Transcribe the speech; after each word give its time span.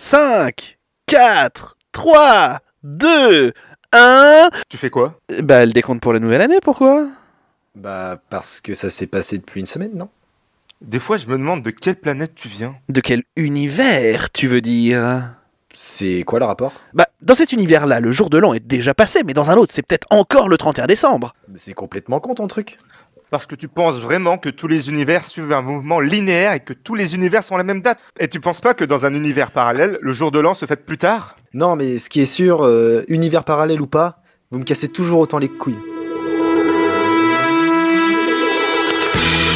5, 0.00 0.78
4, 1.06 1.76
3, 1.90 2.60
2, 2.84 3.52
1. 3.90 4.50
Tu 4.68 4.76
fais 4.76 4.90
quoi? 4.90 5.18
Bah, 5.42 5.66
le 5.66 5.72
décompte 5.72 6.00
pour 6.00 6.12
la 6.12 6.20
nouvelle 6.20 6.40
année, 6.40 6.60
pourquoi? 6.62 7.08
Bah, 7.74 8.22
parce 8.30 8.60
que 8.60 8.74
ça 8.74 8.90
s'est 8.90 9.08
passé 9.08 9.38
depuis 9.38 9.58
une 9.58 9.66
semaine, 9.66 9.96
non? 9.96 10.08
Des 10.80 11.00
fois, 11.00 11.16
je 11.16 11.26
me 11.26 11.32
demande 11.32 11.64
de 11.64 11.70
quelle 11.70 11.96
planète 11.96 12.36
tu 12.36 12.46
viens. 12.46 12.76
De 12.88 13.00
quel 13.00 13.24
univers, 13.34 14.30
tu 14.30 14.46
veux 14.46 14.60
dire? 14.60 15.34
C'est 15.74 16.22
quoi 16.22 16.38
le 16.38 16.44
rapport? 16.44 16.74
Bah, 16.94 17.08
dans 17.20 17.34
cet 17.34 17.50
univers-là, 17.50 17.98
le 17.98 18.12
jour 18.12 18.30
de 18.30 18.38
l'an 18.38 18.54
est 18.54 18.64
déjà 18.64 18.94
passé, 18.94 19.24
mais 19.24 19.34
dans 19.34 19.50
un 19.50 19.56
autre, 19.56 19.72
c'est 19.74 19.82
peut-être 19.82 20.06
encore 20.10 20.48
le 20.48 20.56
31 20.58 20.86
décembre. 20.86 21.34
C'est 21.56 21.74
complètement 21.74 22.20
con 22.20 22.36
ton 22.36 22.46
truc. 22.46 22.78
Parce 23.30 23.44
que 23.44 23.54
tu 23.54 23.68
penses 23.68 24.00
vraiment 24.00 24.38
que 24.38 24.48
tous 24.48 24.68
les 24.68 24.88
univers 24.88 25.24
suivent 25.24 25.52
un 25.52 25.60
mouvement 25.60 26.00
linéaire 26.00 26.54
et 26.54 26.60
que 26.60 26.72
tous 26.72 26.94
les 26.94 27.14
univers 27.14 27.44
sont 27.44 27.56
à 27.56 27.58
la 27.58 27.64
même 27.64 27.82
date. 27.82 27.98
Et 28.18 28.28
tu 28.28 28.40
penses 28.40 28.62
pas 28.62 28.72
que 28.72 28.84
dans 28.84 29.04
un 29.04 29.12
univers 29.12 29.50
parallèle, 29.50 29.98
le 30.00 30.12
jour 30.12 30.30
de 30.30 30.38
l'an 30.38 30.54
se 30.54 30.64
fête 30.64 30.86
plus 30.86 30.96
tard? 30.96 31.36
Non, 31.52 31.76
mais 31.76 31.98
ce 31.98 32.08
qui 32.08 32.20
est 32.20 32.24
sûr, 32.24 32.64
euh, 32.64 33.02
univers 33.08 33.44
parallèle 33.44 33.82
ou 33.82 33.86
pas, 33.86 34.22
vous 34.50 34.58
me 34.58 34.64
cassez 34.64 34.88
toujours 34.88 35.20
autant 35.20 35.38
les 35.38 35.48
couilles. 35.48 35.78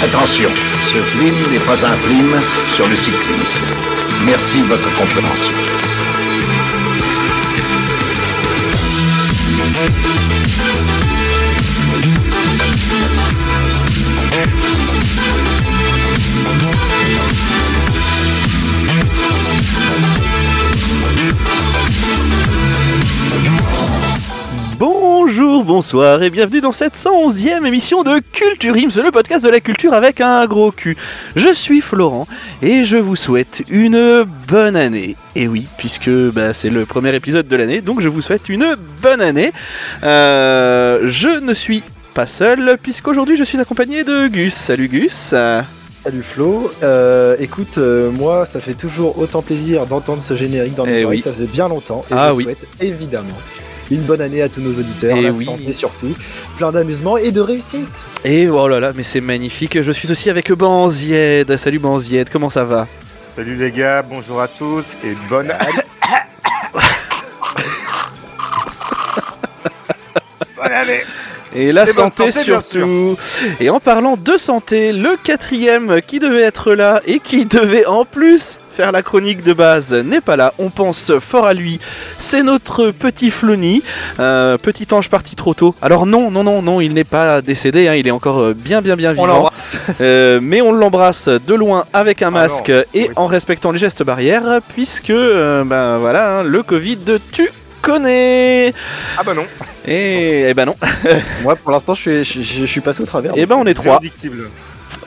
Attention, 0.04 0.50
ce 0.92 0.98
film 0.98 1.34
n'est 1.50 1.64
pas 1.64 1.86
un 1.86 1.94
film 1.94 2.30
sur 2.74 2.86
le 2.88 2.96
cyclisme. 2.96 3.64
Merci 4.26 4.60
de 4.60 4.66
votre 4.66 4.94
compréhension. 4.98 5.54
Bonjour, 25.52 25.64
bonsoir 25.66 26.22
et 26.22 26.30
bienvenue 26.30 26.62
dans 26.62 26.72
cette 26.72 26.94
111e 26.96 27.66
émission 27.66 28.02
de 28.04 28.22
Culture 28.32 28.74
Ims, 28.74 29.02
le 29.04 29.10
podcast 29.12 29.44
de 29.44 29.50
la 29.50 29.60
culture 29.60 29.92
avec 29.92 30.22
un 30.22 30.46
gros 30.46 30.70
cul. 30.72 30.96
Je 31.36 31.52
suis 31.52 31.82
Florent 31.82 32.26
et 32.62 32.84
je 32.84 32.96
vous 32.96 33.16
souhaite 33.16 33.62
une 33.68 34.24
bonne 34.48 34.76
année. 34.76 35.14
Et 35.36 35.48
oui, 35.48 35.66
puisque 35.76 36.08
bah, 36.08 36.54
c'est 36.54 36.70
le 36.70 36.86
premier 36.86 37.14
épisode 37.14 37.48
de 37.48 37.54
l'année, 37.56 37.82
donc 37.82 38.00
je 38.00 38.08
vous 38.08 38.22
souhaite 38.22 38.48
une 38.48 38.74
bonne 39.02 39.20
année. 39.20 39.52
Euh, 40.04 41.00
je 41.10 41.28
ne 41.28 41.52
suis 41.52 41.82
pas 42.14 42.24
seul, 42.26 42.78
puisqu'aujourd'hui 42.82 43.36
je 43.36 43.44
suis 43.44 43.60
accompagné 43.60 44.04
de 44.04 44.28
Gus. 44.28 44.54
Salut 44.54 44.88
Gus. 44.88 45.12
Salut 45.12 46.22
Flo, 46.22 46.72
Euh, 46.82 47.36
écoute, 47.40 47.76
euh, 47.76 48.10
moi 48.10 48.46
ça 48.46 48.58
fait 48.58 48.72
toujours 48.74 49.18
autant 49.18 49.42
plaisir 49.42 49.84
d'entendre 49.84 50.22
ce 50.22 50.34
générique 50.34 50.76
dans 50.76 50.86
mes 50.86 51.00
Eh 51.00 51.04
oreilles, 51.04 51.18
oui. 51.18 51.22
ça 51.22 51.30
faisait 51.30 51.44
bien 51.46 51.68
longtemps, 51.68 52.06
et 52.10 52.14
Ah 52.16 52.30
je 52.32 52.36
oui. 52.38 52.44
souhaite 52.44 52.66
évidemment 52.80 53.36
une 53.94 54.02
bonne 54.02 54.20
année 54.20 54.42
à 54.42 54.48
tous 54.48 54.60
nos 54.60 54.72
auditeurs, 54.72 55.16
Eh 55.18 55.22
la 55.22 55.30
oui. 55.30 55.44
santé 55.44 55.72
surtout, 55.72 56.14
plein 56.56 56.72
d'amusement 56.72 57.16
et 57.16 57.30
de 57.30 57.40
réussite. 57.40 58.06
Et 58.24 58.48
oh 58.48 58.68
là 58.68 58.80
là, 58.80 58.92
mais 58.94 59.02
c'est 59.02 59.20
magnifique. 59.20 59.80
Je 59.82 59.92
suis 59.92 60.10
aussi 60.10 60.30
avec 60.30 60.50
Banzied. 60.52 61.56
Salut 61.56 61.78
Banzied, 61.78 62.28
comment 62.30 62.50
ça 62.50 62.64
va? 62.64 62.86
Salut 63.34 63.56
les 63.56 63.70
gars, 63.70 64.02
bonjour 64.02 64.40
à 64.40 64.48
tous 64.48 64.84
et 65.04 65.14
bonne 65.28 65.50
année. 65.50 65.81
Et 71.54 71.72
la 71.72 71.84
Et 71.84 71.92
santé, 71.92 72.32
surtout. 72.32 73.16
Et 73.60 73.68
en 73.70 73.80
parlant 73.80 74.16
de 74.16 74.36
santé, 74.36 74.92
le 74.92 75.16
quatrième 75.22 76.00
qui 76.06 76.18
devait 76.18 76.42
être 76.42 76.72
là 76.72 77.00
et 77.06 77.18
qui 77.20 77.44
devait 77.46 77.86
en 77.86 78.04
plus 78.04 78.58
faire 78.74 78.90
la 78.90 79.02
chronique 79.02 79.42
de 79.44 79.52
base 79.52 79.92
n'est 79.92 80.22
pas 80.22 80.36
là. 80.36 80.54
On 80.58 80.70
pense 80.70 81.12
fort 81.20 81.46
à 81.46 81.52
lui. 81.52 81.78
C'est 82.18 82.42
notre 82.42 82.90
petit 82.90 83.30
Flony, 83.30 83.82
euh, 84.18 84.56
petit 84.56 84.86
ange 84.92 85.10
parti 85.10 85.36
trop 85.36 85.52
tôt. 85.52 85.74
Alors 85.82 86.06
non, 86.06 86.30
non, 86.30 86.42
non, 86.42 86.62
non, 86.62 86.80
il 86.80 86.94
n'est 86.94 87.04
pas 87.04 87.42
décédé. 87.42 87.86
hein, 87.88 87.94
il 87.96 88.06
est 88.08 88.12
encore 88.12 88.40
euh, 88.40 88.54
bien, 88.56 88.80
bien, 88.80 88.96
bien 88.96 89.10
On 89.10 89.14
vivant. 89.14 89.26
l'embrasse. 89.26 89.76
Euh, 90.00 90.38
mais 90.42 90.62
on 90.62 90.72
l'embrasse 90.72 91.28
de 91.28 91.54
loin 91.54 91.84
avec 91.92 92.22
un 92.22 92.28
Ah 92.28 92.30
masque 92.30 92.70
non, 92.70 92.82
et 92.94 93.08
oui. 93.08 93.10
en 93.16 93.26
respectant 93.26 93.72
les 93.72 93.78
gestes 93.78 94.02
barrières, 94.02 94.60
puisque 94.74 95.10
euh, 95.10 95.64
ben 95.64 95.98
voilà, 95.98 96.38
hein, 96.38 96.42
le 96.44 96.62
Covid 96.62 96.98
tu 97.30 97.50
connais. 97.82 98.72
Ah 99.18 99.22
bah 99.24 99.34
non, 99.34 99.44
Et, 99.86 100.46
eh 100.48 100.54
ben 100.54 100.64
non. 100.66 100.76
Moi 101.42 101.56
pour 101.56 101.72
l'instant 101.72 101.94
je 101.94 102.22
suis, 102.22 102.24
je, 102.24 102.40
je 102.60 102.64
suis 102.64 102.80
passé 102.80 103.02
au 103.02 103.06
travers. 103.06 103.32
Eh 103.36 103.44
ben 103.46 103.56
on 103.56 103.66
est 103.66 103.74
trois. 103.74 104.00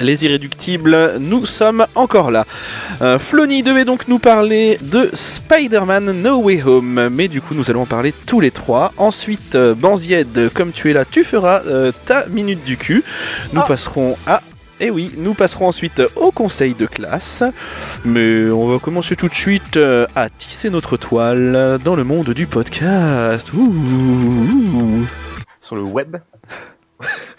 Les 0.02 0.26
irréductibles, 0.26 1.14
nous 1.20 1.46
sommes 1.46 1.86
encore 1.96 2.30
là. 2.30 2.46
Euh, 3.02 3.18
Flony 3.18 3.64
devait 3.64 3.86
donc 3.86 4.10
nous 4.10 4.20
parler 4.20 4.78
de 4.82 5.10
Spider-Man 5.14 6.12
No 6.22 6.42
Way 6.42 6.64
Home, 6.64 7.08
mais 7.14 7.30
du 7.30 7.40
coup 7.42 7.54
nous 7.54 7.70
allons 7.72 7.84
en 7.84 7.86
parler 7.86 8.14
tous 8.26 8.42
les 8.42 8.52
trois. 8.52 8.92
Ensuite, 8.98 9.56
euh, 9.56 9.74
Banzied, 9.74 10.50
comme 10.54 10.74
tu 10.74 10.90
es 10.90 10.94
là, 10.94 11.06
tu 11.10 11.24
feras 11.24 11.62
euh, 11.68 11.94
ta 12.06 12.26
minute 12.26 12.66
du 12.66 12.76
cul. 12.76 13.04
Nous 13.54 13.62
Ah. 13.62 13.66
passerons 13.68 14.18
à... 14.28 14.42
Eh 14.82 14.90
oui, 14.90 15.12
nous 15.18 15.34
passerons 15.34 15.68
ensuite 15.68 16.02
au 16.18 16.32
conseil 16.32 16.74
de 16.74 16.86
classe, 16.86 17.44
mais 18.04 18.50
on 18.50 18.68
va 18.68 18.78
commencer 18.78 19.16
tout 19.16 19.30
de 19.30 19.34
suite 19.34 19.78
euh, 19.78 20.06
à 20.16 20.30
tisser 20.30 20.70
notre 20.70 20.98
toile 20.98 21.80
dans 21.84 21.96
le 21.96 22.04
monde 22.04 22.32
du 22.32 22.46
podcast. 22.46 23.54
Ouh. 23.54 25.06
Sur 25.62 25.78
le 25.78 25.84
web 25.84 26.18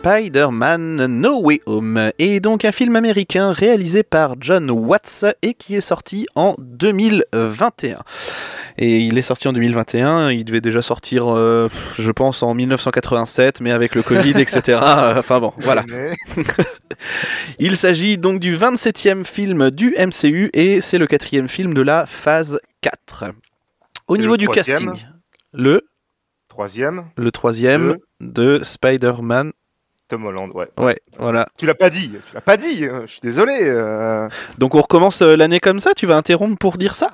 Spider-Man 0.00 1.04
No 1.08 1.42
Way 1.42 1.60
Home 1.66 2.10
est 2.18 2.40
donc 2.40 2.64
un 2.64 2.72
film 2.72 2.96
américain 2.96 3.52
réalisé 3.52 4.02
par 4.02 4.36
John 4.40 4.70
Watts 4.70 5.26
et 5.42 5.52
qui 5.52 5.74
est 5.74 5.82
sorti 5.82 6.26
en 6.34 6.54
2021. 6.58 7.98
Et 8.78 9.00
il 9.00 9.18
est 9.18 9.22
sorti 9.22 9.46
en 9.46 9.52
2021, 9.52 10.30
il 10.30 10.46
devait 10.46 10.62
déjà 10.62 10.80
sortir, 10.80 11.26
euh, 11.28 11.68
je 11.98 12.10
pense, 12.12 12.42
en 12.42 12.54
1987, 12.54 13.60
mais 13.60 13.72
avec 13.72 13.94
le 13.94 14.02
Covid, 14.02 14.40
etc. 14.40 14.62
euh, 14.82 15.18
Enfin 15.18 15.38
bon, 15.38 15.52
voilà. 15.58 15.84
Il 17.58 17.76
s'agit 17.76 18.16
donc 18.16 18.40
du 18.40 18.56
27e 18.56 19.26
film 19.26 19.70
du 19.70 19.94
MCU 19.98 20.48
et 20.54 20.80
c'est 20.80 20.96
le 20.96 21.06
quatrième 21.08 21.48
film 21.48 21.74
de 21.74 21.82
la 21.82 22.06
phase 22.06 22.58
4. 22.80 23.24
Au 24.08 24.16
Et 24.16 24.18
niveau 24.18 24.38
du 24.38 24.46
troisième? 24.46 24.92
casting, 24.92 25.06
le, 25.52 25.82
Troisième, 26.48 27.04
le 27.16 27.30
troisième 27.30 27.96
de 28.20 28.60
Spider-Man. 28.62 29.52
Tom 30.10 30.26
Holland, 30.26 30.50
ouais. 30.54 30.66
Ouais, 30.78 31.00
voilà. 31.18 31.46
Tu 31.56 31.66
l'as 31.66 31.74
pas 31.76 31.88
dit, 31.88 32.10
tu 32.26 32.34
l'as 32.34 32.40
pas 32.40 32.56
dit, 32.56 32.84
euh, 32.84 33.02
je 33.06 33.12
suis 33.12 33.20
désolé. 33.22 33.52
euh. 33.62 34.28
Donc 34.58 34.74
on 34.74 34.80
recommence 34.82 35.22
euh, 35.22 35.36
l'année 35.36 35.60
comme 35.60 35.78
ça, 35.78 35.94
tu 35.94 36.04
vas 36.06 36.16
interrompre 36.16 36.58
pour 36.58 36.76
dire 36.78 36.96
ça? 36.96 37.12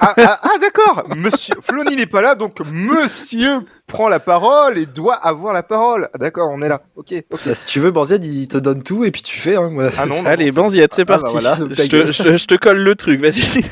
Ah, 0.00 0.14
ah, 0.16 0.40
ah, 0.42 0.58
d'accord, 0.60 1.04
monsieur, 1.14 1.54
Flony 1.62 1.94
n'est 1.96 2.06
pas 2.06 2.22
là, 2.22 2.34
donc 2.34 2.60
monsieur 2.72 3.60
prend 3.86 4.08
la 4.08 4.18
parole 4.20 4.78
et 4.78 4.86
doit 4.86 5.14
avoir 5.16 5.52
la 5.52 5.62
parole. 5.62 6.08
Ah, 6.14 6.18
d'accord, 6.18 6.48
on 6.50 6.62
est 6.62 6.68
là, 6.68 6.80
ok, 6.96 7.12
ok. 7.30 7.40
Bah, 7.46 7.54
si 7.54 7.66
tu 7.66 7.80
veux 7.80 7.90
Banzied 7.90 8.24
il 8.24 8.48
te 8.48 8.56
donne 8.58 8.82
tout 8.82 9.04
et 9.04 9.10
puis 9.10 9.20
tu 9.22 9.38
fais 9.38 9.56
hein. 9.56 9.70
Ah 9.98 10.06
non, 10.06 10.22
non, 10.22 10.28
Allez, 10.30 10.50
Banziette, 10.50 10.94
c'est 10.94 11.02
Ah, 11.02 11.04
bah 11.04 11.18
parti. 11.18 11.32
voilà, 11.32 11.56
te, 11.56 12.10
je 12.36 12.46
te 12.46 12.54
colle 12.54 12.78
le 12.78 12.94
truc, 12.96 13.20
vas-y. 13.20 13.42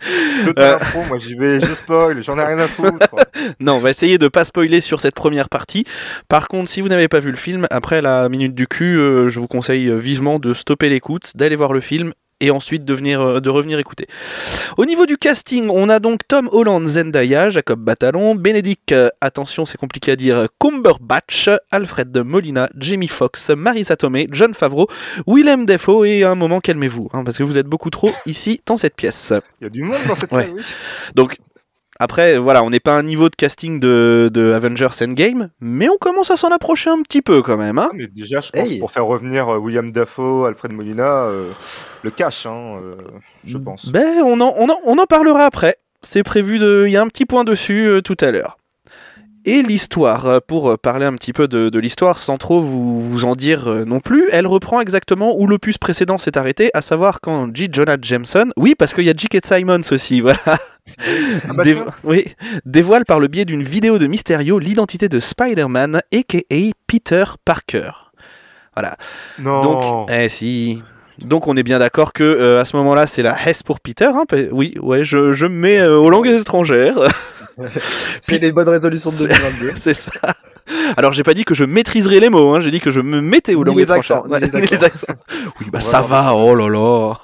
c'est 0.00 0.44
total 0.44 0.74
info, 0.74 1.02
moi 1.08 1.18
j'y 1.18 1.34
vais, 1.34 1.60
je 1.60 1.72
spoil, 1.72 2.22
j'en 2.22 2.38
ai 2.38 2.44
rien 2.44 2.58
à 2.58 2.68
foutre. 2.68 3.14
non, 3.60 3.74
on 3.74 3.80
va 3.80 3.90
essayer 3.90 4.18
de 4.18 4.28
pas 4.28 4.44
spoiler 4.44 4.80
sur 4.80 5.00
cette 5.00 5.14
première 5.14 5.48
partie. 5.48 5.84
Par 6.28 6.48
contre, 6.48 6.70
si 6.70 6.80
vous 6.80 6.88
n'avez 6.88 7.08
pas 7.08 7.20
vu 7.20 7.30
le 7.30 7.36
film, 7.36 7.66
après 7.70 8.02
la 8.02 8.28
minute 8.28 8.54
du 8.54 8.66
cul, 8.66 8.96
euh, 8.98 9.28
je 9.28 9.40
vous 9.40 9.48
conseille 9.48 9.90
vivement 9.90 10.38
de 10.38 10.54
stopper 10.54 10.88
l'écoute, 10.88 11.36
d'aller 11.36 11.56
voir 11.56 11.72
le 11.72 11.80
film 11.80 12.12
et 12.40 12.50
ensuite 12.50 12.84
de, 12.84 12.94
venir, 12.94 13.20
euh, 13.20 13.40
de 13.40 13.50
revenir 13.50 13.78
écouter. 13.78 14.06
Au 14.76 14.84
niveau 14.84 15.06
du 15.06 15.16
casting, 15.18 15.68
on 15.70 15.88
a 15.88 15.98
donc 15.98 16.20
Tom 16.28 16.48
Holland, 16.52 16.86
Zendaya, 16.86 17.50
Jacob 17.50 17.80
Batalon, 17.80 18.34
Benedict, 18.34 18.92
euh, 18.92 19.08
attention 19.20 19.66
c'est 19.66 19.78
compliqué 19.78 20.12
à 20.12 20.16
dire, 20.16 20.46
Cumberbatch, 20.60 21.50
Alfred 21.70 22.16
Molina, 22.18 22.68
Jamie 22.76 23.08
Foxx, 23.08 23.50
Marisa 23.50 23.96
Tomei, 23.96 24.28
John 24.30 24.54
Favreau, 24.54 24.88
Willem 25.26 25.66
Dafoe 25.66 26.04
et 26.06 26.24
à 26.24 26.30
un 26.30 26.34
moment 26.34 26.60
calmez-vous, 26.60 27.08
hein, 27.12 27.24
parce 27.24 27.38
que 27.38 27.42
vous 27.42 27.58
êtes 27.58 27.66
beaucoup 27.66 27.90
trop 27.90 28.12
ici 28.26 28.60
dans 28.66 28.76
cette 28.76 28.94
pièce. 28.94 29.32
Il 29.60 29.64
y 29.64 29.66
a 29.66 29.70
du 29.70 29.82
monde 29.82 29.98
dans 30.06 30.14
cette 30.14 30.32
Ouais. 30.32 30.44
salle, 30.44 30.52
oui. 30.56 30.62
Donc 31.14 31.38
Après, 32.00 32.38
voilà, 32.38 32.62
on 32.62 32.70
n'est 32.70 32.78
pas 32.80 32.94
à 32.94 32.98
un 32.98 33.02
niveau 33.02 33.28
de 33.28 33.34
casting 33.34 33.80
de, 33.80 34.30
de 34.32 34.52
Avengers 34.52 34.88
Endgame, 35.02 35.50
mais 35.60 35.88
on 35.88 35.96
commence 35.96 36.30
à 36.30 36.36
s'en 36.36 36.48
approcher 36.50 36.90
un 36.90 37.02
petit 37.02 37.22
peu 37.22 37.42
quand 37.42 37.56
même. 37.56 37.76
Hein 37.78 37.90
mais 37.94 38.06
déjà, 38.06 38.40
je 38.40 38.50
pense 38.50 38.70
Hey. 38.70 38.78
pour 38.78 38.92
faire 38.92 39.04
revenir 39.06 39.48
euh, 39.48 39.58
William 39.58 39.90
Dafoe, 39.90 40.46
Alfred 40.46 40.72
Molina, 40.72 41.24
euh, 41.24 41.50
le 42.04 42.10
cash, 42.10 42.46
hein, 42.46 42.78
euh, 42.82 42.92
je 43.44 43.58
pense. 43.58 43.90
Ben, 43.90 44.22
on 44.22 44.40
en, 44.40 44.54
on 44.56 44.68
en, 44.68 44.78
on 44.84 44.96
en 44.98 45.06
parlera 45.06 45.44
après. 45.44 45.76
C'est 46.02 46.22
prévu 46.22 46.60
de. 46.60 46.84
Il 46.86 46.92
y 46.92 46.96
a 46.96 47.02
un 47.02 47.08
petit 47.08 47.24
point 47.26 47.42
dessus 47.42 47.86
euh, 47.88 48.00
tout 48.00 48.16
à 48.20 48.30
l'heure. 48.30 48.56
Et 49.48 49.62
l'histoire, 49.62 50.26
euh, 50.26 50.38
pour 50.46 50.70
euh, 50.70 50.76
parler 50.76 51.06
un 51.06 51.14
petit 51.14 51.32
peu 51.32 51.48
de, 51.48 51.68
de 51.70 51.78
l'histoire 51.78 52.18
sans 52.18 52.36
trop 52.38 52.60
vous, 52.60 53.00
vous 53.08 53.24
en 53.24 53.34
dire 53.34 53.68
euh, 53.68 53.84
non 53.84 53.98
plus, 54.00 54.28
elle 54.30 54.46
reprend 54.46 54.80
exactement 54.80 55.34
où 55.38 55.46
l'opus 55.46 55.78
précédent 55.78 56.18
s'est 56.18 56.36
arrêté, 56.36 56.70
à 56.74 56.82
savoir 56.82 57.20
quand 57.22 57.48
J. 57.54 57.68
Jonah 57.72 57.96
Jameson, 58.00 58.50
oui, 58.56 58.74
parce 58.78 58.92
qu'il 58.94 59.04
y 59.04 59.10
a 59.10 59.14
J.K. 59.16 59.38
Simons 59.44 59.80
aussi, 59.90 60.20
voilà, 60.22 60.38
Ah 60.46 61.52
bah 61.54 61.62
Dévo- 61.64 61.86
oui, 62.04 62.26
dévoile 62.66 63.04
par 63.04 63.20
le 63.20 63.28
biais 63.28 63.44
d'une 63.46 63.62
vidéo 63.62 63.98
de 63.98 64.06
Mysterio 64.06 64.58
l'identité 64.58 65.08
de 65.08 65.18
Spider-Man, 65.18 66.00
aka 66.14 66.38
Peter 66.86 67.24
Parker. 67.44 67.90
Voilà. 68.74 68.96
Non. 69.38 69.62
Donc, 69.62 70.10
eh 70.12 70.28
si. 70.28 70.82
Donc 71.24 71.48
on 71.48 71.56
est 71.56 71.64
bien 71.64 71.80
d'accord 71.80 72.12
que 72.12 72.22
euh, 72.22 72.60
à 72.60 72.64
ce 72.64 72.76
moment-là 72.76 73.08
c'est 73.08 73.22
la 73.22 73.34
Hess 73.44 73.64
pour 73.64 73.80
Peter. 73.80 74.04
Hein, 74.14 74.22
oui, 74.52 74.76
ouais, 74.80 75.02
je, 75.02 75.32
je 75.32 75.46
me 75.46 75.54
mets 75.58 75.80
euh, 75.80 75.96
aux 75.98 76.10
langues 76.10 76.28
étrangères. 76.28 76.98
C'est 78.20 78.38
les 78.38 78.52
bonnes 78.52 78.68
résolutions 78.68 79.10
de 79.10 79.16
C'est- 79.16 79.28
2022. 79.28 79.72
c'est 79.80 79.94
ça. 79.94 80.10
Alors 80.96 81.12
j'ai 81.12 81.22
pas 81.22 81.34
dit 81.34 81.44
que 81.44 81.54
je 81.54 81.64
maîtriserais 81.64 82.20
les 82.20 82.28
mots, 82.28 82.54
hein, 82.54 82.60
j'ai 82.60 82.70
dit 82.70 82.80
que 82.80 82.90
je 82.90 83.00
me 83.00 83.20
mettais 83.20 83.52
langues 83.52 83.76
les 83.76 83.84
étrangères. 83.84 84.18
accents, 84.18 84.30
Ouais, 84.30 84.40
les 84.70 84.84
accents. 84.84 85.06
Oui, 85.60 85.66
bah 85.72 85.80
ça 85.80 86.02
va. 86.02 86.34
Oh 86.34 86.54
là 86.54 86.68
là. 86.68 87.14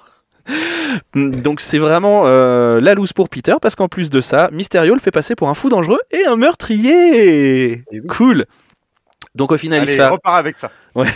Donc 1.15 1.61
c'est 1.61 1.79
vraiment 1.79 2.23
euh, 2.27 2.81
la 2.81 2.95
loose 2.95 3.13
pour 3.13 3.29
Peter 3.29 3.55
parce 3.61 3.75
qu'en 3.77 3.89
plus 3.89 4.11
de 4.11 4.21
ça, 4.21 4.49
Mysterio 4.53 4.95
le 4.95 5.01
fait 5.01 5.11
passer 5.11 5.35
pour 5.35 5.49
un 5.49 5.55
fou 5.55 5.69
dangereux 5.69 6.01
et 6.11 6.25
un 6.27 6.37
meurtrier. 6.37 7.85
Eh 7.93 8.01
oui. 8.01 8.07
Cool. 8.09 8.45
Donc 9.35 9.51
au 9.53 9.59
final 9.59 9.83
il 9.83 9.89
se 9.89 9.97
fait 9.97 10.07
repart 10.07 10.37
avec 10.37 10.57
ça. 10.57 10.71
Ouais. 10.95 11.09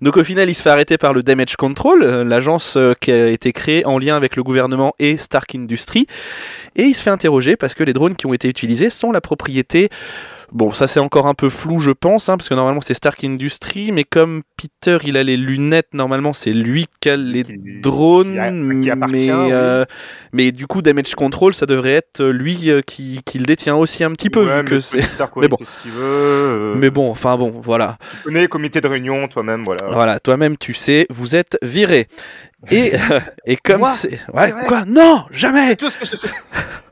Donc 0.00 0.16
au 0.16 0.22
final, 0.22 0.48
il 0.48 0.54
se 0.54 0.62
fait 0.62 0.70
arrêter 0.70 0.96
par 0.96 1.12
le 1.12 1.24
Damage 1.24 1.56
Control, 1.56 2.04
euh, 2.04 2.22
l'agence 2.22 2.76
euh, 2.76 2.92
qui 3.00 3.10
a 3.10 3.26
été 3.26 3.52
créée 3.52 3.84
en 3.84 3.98
lien 3.98 4.16
avec 4.16 4.36
le 4.36 4.44
gouvernement 4.44 4.94
et 5.00 5.16
Stark 5.16 5.56
Industries. 5.56 6.06
Et 6.76 6.84
il 6.84 6.94
se 6.94 7.02
fait 7.02 7.10
interroger 7.10 7.56
parce 7.56 7.74
que 7.74 7.82
les 7.84 7.92
drones 7.92 8.14
qui 8.14 8.26
ont 8.26 8.32
été 8.32 8.48
utilisés 8.48 8.90
sont 8.90 9.12
la 9.12 9.20
propriété. 9.20 9.90
Bon, 10.50 10.72
ça 10.72 10.86
c'est 10.86 10.98
encore 11.00 11.26
un 11.26 11.34
peu 11.34 11.50
flou, 11.50 11.78
je 11.78 11.90
pense, 11.90 12.28
hein, 12.30 12.38
parce 12.38 12.48
que 12.48 12.54
normalement 12.54 12.80
c'est 12.80 12.94
Stark 12.94 13.22
Industries, 13.22 13.92
mais 13.92 14.04
comme 14.04 14.42
Peter 14.56 14.96
il 15.04 15.18
a 15.18 15.22
les 15.22 15.36
lunettes, 15.36 15.88
normalement 15.92 16.32
c'est 16.32 16.52
lui 16.54 16.86
qui 17.00 17.10
a 17.10 17.16
les 17.18 17.42
Qui- 17.42 17.80
drones, 17.82 18.32
qui 18.32 18.38
a- 18.38 18.80
qui 18.80 18.90
appartient, 18.90 19.14
mais, 19.30 19.30
oui. 19.44 19.48
euh, 19.52 19.84
mais 20.32 20.50
du 20.50 20.66
coup 20.66 20.80
Damage 20.80 21.14
Control, 21.14 21.52
ça 21.52 21.66
devrait 21.66 21.92
être 21.92 22.22
euh, 22.22 22.30
lui 22.32 22.70
euh, 22.70 22.80
qui, 22.80 23.20
le 23.38 23.44
détient 23.44 23.76
aussi 23.76 24.04
un 24.04 24.12
petit 24.12 24.30
peu, 24.30 24.40
Ouais, 24.46 24.56
vu 24.58 24.62
mais 24.64 24.70
que 24.70 24.80
c'est. 24.80 24.98
Mais 25.36 25.48
bon. 25.48 25.58
veut 25.84 25.92
euh, 26.02 26.74
Mais 26.76 26.88
bon, 26.90 27.10
enfin 27.10 27.36
bon, 27.36 27.50
voilà. 27.62 27.98
Tu 28.12 28.24
connais 28.24 28.40
le 28.42 28.48
comité 28.48 28.80
de 28.80 28.88
réunion 28.88 29.28
toi-même, 29.28 29.64
voilà. 29.64 29.86
Voilà, 29.92 30.18
toi-même 30.18 30.56
tu 30.56 30.72
sais, 30.72 31.06
vous 31.10 31.36
êtes 31.36 31.58
viré. 31.62 32.08
Et, 32.70 32.92
et 33.44 33.56
comme 33.56 33.84
c'est. 33.84 34.18
Ouais, 34.32 34.52
Ouais. 34.52 34.64
quoi? 34.66 34.84
Non 34.86 35.24
Jamais 35.30 35.76
Tout 35.76 35.90
ce 35.90 35.98
que 35.98 36.06
je 36.06 36.16
fais. 36.16 36.28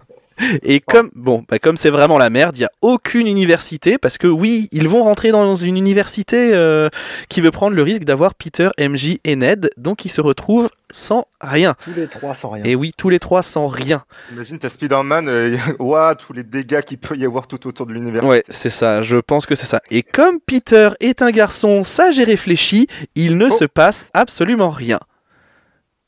Et 0.62 0.80
comme 0.80 1.10
bon, 1.14 1.44
bah, 1.48 1.58
comme 1.58 1.76
c'est 1.76 1.90
vraiment 1.90 2.18
la 2.18 2.30
merde, 2.30 2.56
il 2.56 2.60
n'y 2.60 2.64
a 2.66 2.70
aucune 2.82 3.26
université, 3.26 3.98
parce 3.98 4.18
que 4.18 4.26
oui, 4.26 4.68
ils 4.72 4.88
vont 4.88 5.02
rentrer 5.04 5.30
dans 5.30 5.56
une 5.56 5.76
université 5.76 6.50
euh, 6.52 6.88
qui 7.28 7.40
veut 7.40 7.50
prendre 7.50 7.74
le 7.76 7.82
risque 7.82 8.04
d'avoir 8.04 8.34
Peter, 8.34 8.68
MJ 8.78 9.18
et 9.24 9.36
Ned, 9.36 9.70
donc 9.76 10.04
ils 10.04 10.10
se 10.10 10.20
retrouvent 10.20 10.70
sans 10.90 11.26
rien. 11.40 11.74
Tous 11.82 11.92
les 11.96 12.06
trois 12.06 12.34
sans 12.34 12.50
rien. 12.50 12.64
Et 12.64 12.74
oui, 12.76 12.92
tous 12.96 13.08
les 13.08 13.18
trois 13.18 13.42
sans 13.42 13.66
rien. 13.66 14.04
Imagine, 14.32 14.58
t'as 14.58 14.68
Spider-Man, 14.68 15.28
euh, 15.28 15.56
ouah, 15.78 16.14
tous 16.14 16.32
les 16.32 16.44
dégâts 16.44 16.82
qu'il 16.82 16.98
peut 16.98 17.16
y 17.16 17.24
avoir 17.24 17.46
tout 17.48 17.66
autour 17.66 17.86
de 17.86 17.92
l'univers. 17.92 18.24
Ouais, 18.24 18.44
c'est 18.48 18.70
ça, 18.70 19.02
je 19.02 19.16
pense 19.16 19.46
que 19.46 19.54
c'est 19.54 19.66
ça. 19.66 19.80
Et 19.90 20.02
comme 20.02 20.38
Peter 20.44 20.90
est 21.00 21.22
un 21.22 21.30
garçon 21.30 21.82
sage 21.84 22.18
et 22.18 22.24
réfléchi, 22.24 22.86
il 23.14 23.36
ne 23.38 23.46
Oh. 23.46 23.50
se 23.50 23.64
passe 23.64 24.06
absolument 24.14 24.70
rien. 24.70 24.98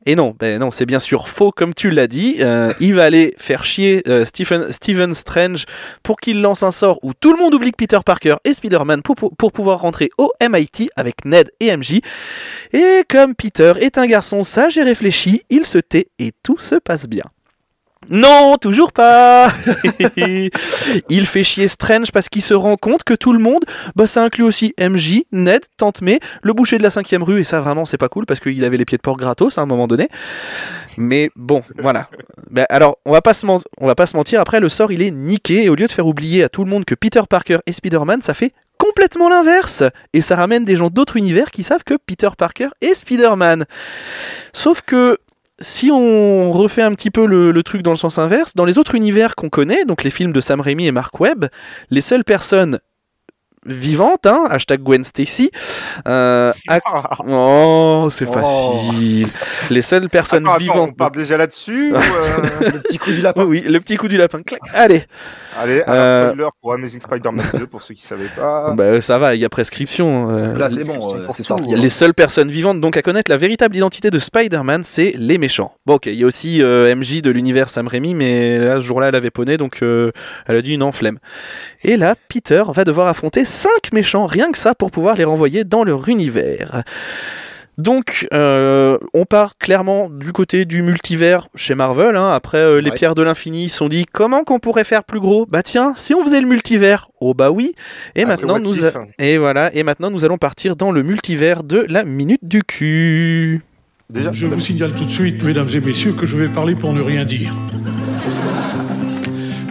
Et 0.08 0.14
non, 0.14 0.34
ben 0.38 0.58
non, 0.58 0.70
c'est 0.70 0.86
bien 0.86 1.00
sûr 1.00 1.28
faux 1.28 1.52
comme 1.52 1.74
tu 1.74 1.90
l'as 1.90 2.06
dit. 2.06 2.36
Euh, 2.40 2.72
il 2.80 2.94
va 2.94 3.04
aller 3.04 3.34
faire 3.36 3.66
chier 3.66 4.02
euh, 4.08 4.24
Stephen, 4.24 5.12
Strange 5.12 5.66
pour 6.02 6.18
qu'il 6.18 6.40
lance 6.40 6.62
un 6.62 6.70
sort 6.70 6.98
où 7.02 7.12
tout 7.12 7.30
le 7.30 7.38
monde 7.38 7.52
oublie 7.52 7.72
Peter 7.72 7.98
Parker 8.02 8.36
et 8.42 8.54
Spider-Man 8.54 9.02
pour 9.02 9.52
pouvoir 9.52 9.80
rentrer 9.80 10.08
au 10.16 10.32
MIT 10.40 10.88
avec 10.96 11.26
Ned 11.26 11.50
et 11.60 11.76
MJ. 11.76 12.00
Et 12.72 13.02
comme 13.06 13.34
Peter 13.34 13.74
est 13.82 13.98
un 13.98 14.06
garçon 14.06 14.44
sage 14.44 14.78
et 14.78 14.82
réfléchi, 14.82 15.42
il 15.50 15.66
se 15.66 15.76
tait 15.76 16.08
et 16.18 16.32
tout 16.42 16.56
se 16.58 16.76
passe 16.76 17.06
bien. 17.06 17.24
Non, 18.08 18.56
toujours 18.58 18.92
pas 18.92 19.52
Il 21.08 21.26
fait 21.26 21.44
chier 21.44 21.68
Strange 21.68 22.12
parce 22.12 22.28
qu'il 22.28 22.42
se 22.42 22.54
rend 22.54 22.76
compte 22.76 23.04
que 23.04 23.14
tout 23.14 23.32
le 23.32 23.38
monde, 23.38 23.64
bah 23.96 24.06
ça 24.06 24.22
inclut 24.22 24.44
aussi 24.44 24.74
MJ, 24.80 25.22
Ned, 25.32 25.62
Tante 25.76 26.00
May, 26.00 26.20
le 26.42 26.52
boucher 26.52 26.78
de 26.78 26.82
la 26.82 26.90
cinquième 26.90 27.22
rue, 27.22 27.40
et 27.40 27.44
ça 27.44 27.60
vraiment 27.60 27.84
c'est 27.84 27.98
pas 27.98 28.08
cool 28.08 28.24
parce 28.24 28.40
qu'il 28.40 28.64
avait 28.64 28.76
les 28.76 28.84
pieds 28.84 28.98
de 28.98 29.02
porc 29.02 29.16
gratos 29.16 29.58
à 29.58 29.62
un 29.62 29.66
moment 29.66 29.88
donné. 29.88 30.08
Mais 30.96 31.30
bon, 31.36 31.62
voilà. 31.76 32.08
Bah, 32.50 32.66
alors, 32.70 32.98
on 33.04 33.12
va, 33.12 33.20
pas 33.20 33.34
se 33.34 33.46
va 33.80 33.94
pas 33.94 34.06
se 34.06 34.16
mentir, 34.16 34.40
après 34.40 34.60
le 34.60 34.68
sort 34.68 34.90
il 34.92 35.02
est 35.02 35.10
niqué, 35.10 35.64
et 35.64 35.68
au 35.68 35.74
lieu 35.74 35.86
de 35.86 35.92
faire 35.92 36.06
oublier 36.06 36.44
à 36.44 36.48
tout 36.48 36.64
le 36.64 36.70
monde 36.70 36.84
que 36.84 36.94
Peter 36.94 37.22
Parker 37.28 37.58
est 37.66 37.72
Spider-Man, 37.72 38.22
ça 38.22 38.32
fait 38.32 38.52
complètement 38.78 39.28
l'inverse 39.28 39.82
Et 40.12 40.20
ça 40.20 40.36
ramène 40.36 40.64
des 40.64 40.76
gens 40.76 40.88
d'autres 40.88 41.16
univers 41.16 41.50
qui 41.50 41.62
savent 41.62 41.84
que 41.84 41.94
Peter 41.94 42.30
Parker 42.38 42.68
est 42.80 42.94
Spider-Man. 42.94 43.66
Sauf 44.52 44.82
que 44.82 45.18
si 45.60 45.90
on 45.90 46.52
refait 46.52 46.82
un 46.82 46.94
petit 46.94 47.10
peu 47.10 47.26
le, 47.26 47.50
le 47.50 47.62
truc 47.62 47.82
dans 47.82 47.90
le 47.90 47.96
sens 47.96 48.18
inverse, 48.18 48.54
dans 48.54 48.64
les 48.64 48.78
autres 48.78 48.94
univers 48.94 49.34
qu'on 49.34 49.48
connaît, 49.48 49.84
donc 49.84 50.04
les 50.04 50.10
films 50.10 50.32
de 50.32 50.40
Sam 50.40 50.60
Raimi 50.60 50.86
et 50.86 50.92
Mark 50.92 51.18
Webb, 51.20 51.46
les 51.90 52.00
seules 52.00 52.24
personnes 52.24 52.78
vivantes, 53.72 54.26
hein, 54.26 54.44
hashtag 54.50 54.80
Gwen 54.82 55.04
Stacy, 55.04 55.50
euh, 56.06 56.52
oh 57.28 58.08
c'est 58.10 58.26
Oh. 58.28 58.32
facile, 58.32 59.28
les 59.70 59.82
seules 59.82 60.08
personnes 60.08 60.44
Attends, 60.44 60.54
attends, 60.54 60.58
vivantes. 60.62 60.90
on 60.90 60.94
part 60.94 61.10
déjà 61.10 61.36
là-dessus 61.36 61.92
euh, 61.96 62.00
Le 62.60 62.80
petit 62.80 62.98
coup 62.98 63.10
du 63.10 63.20
lapin. 63.20 63.44
oui, 63.44 63.60
le 63.66 63.78
petit 63.80 63.96
coup 63.96 64.08
du 64.08 64.16
lapin, 64.16 64.42
clac, 64.42 64.60
allez, 64.74 65.04
Allez, 65.60 65.82
alors 65.82 65.94
Euh, 65.96 66.28
spoiler 66.30 66.48
pour 66.60 66.72
Amazing 66.74 67.00
Spider-Man 67.00 67.46
2 67.54 67.66
pour 67.66 67.82
ceux 67.82 67.94
qui 67.94 68.02
savaient 68.02 68.30
pas. 68.36 68.72
bah, 68.74 69.00
ça 69.00 69.18
va, 69.18 69.34
il 69.34 69.40
y 69.40 69.44
a 69.44 69.48
prescription. 69.48 70.30
euh, 70.30 70.54
Là, 70.56 70.68
c'est 70.70 70.84
bon, 70.84 71.14
euh, 71.14 71.26
c'est 71.30 71.42
sorti. 71.42 71.74
Les 71.74 71.88
seules 71.88 72.14
personnes 72.14 72.50
vivantes 72.50 72.80
donc 72.80 72.96
à 72.96 73.02
connaître 73.02 73.30
la 73.30 73.36
véritable 73.36 73.76
identité 73.76 74.10
de 74.10 74.18
Spider-Man, 74.18 74.82
c'est 74.84 75.14
les 75.16 75.38
méchants. 75.38 75.74
Bon, 75.86 75.94
ok, 75.94 76.06
il 76.06 76.14
y 76.14 76.22
a 76.22 76.26
aussi 76.26 76.62
euh, 76.62 76.94
MJ 76.94 77.22
de 77.22 77.30
l'univers 77.30 77.68
Sam 77.68 77.88
Raimi, 77.88 78.14
mais 78.14 78.58
là, 78.58 78.76
ce 78.76 78.82
jour-là, 78.82 79.08
elle 79.08 79.14
avait 79.16 79.30
poney, 79.30 79.56
donc 79.56 79.82
euh, 79.82 80.12
elle 80.46 80.56
a 80.56 80.62
dit 80.62 80.78
non, 80.78 80.92
flemme. 80.92 81.18
Et 81.82 81.96
là, 81.96 82.14
Peter 82.28 82.62
va 82.68 82.84
devoir 82.84 83.08
affronter 83.08 83.44
5 83.58 83.92
méchants, 83.92 84.26
rien 84.26 84.52
que 84.52 84.58
ça, 84.58 84.74
pour 84.74 84.90
pouvoir 84.92 85.16
les 85.16 85.24
renvoyer 85.24 85.64
dans 85.64 85.82
leur 85.82 86.08
univers. 86.08 86.84
Donc, 87.76 88.26
euh, 88.32 88.98
on 89.14 89.24
part 89.24 89.56
clairement 89.58 90.08
du 90.10 90.32
côté 90.32 90.64
du 90.64 90.82
multivers 90.82 91.48
chez 91.54 91.74
Marvel. 91.74 92.16
hein. 92.16 92.30
Après, 92.30 92.58
euh, 92.58 92.80
les 92.80 92.90
Ouais. 92.90 92.96
pierres 92.96 93.14
de 93.14 93.22
l'infini 93.22 93.68
se 93.68 93.76
sont 93.78 93.88
dit 93.88 94.04
comment 94.10 94.42
qu'on 94.44 94.58
pourrait 94.58 94.82
faire 94.84 95.04
plus 95.04 95.20
gros? 95.20 95.46
Bah 95.48 95.62
tiens, 95.62 95.92
si 95.96 96.12
on 96.14 96.24
faisait 96.24 96.40
le 96.40 96.46
multivers, 96.48 97.08
oh 97.20 97.34
bah 97.34 97.50
oui. 97.52 97.74
Et 98.16 98.22
Après, 98.22 98.34
maintenant, 98.36 98.58
nous, 98.58 98.84
a- 98.84 98.90
et 99.20 99.38
voilà, 99.38 99.70
et 99.74 99.82
maintenant 99.84 100.10
nous 100.10 100.24
allons 100.24 100.38
partir 100.38 100.74
dans 100.76 100.90
le 100.92 101.02
multivers 101.04 101.62
de 101.64 101.84
la 101.88 102.02
minute 102.04 102.40
du 102.44 102.62
cul. 102.64 103.62
Déjà, 104.10 104.32
Je 104.32 104.46
vous 104.46 104.60
signale 104.60 104.92
tout 104.94 105.04
de 105.04 105.10
suite, 105.10 105.42
mesdames 105.44 105.68
et 105.72 105.80
messieurs, 105.80 106.12
que 106.14 106.26
je 106.26 106.36
vais 106.36 106.48
parler 106.48 106.74
pour 106.74 106.92
ne 106.92 107.00
rien 107.02 107.24
dire. 107.24 107.52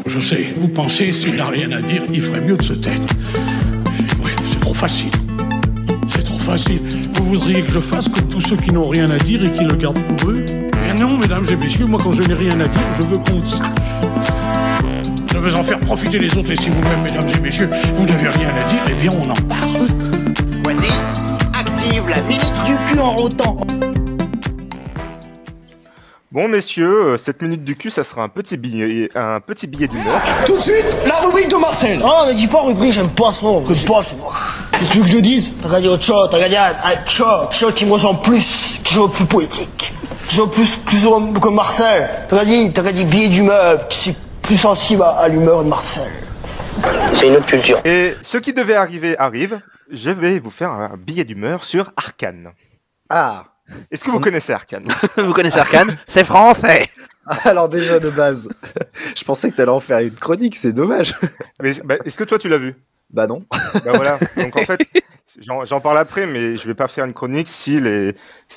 Je 0.06 0.20
sais, 0.22 0.46
vous 0.58 0.70
pensez, 0.70 1.12
s'il 1.12 1.36
n'a 1.36 1.48
rien 1.48 1.72
à 1.74 1.82
dire, 1.82 2.04
il 2.12 2.22
ferait 2.22 2.40
mieux 2.42 2.56
de 2.56 2.62
se 2.64 2.74
taire. 2.74 2.96
Trop 4.68 4.74
facile. 4.74 5.12
C'est 6.10 6.26
trop 6.26 6.40
facile. 6.40 6.82
Vous 7.14 7.24
voudriez 7.24 7.62
que 7.62 7.72
je 7.72 7.80
fasse 7.80 8.10
comme 8.10 8.28
tous 8.28 8.42
ceux 8.42 8.58
qui 8.58 8.74
n'ont 8.74 8.90
rien 8.90 9.10
à 9.10 9.18
dire 9.18 9.42
et 9.46 9.50
qui 9.54 9.64
le 9.64 9.74
gardent 9.74 10.02
pour 10.02 10.32
eux 10.32 10.44
Eh 10.90 10.94
non, 11.00 11.18
mesdames 11.18 11.46
et 11.50 11.56
messieurs, 11.56 11.86
moi 11.86 11.98
quand 12.04 12.12
je 12.12 12.22
n'ai 12.24 12.34
rien 12.34 12.60
à 12.60 12.68
dire, 12.68 12.82
je 12.98 13.04
veux 13.04 13.18
qu'on 13.18 13.40
le 13.40 13.46
sache. 13.46 13.66
Je 15.32 15.38
veux 15.38 15.56
en 15.56 15.64
faire 15.64 15.80
profiter 15.80 16.20
les 16.20 16.38
autres 16.38 16.52
et 16.52 16.58
si 16.58 16.68
vous-même, 16.68 17.02
mesdames 17.02 17.30
et 17.34 17.40
messieurs, 17.40 17.70
vous 17.96 18.06
n'avez 18.06 18.28
rien 18.28 18.50
à 18.50 18.70
dire, 18.70 18.82
eh 18.90 18.94
bien 18.96 19.12
on 19.14 19.30
en 19.30 19.48
parle. 19.48 19.88
Vas-y, 20.66 20.92
active 21.58 22.10
la 22.10 22.22
minute 22.24 22.54
du 22.66 22.76
cul 22.92 23.00
en 23.00 23.16
rotant. 23.16 23.56
Bon, 26.38 26.48
messieurs, 26.48 27.14
euh, 27.14 27.18
cette 27.18 27.42
minute 27.42 27.64
du 27.64 27.76
cul, 27.76 27.90
ça 27.90 28.04
sera 28.04 28.22
un 28.22 28.30
petit 28.30 28.58
billet, 28.58 29.10
un 29.16 29.40
petit 29.40 29.66
billet 29.66 29.88
d'humeur. 29.88 30.22
Tout 30.46 30.58
de 30.58 30.62
suite, 30.62 30.96
la 31.08 31.16
rubrique 31.26 31.50
de 31.50 31.56
Marcel. 31.56 32.00
Oh, 32.06 32.26
ne 32.28 32.34
dis 32.34 32.46
pas 32.46 32.62
rubrique, 32.62 32.94
j'aime 32.94 33.10
pas 33.10 33.34
ça. 33.34 33.48
J'aime 33.68 33.86
pas. 33.88 34.04
Qu'est-ce 34.04 34.88
que 34.88 34.94
tu 34.94 34.98
veux 35.00 35.04
que 35.04 35.10
je 35.10 35.18
dise 35.18 35.54
T'as 35.60 35.68
regardé 35.68 35.88
autre 35.88 36.04
chose, 36.04 36.30
t'as 36.30 36.38
regardé 36.38 36.56
un, 36.58 37.06
chose, 37.08 37.48
chose 37.54 37.74
qui 37.74 37.88
me 37.88 37.94
ressemble 37.94 38.22
plus, 38.22 38.80
chose 38.86 39.10
de 39.10 39.16
plus 39.16 39.26
poétique. 39.26 39.94
Chose 40.30 40.48
de 40.50 40.54
plus, 40.54 40.78
plus 40.78 41.40
que 41.42 41.48
Marcel. 41.50 42.08
T'as 42.30 42.36
regardé, 42.40 42.72
t'as 42.72 42.82
regardé 42.84 43.04
billet 43.06 43.30
d'humeur, 43.30 43.88
qui 43.88 43.98
c'est 43.98 44.16
plus 44.44 44.58
sensible 44.58 45.02
à, 45.02 45.18
à 45.18 45.28
l'humeur 45.30 45.64
de 45.64 45.70
Marcel. 45.70 46.12
C'est 47.16 47.30
une 47.30 47.38
autre 47.38 47.48
culture. 47.48 47.80
Et 47.84 48.14
ce 48.22 48.38
qui 48.38 48.54
devait 48.54 48.76
arriver 48.76 49.18
arrive. 49.18 49.60
Je 49.90 50.12
vais 50.12 50.38
vous 50.38 50.52
faire 50.52 50.70
un 50.70 50.98
billet 50.98 51.24
d'humeur 51.24 51.64
sur 51.64 51.92
Arkane. 51.98 52.52
Ah, 53.10 53.46
Est-ce 53.92 54.04
que 54.04 54.12
vous 54.12 54.20
connaissez 54.20 54.54
Arkane 54.54 54.88
Vous 55.18 55.34
connaissez 55.34 55.60
Arkane 55.60 55.98
C'est 56.08 56.24
français 56.24 56.90
Alors 57.44 57.68
déjà 57.68 58.00
de 58.00 58.10
base, 58.10 58.50
je 59.16 59.24
pensais 59.26 59.52
que 59.52 59.58
t'allais 59.58 59.72
en 59.72 59.82
faire 59.82 60.00
une 60.00 60.16
chronique, 60.16 60.56
c'est 60.56 60.72
dommage. 60.72 61.14
Mais 61.62 61.74
bah, 61.84 61.96
est-ce 62.06 62.18
que 62.18 62.24
toi 62.24 62.40
tu 62.40 62.48
l'as 62.48 62.58
vu? 62.58 62.76
Bah 63.10 63.28
non. 63.28 63.46
Bah 63.86 63.92
voilà. 63.96 64.20
Donc 64.38 64.56
en 64.56 64.66
fait, 64.66 64.80
j'en 65.40 65.82
parle 65.82 65.98
après, 65.98 66.26
mais 66.26 66.58
je 66.58 66.68
vais 66.68 66.74
pas 66.74 66.90
faire 66.90 67.06
une 67.06 67.14
chronique 67.14 67.48
si 67.48 67.80
les 67.80 68.16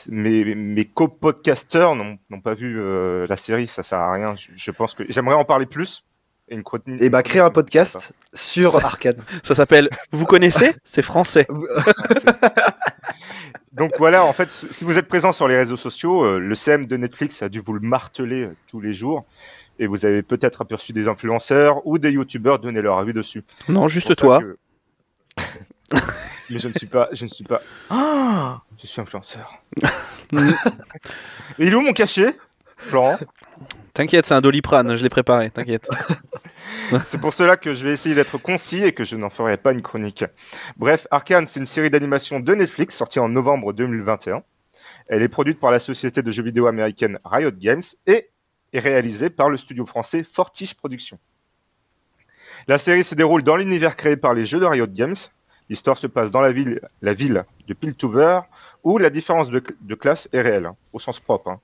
mes, 0.09 0.57
mes 0.57 0.85
co-podcasteurs 0.85 1.95
n'ont 1.95 2.41
pas 2.43 2.55
vu 2.55 2.81
euh, 2.81 3.27
la 3.29 3.37
série. 3.37 3.69
Ça 3.69 3.85
sert 3.85 3.99
à 3.99 4.13
rien. 4.13 4.35
Je, 4.37 4.49
je 4.57 4.71
pense 4.73 4.95
que 4.95 5.05
j'aimerais 5.09 5.37
en 5.37 5.45
parler 5.45 5.67
plus. 5.67 6.05
Et 6.49 6.57
une 6.57 6.65
chronique. 6.65 7.01
Et 7.01 7.11
bah 7.11 7.23
créer 7.23 7.41
un 7.43 7.51
podcast 7.51 8.13
sur 8.33 8.85
Arcane. 8.85 9.23
Ça 9.45 9.55
s'appelle 9.55 9.89
Vous 10.11 10.27
connaissez? 10.27 10.75
C'est 10.85 11.03
français. 11.03 11.47
Donc 13.73 13.93
voilà, 13.99 14.25
en 14.25 14.33
fait, 14.33 14.51
si 14.51 14.85
vous 14.85 14.99
êtes 14.99 15.07
présent 15.07 15.31
sur 15.33 15.47
les 15.47 15.57
réseaux 15.57 15.77
sociaux, 15.77 16.25
euh, 16.25 16.39
le 16.41 16.55
CM 16.57 16.87
de 16.87 16.97
Netflix 16.97 17.41
a 17.43 17.49
dû 17.49 17.61
vous 17.61 17.73
le 17.73 17.81
marteler 17.81 18.45
euh, 18.47 18.57
tous 18.69 18.81
les 18.81 18.93
jours. 18.93 19.25
Et 19.79 19.87
vous 19.87 20.05
avez 20.05 20.23
peut-être 20.23 20.63
aperçu 20.63 20.93
des 20.93 21.07
influenceurs 21.09 21.87
ou 21.87 21.99
des 21.99 22.11
youtubeurs 22.11 22.59
donner 22.59 22.83
leur 22.83 22.99
avis 22.99 23.13
dessus. 23.15 23.45
Non, 23.69 23.87
juste 23.89 24.15
toi. 24.17 24.41
que- 24.41 24.59
Mais 26.51 26.59
je 26.59 26.67
ne 26.69 26.73
suis 26.75 26.87
pas, 26.87 27.09
je 27.13 27.25
ne 27.25 27.29
suis 27.29 27.45
pas. 27.45 27.61
Ah, 27.89 28.61
je 28.83 28.87
suis 28.89 29.01
influenceur. 29.01 29.55
Il 31.59 31.69
est 31.69 31.75
où 31.75 31.81
mon 31.81 31.93
cachet, 31.93 32.37
Florent? 32.77 33.19
T'inquiète, 33.95 34.27
c'est 34.27 34.35
un 34.35 34.41
doliprane, 34.41 34.97
je 34.97 35.03
l'ai 35.03 35.09
préparé, 35.09 35.51
t'inquiète. 35.51 35.89
C'est 37.05 37.21
pour 37.21 37.33
cela 37.33 37.57
que 37.57 37.75
je 37.75 37.85
vais 37.85 37.93
essayer 37.93 38.15
d'être 38.15 38.39
concis 38.39 38.83
et 38.83 38.93
que 38.93 39.05
je 39.05 39.17
n'en 39.17 39.31
ferai 39.31 39.57
pas 39.57 39.73
une 39.73 39.83
chronique. 39.83 40.25
Bref, 40.77 41.07
Arcane, 41.11 41.47
c'est 41.47 41.61
une 41.61 41.67
série 41.67 41.91
d'animation 41.91 42.41
de 42.41 42.55
Netflix 42.55 42.97
sortie 42.97 43.21
en 43.21 43.29
novembre 43.29 43.73
2021. 43.73 44.43
Elle 45.09 45.23
est 45.23 45.29
produite 45.29 45.61
par 45.61 45.71
la 45.71 45.79
société 45.79 46.23
de 46.23 46.31
jeux 46.31 46.43
vidéo 46.43 46.67
américaine 46.67 47.19
Riot 47.25 47.53
Games 47.53 47.83
et 48.07 48.31
est 48.73 48.79
réalisée 48.79 49.31
par 49.31 49.51
le 49.51 49.57
studio 49.57 49.85
français 49.87 50.25
Fortiche 50.25 50.75
Productions. 50.75 51.19
La 52.67 52.79
série 52.79 53.05
se 53.05 53.15
déroule 53.15 53.43
dans 53.43 53.57
l'univers 53.57 53.97
créé 53.97 54.17
par 54.17 54.35
les 54.35 54.47
jeux 54.47 54.61
de 54.61 54.67
Riot 54.67 54.87
Games. 54.87 55.17
L'histoire 55.69 55.97
se 55.97 56.07
passe 56.09 56.31
dans 56.31 56.41
la 56.41 56.53
ville, 56.53 56.81
de 57.03 57.75
Piltover, 57.75 58.41
où 58.83 58.99
la 58.99 59.11
différence 59.11 59.51
de, 59.51 59.63
de 59.81 59.95
classe 59.95 60.29
est 60.33 60.41
réelle, 60.41 60.67
hein, 60.67 60.77
au 60.93 60.99
sens 60.99 61.21
propre. 61.21 61.51
hein. 61.51 61.61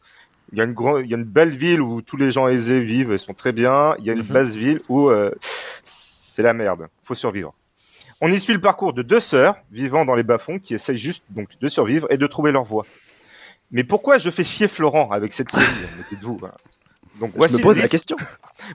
Il 0.53 0.59
y, 0.59 0.61
a 0.61 0.65
une 0.65 0.73
gro- 0.73 1.00
il 1.00 1.07
y 1.11 1.15
a 1.15 1.17
une 1.17 1.25
belle 1.25 1.57
ville 1.57 1.81
où 1.81 2.03
tous 2.03 2.17
les 2.17 2.31
gens 2.31 2.47
aisés 2.49 2.81
vivent 2.81 3.12
et 3.12 3.19
sont 3.19 3.35
très 3.35 3.53
bien. 3.53 3.95
Il 3.99 4.05
y 4.05 4.11
a 4.11 4.12
une 4.12 4.21
Mhm. 4.21 4.26
basse 4.26 4.50
ville 4.55 4.81
où 4.88 5.11
euh, 5.11 5.31
c'est 5.85 6.43
la 6.43 6.53
merde. 6.53 6.87
faut 7.03 7.15
survivre. 7.15 7.53
On 8.21 8.29
y 8.31 8.38
suit 8.41 8.53
le 8.55 8.61
parcours 8.61 8.93
de 8.93 9.03
deux 9.03 9.21
sœurs 9.21 9.57
vivant 9.73 10.05
dans 10.05 10.15
les 10.15 10.23
bas-fonds 10.23 10.59
qui 10.59 10.75
essayent 10.75 10.97
juste 10.99 11.23
donc 11.31 11.49
de 11.61 11.69
survivre 11.69 12.07
et 12.11 12.17
de 12.17 12.26
trouver 12.26 12.53
leur 12.53 12.65
voie. 12.65 12.85
Mais 13.73 13.85
pourquoi 13.85 14.19
je 14.19 14.31
fais 14.31 14.45
chier 14.45 14.69
Florent 14.69 15.11
avec 15.11 15.33
cette 15.33 15.50
série? 15.50 15.67
Mettez-vous. 15.99 16.38
voilà. 16.38 16.55
Donc 17.21 17.33
Je 17.33 17.38
voici, 17.38 17.55
me 17.57 17.61
pose 17.61 17.76
une 17.76 17.83
la 17.83 17.88
liste, 17.88 17.91
question. 17.93 18.17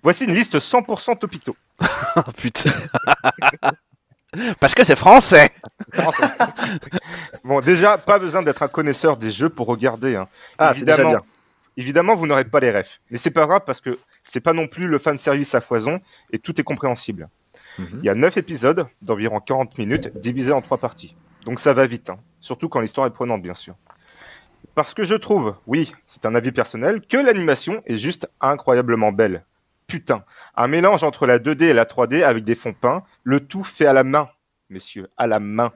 voici 0.04 0.26
une 0.26 0.34
liste 0.34 0.60
100% 0.60 1.18
topito. 1.18 1.56
Oh 2.18 2.22
putain. 2.36 2.70
Parce 4.60 4.74
que 4.76 4.84
c'est 4.84 4.96
français. 4.96 5.52
Bon, 7.44 7.60
déjà, 7.62 7.98
pas 7.98 8.18
besoin 8.20 8.42
d'être 8.44 8.64
un 8.64 8.68
connaisseur 8.68 9.18
des 9.18 9.32
jeux 9.32 9.50
pour 9.50 9.68
regarder. 9.68 10.16
hein. 10.16 10.28
Ah, 10.58 10.74
c'est 10.74 10.86
déjà 10.86 11.04
bien. 11.04 11.22
Évidemment, 11.78 12.16
vous 12.16 12.28
n'aurez 12.28 12.46
pas 12.46 12.60
les 12.60 12.72
refs. 12.72 13.00
Mais 13.10 13.18
c'est 13.18 13.32
pas 13.32 13.46
grave 13.46 13.62
parce 13.66 13.82
que 13.82 13.98
c'est 14.24 14.42
pas 14.42 14.54
non 14.54 14.68
plus 14.68 14.88
le 14.88 15.00
fan 15.00 15.18
service 15.18 15.56
à 15.56 15.62
foison 15.62 16.00
et 16.32 16.40
tout 16.40 16.60
est 16.60 16.64
compréhensible. 16.64 17.30
Mhm. 17.80 18.00
Il 18.00 18.06
y 18.06 18.10
a 18.10 18.16
9 18.16 18.38
épisodes 18.38 18.88
d'environ 19.02 19.40
40 19.40 19.78
minutes 19.78 20.18
divisés 20.18 20.54
en 20.54 20.62
trois 20.62 20.78
parties. 20.78 21.16
Donc 21.46 21.60
ça 21.60 21.74
va 21.74 21.88
vite, 21.88 22.10
hein. 22.10 22.20
surtout 22.40 22.70
quand 22.70 22.82
l'histoire 22.82 23.08
est 23.08 23.14
prenante, 23.14 23.42
bien 23.42 23.56
sûr. 23.56 23.76
Parce 24.76 24.94
que 24.94 25.04
je 25.04 25.16
trouve, 25.16 25.56
oui, 25.68 25.92
c'est 26.06 26.26
un 26.26 26.36
avis 26.36 26.52
personnel, 26.52 27.02
que 27.02 27.18
l'animation 27.18 27.82
est 27.86 27.98
juste 27.98 28.30
incroyablement 28.40 29.12
belle. 29.12 29.44
Putain, 29.88 30.24
un 30.56 30.68
mélange 30.68 31.04
entre 31.04 31.26
la 31.26 31.40
2D 31.40 31.64
et 31.64 31.74
la 31.74 31.86
3D 31.86 32.24
avec 32.24 32.44
des 32.44 32.56
fonds 32.56 32.74
peints, 32.74 33.04
le 33.24 33.42
tout 33.42 33.64
fait 33.64 33.86
à 33.86 33.94
la 33.94 34.04
main, 34.04 34.30
messieurs, 34.70 35.10
à 35.18 35.28
la 35.28 35.40
main. 35.40 35.74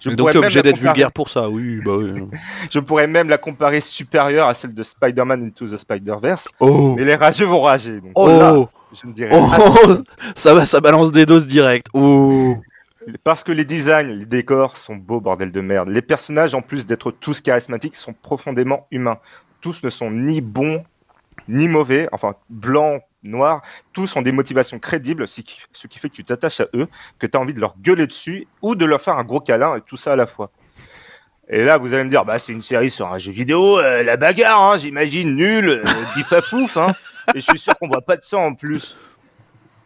Je 0.00 0.10
Donc 0.10 0.30
t'es 0.32 0.38
obligé 0.38 0.62
d'être 0.62 0.76
comparer- 0.76 0.92
vulgaire 0.94 1.12
pour 1.12 1.28
ça, 1.28 1.48
oui, 1.48 1.80
bah 1.84 1.96
oui. 1.96 2.22
je 2.72 2.78
pourrais 2.78 3.06
même 3.06 3.28
la 3.28 3.38
comparer 3.38 3.80
supérieure 3.80 4.46
à 4.48 4.54
celle 4.54 4.74
de 4.74 4.82
Spider-Man 4.82 5.44
Into 5.46 5.68
the 5.68 5.78
Spider-Verse. 5.78 6.48
Oh, 6.60 6.94
Mais 6.96 7.04
les 7.04 7.14
rageux 7.14 7.46
vont 7.46 7.62
rager. 7.62 8.00
Donc 8.00 8.12
Oh 8.14 8.28
là 8.28 8.54
je 8.92 9.06
ne 9.06 9.12
dirai 9.12 9.30
Oh, 9.32 9.50
ça 10.34 10.54
va, 10.54 10.64
ça 10.66 10.80
balance 10.80 11.12
des 11.12 11.26
doses 11.26 11.46
directes. 11.46 11.88
Oh. 11.92 12.54
Parce 13.24 13.44
que 13.44 13.52
les 13.52 13.64
designs, 13.64 14.10
les 14.12 14.26
décors 14.26 14.76
sont 14.76 14.96
beaux, 14.96 15.20
bordel 15.20 15.52
de 15.52 15.60
merde. 15.60 15.88
Les 15.88 16.02
personnages, 16.02 16.54
en 16.54 16.62
plus 16.62 16.86
d'être 16.86 17.10
tous 17.10 17.40
charismatiques, 17.40 17.94
sont 17.94 18.12
profondément 18.12 18.86
humains. 18.90 19.18
Tous 19.60 19.82
ne 19.82 19.90
sont 19.90 20.10
ni 20.10 20.40
bons, 20.40 20.84
ni 21.48 21.68
mauvais, 21.68 22.08
enfin, 22.12 22.34
blancs, 22.50 23.02
noirs. 23.26 23.62
Tous 23.92 24.14
ont 24.16 24.22
des 24.22 24.32
motivations 24.32 24.78
crédibles, 24.78 25.28
ce 25.28 25.40
qui, 25.40 25.98
fait 25.98 26.08
que 26.08 26.14
tu 26.14 26.24
t'attaches 26.24 26.60
à 26.60 26.66
eux, 26.74 26.88
que 27.18 27.26
tu 27.26 27.36
as 27.36 27.40
envie 27.40 27.54
de 27.54 27.60
leur 27.60 27.76
gueuler 27.78 28.06
dessus 28.06 28.46
ou 28.62 28.74
de 28.74 28.84
leur 28.84 29.00
faire 29.00 29.16
un 29.16 29.24
gros 29.24 29.40
câlin 29.40 29.76
et 29.76 29.80
tout 29.80 29.96
ça 29.96 30.12
à 30.12 30.16
la 30.16 30.26
fois. 30.26 30.50
Et 31.48 31.64
là, 31.64 31.78
vous 31.78 31.94
allez 31.94 32.04
me 32.04 32.10
dire, 32.10 32.24
bah, 32.24 32.38
c'est 32.38 32.52
une 32.52 32.62
série 32.62 32.90
sur 32.90 33.12
un 33.12 33.18
jeu 33.18 33.30
vidéo, 33.30 33.78
euh, 33.78 34.02
la 34.02 34.16
bagarre, 34.16 34.60
hein, 34.62 34.78
j'imagine, 34.78 35.36
nul, 35.36 35.68
euh, 35.68 35.84
difafouf, 36.16 36.76
hein. 36.76 36.92
Et 37.34 37.40
je 37.40 37.44
suis 37.44 37.58
sûr 37.58 37.76
qu'on 37.78 37.88
voit 37.88 38.02
pas 38.02 38.16
de 38.16 38.22
sang 38.22 38.44
en 38.44 38.54
plus. 38.54 38.96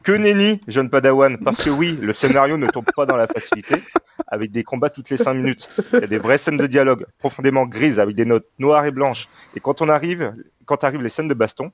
Que 0.03 0.13
nenni, 0.13 0.63
jeune 0.67 0.89
padawan, 0.89 1.37
parce 1.39 1.63
que 1.63 1.69
oui, 1.69 1.99
le 2.01 2.15
scénario 2.15 2.57
ne 2.57 2.67
tombe 2.69 2.87
pas 2.97 3.05
dans 3.05 3.17
la 3.17 3.27
facilité, 3.27 3.83
avec 4.27 4.51
des 4.51 4.63
combats 4.63 4.89
toutes 4.89 5.11
les 5.11 5.19
5 5.19 5.35
minutes. 5.35 5.69
Il 5.93 6.01
des 6.07 6.17
vraies 6.17 6.39
scènes 6.39 6.57
de 6.57 6.67
dialogue 6.67 7.05
profondément 7.19 7.67
grises, 7.67 8.01
avec 8.01 8.15
des 8.15 8.25
notes 8.25 8.47
noires 8.59 8.87
et 8.87 8.93
blanches. 8.93 9.29
Et 9.55 9.61
quand 9.61 9.83
on 9.83 9.91
arrive, 9.91 10.33
quand 10.65 10.85
arrivent 10.85 11.03
les 11.03 11.11
scènes 11.11 11.29
de 11.29 11.35
baston, 11.35 11.71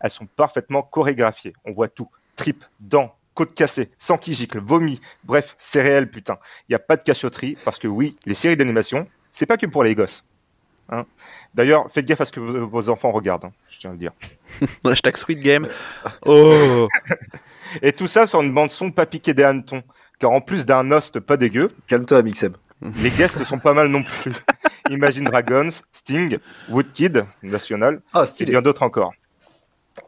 elles 0.00 0.10
sont 0.10 0.26
parfaitement 0.26 0.82
chorégraphiées. 0.82 1.54
On 1.64 1.72
voit 1.72 1.88
tout. 1.88 2.08
Tripes, 2.36 2.64
dents, 2.80 3.16
côtes 3.34 3.54
cassées, 3.54 3.90
sang 3.98 4.18
qui 4.18 4.34
gicle, 4.34 4.60
vomi. 4.60 5.00
Bref, 5.24 5.54
c'est 5.58 5.82
réel, 5.82 6.10
putain. 6.10 6.38
Il 6.68 6.72
n'y 6.72 6.76
a 6.76 6.80
pas 6.80 6.96
de 6.96 7.02
cachotterie, 7.04 7.56
parce 7.64 7.78
que 7.78 7.88
oui, 7.88 8.16
les 8.26 8.34
séries 8.34 8.56
d'animation, 8.56 9.06
c'est 9.32 9.46
pas 9.46 9.56
que 9.56 9.66
pour 9.66 9.84
les 9.84 9.94
gosses. 9.94 10.24
Hein. 10.88 11.04
D'ailleurs, 11.54 11.90
faites 11.90 12.06
gaffe 12.06 12.20
à 12.20 12.24
ce 12.24 12.32
que 12.32 12.40
vos, 12.40 12.66
vos 12.66 12.88
enfants 12.88 13.10
regardent, 13.10 13.46
hein, 13.46 13.52
je 13.70 13.80
tiens 13.80 13.90
à 13.90 13.92
le 13.94 13.98
dire. 13.98 14.12
Hashtag 14.84 15.16
Squid 15.16 15.40
Game. 15.40 15.68
Oh. 16.24 16.88
Et 17.82 17.92
tout 17.92 18.06
ça 18.06 18.26
sur 18.26 18.40
une 18.42 18.52
bande-son 18.52 18.92
pas 18.92 19.06
piquée 19.06 19.34
des 19.34 19.42
hannetons. 19.42 19.82
Car 20.18 20.30
en 20.30 20.40
plus 20.40 20.64
d'un 20.64 20.90
host 20.92 21.20
pas 21.20 21.36
dégueu, 21.36 21.68
Calme-toi, 21.86 22.22
Mixem. 22.22 22.54
les 23.02 23.10
guests 23.10 23.42
sont 23.44 23.58
pas 23.58 23.74
mal 23.74 23.88
non 23.88 24.02
plus. 24.02 24.32
Imagine 24.90 25.24
Dragons, 25.24 25.70
Sting, 25.92 26.38
Woodkid, 26.68 27.24
National, 27.42 28.00
Ah, 28.12 28.24
et 28.38 28.44
bien 28.44 28.62
d'autres 28.62 28.82
encore. 28.82 29.12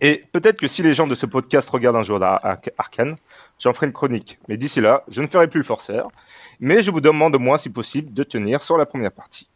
Et 0.00 0.22
peut-être 0.32 0.58
que 0.58 0.68
si 0.68 0.82
les 0.82 0.94
gens 0.94 1.06
de 1.06 1.14
ce 1.14 1.26
podcast 1.26 1.68
regardent 1.70 1.96
un 1.96 2.02
jour 2.02 2.20
d'Ar- 2.20 2.44
Ar- 2.44 2.58
Arcane, 2.78 3.16
j'en 3.58 3.72
ferai 3.72 3.86
une 3.86 3.92
chronique. 3.92 4.38
Mais 4.48 4.56
d'ici 4.56 4.80
là, 4.80 5.04
je 5.08 5.22
ne 5.22 5.26
ferai 5.26 5.48
plus 5.48 5.58
le 5.60 5.64
forceur. 5.64 6.08
Mais 6.60 6.82
je 6.82 6.90
vous 6.90 7.00
demande 7.00 7.34
au 7.36 7.38
moins, 7.38 7.56
si 7.58 7.70
possible, 7.70 8.12
de 8.12 8.22
tenir 8.22 8.62
sur 8.62 8.76
la 8.76 8.86
première 8.86 9.12
partie. 9.12 9.48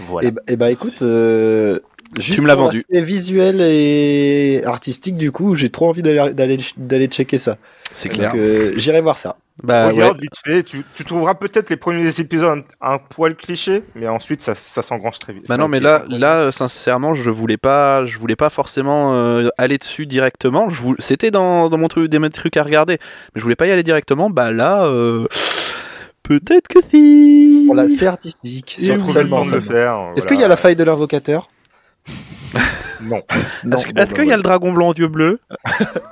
Voilà. 0.00 0.28
Et, 0.28 0.30
bah- 0.30 0.42
eh 0.48 0.56
bah 0.56 0.70
écoute, 0.70 1.02
euh, 1.02 1.80
juste 2.20 2.40
me 2.42 2.46
l'as 2.46 2.54
pour 2.54 2.64
vendu. 2.66 2.78
l'aspect 2.78 3.00
visuel 3.06 3.60
et 3.60 4.62
artistique, 4.64 5.16
du 5.16 5.32
coup, 5.32 5.54
j'ai 5.54 5.70
trop 5.70 5.88
envie 5.88 6.02
d'aller 6.02 6.32
d'aller 6.34 6.58
d'aller 6.76 7.06
checker 7.06 7.38
ça. 7.38 7.56
C'est 7.94 8.08
clair. 8.08 8.32
Donc 8.32 8.40
euh, 8.40 8.72
j'irai 8.76 9.00
voir 9.00 9.16
ça. 9.16 9.36
Bah 9.62 9.86
ouais. 9.88 9.92
Regarde 9.92 10.18
vite 10.18 10.32
fait, 10.42 10.62
tu, 10.62 10.82
tu 10.94 11.04
trouveras 11.04 11.34
peut-être 11.34 11.68
les 11.68 11.76
premiers 11.76 12.08
épisodes 12.18 12.64
un, 12.80 12.94
un 12.94 12.98
poil 12.98 13.34
cliché, 13.36 13.82
mais 13.94 14.08
ensuite 14.08 14.40
ça, 14.40 14.54
ça 14.54 14.80
s'engrange 14.80 15.18
très 15.18 15.34
vite. 15.34 15.44
Bah 15.46 15.58
non, 15.58 15.68
mais 15.68 15.78
là, 15.78 16.04
là, 16.08 16.50
sincèrement, 16.50 17.14
je 17.14 17.28
voulais 17.30 17.58
pas, 17.58 18.06
je 18.06 18.16
voulais 18.18 18.34
pas 18.34 18.48
forcément 18.48 19.14
euh, 19.14 19.48
aller 19.58 19.76
dessus 19.76 20.06
directement. 20.06 20.70
Je 20.70 20.80
voulais- 20.80 20.96
C'était 21.00 21.30
dans, 21.30 21.68
dans 21.68 21.76
mon 21.76 21.88
truc, 21.88 22.08
des 22.10 22.30
trucs 22.30 22.56
à 22.56 22.62
regarder, 22.62 22.94
mais 23.34 23.38
je 23.38 23.42
voulais 23.42 23.54
pas 23.56 23.66
y 23.66 23.70
aller 23.70 23.82
directement. 23.82 24.30
Bah 24.30 24.52
là, 24.52 24.86
euh, 24.86 25.26
peut-être 26.22 26.68
que 26.68 26.78
si. 26.90 27.64
Pour 27.66 27.74
l'aspect 27.74 28.06
artistique, 28.06 28.76
sur- 28.80 29.04
seulement. 29.06 29.40
le 29.40 29.44
seulement. 29.44 29.66
faire. 29.66 29.94
Est-ce 30.16 30.24
voilà. 30.24 30.26
qu'il 30.28 30.40
y 30.40 30.44
a 30.44 30.48
la 30.48 30.56
faille 30.56 30.76
de 30.76 30.84
l'invocateur? 30.84 31.50
Non, 33.02 33.22
Non, 33.64 33.76
Est-ce 33.76 33.92
bah, 33.92 34.06
qu'il 34.06 34.26
y 34.26 34.32
a 34.32 34.36
le 34.36 34.42
dragon 34.42 34.72
blanc 34.72 34.88
aux 34.88 34.94
yeux 34.94 35.08
bleus 35.08 35.40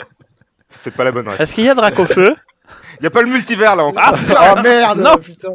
c'est 0.71 0.93
pas 0.93 1.05
la 1.05 1.13
bonne 1.13 1.29
réponse. 1.29 1.41
Est-ce 1.41 1.55
qu'il 1.55 1.65
y 1.65 1.69
a 1.69 1.75
Dracofeu 1.75 2.35
Il 3.01 3.05
y 3.05 3.07
a 3.07 3.11
pas 3.11 3.23
le 3.23 3.31
multivers 3.31 3.77
là 3.77 3.85
encore. 3.85 4.03
Ah. 4.05 4.55
Oh 4.57 4.63
merde 4.63 5.01
Non. 5.01 5.17
putain 5.17 5.51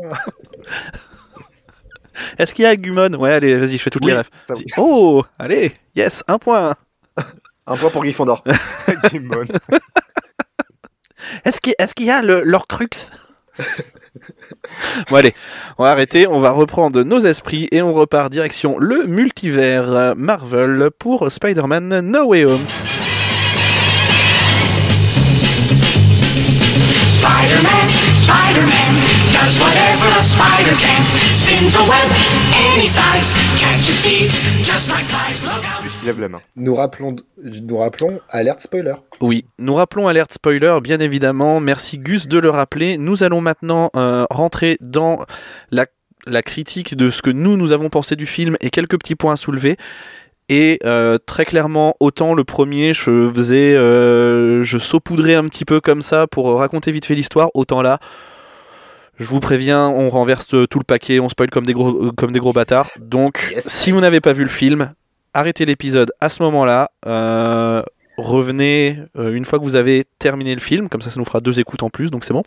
Est-ce 2.38 2.54
qu'il 2.54 2.64
y 2.64 2.66
a 2.66 2.72
Agumon? 2.72 3.14
Ouais, 3.14 3.34
allez, 3.34 3.58
vas-y, 3.58 3.78
je 3.78 3.84
fais 3.84 3.90
toutes 3.90 4.06
Oui, 4.06 4.12
les 4.12 4.22
oui. 4.50 4.66
Oh, 4.78 5.24
allez, 5.40 5.74
yes, 5.96 6.24
un 6.28 6.38
point. 6.38 6.76
Un 7.68 7.76
point 7.78 7.90
pour 7.90 8.04
Gryffondor. 8.04 8.44
Est-ce 11.44 11.60
qu'il 11.60 11.74
est-ce 11.78 11.94
qu'il 11.94 12.06
y 12.06 12.12
a 12.12 12.22
le 12.22 12.42
l'Orcrux 12.44 12.90
Bon 15.10 15.18
allez, 15.18 15.34
on 15.78 15.84
va 15.84 15.92
arrêter, 15.92 16.28
on 16.28 16.40
va 16.40 16.52
reprendre 16.52 17.04
nos 17.04 17.20
esprits 17.20 17.68
et 17.72 17.82
on 17.82 17.94
repart 17.94 18.30
direction 18.30 18.78
le 18.80 19.06
multivers 19.08 20.16
Marvel 20.16 20.90
pour 20.98 21.32
Spider-Man 21.32 22.02
No 22.02 22.26
Way 22.28 22.46
Home. 22.46 22.66
Spider-Man, 27.26 27.90
Spider-Man, 28.16 28.94
does 29.34 29.60
whatever 29.60 30.08
a 30.20 30.24
spider 30.24 30.76
can. 30.80 31.04
Spins 31.34 31.76
a 31.76 31.84
web 31.90 32.10
any 32.54 32.88
size, 32.88 33.34
catches 33.58 34.00
thieves 34.02 34.34
just 34.64 34.90
like 34.90 35.06
flies. 35.06 35.42
Look 35.44 35.66
out! 35.66 35.75
Qui 36.06 36.08
lève 36.12 36.22
la 36.22 36.30
main. 36.30 36.42
Nous 36.56 36.76
rappelons, 36.76 37.16
nous 37.44 37.78
rappelons, 37.78 38.20
alerte 38.30 38.60
spoiler. 38.62 38.94
Oui, 39.22 39.46
nous 39.60 39.74
rappelons 39.76 40.08
alerte 40.08 40.34
spoiler, 40.34 40.78
bien 40.82 41.00
évidemment. 41.00 41.60
Merci 41.60 41.98
Gus 41.98 42.28
de 42.28 42.40
le 42.40 42.50
rappeler. 42.50 42.98
Nous 42.98 43.24
allons 43.24 43.42
maintenant 43.42 43.90
euh, 43.96 44.26
rentrer 44.30 44.78
dans 44.82 45.26
la, 45.72 45.86
la 46.26 46.42
critique 46.42 46.96
de 46.96 47.10
ce 47.10 47.22
que 47.22 47.30
nous, 47.30 47.58
nous 47.58 47.72
avons 47.72 47.90
pensé 47.90 48.16
du 48.16 48.26
film 48.26 48.56
et 48.62 48.70
quelques 48.70 48.98
petits 49.00 49.16
points 49.16 49.34
à 49.34 49.38
soulever. 49.38 49.78
Et 50.48 50.80
euh, 50.86 51.18
très 51.26 51.44
clairement, 51.44 51.96
autant 52.00 52.36
le 52.36 52.44
premier, 52.44 52.94
je 52.94 53.32
faisais, 53.34 53.76
euh, 53.76 54.62
je 54.64 54.78
saupoudrais 54.78 55.34
un 55.34 55.46
petit 55.46 55.66
peu 55.66 55.82
comme 55.82 56.04
ça 56.04 56.28
pour 56.28 56.60
raconter 56.60 56.92
vite 56.92 57.08
fait 57.08 57.16
l'histoire, 57.16 57.50
autant 57.56 57.82
là, 57.82 57.98
je 59.18 59.26
vous 59.26 59.40
préviens, 59.40 59.88
on 59.88 60.12
renverse 60.12 60.50
tout 60.70 60.78
le 60.78 60.84
paquet, 60.84 61.20
on 61.20 61.30
spoil 61.30 61.50
comme 61.50 61.66
des 61.66 61.74
gros, 61.74 62.12
comme 62.12 62.32
des 62.32 62.40
gros 62.40 62.54
bâtards. 62.54 62.92
Donc, 63.00 63.54
Yes. 63.56 63.68
si 63.68 63.90
vous 63.90 64.02
n'avez 64.02 64.20
pas 64.22 64.34
vu 64.34 64.44
le 64.44 64.50
film, 64.50 64.94
arrêtez 65.36 65.66
l'épisode 65.66 66.12
à 66.22 66.30
ce 66.30 66.42
moment-là. 66.42 66.90
euh, 67.06 67.84
revenez 68.18 68.98
euh, 69.18 69.34
une 69.34 69.44
fois 69.44 69.60
que 69.60 69.64
vous 69.66 69.76
avez 69.76 70.06
terminé 70.20 70.56
le 70.56 70.62
film, 70.62 70.88
comme 70.88 71.02
ça, 71.02 71.10
ça 71.10 71.20
nous 71.20 71.26
fera 71.26 71.42
deux 71.42 71.60
écoutes 71.60 71.84
en 71.84 71.90
plus, 71.90 72.10
donc 72.10 72.24
c'est 72.24 72.34
bon. 72.34 72.44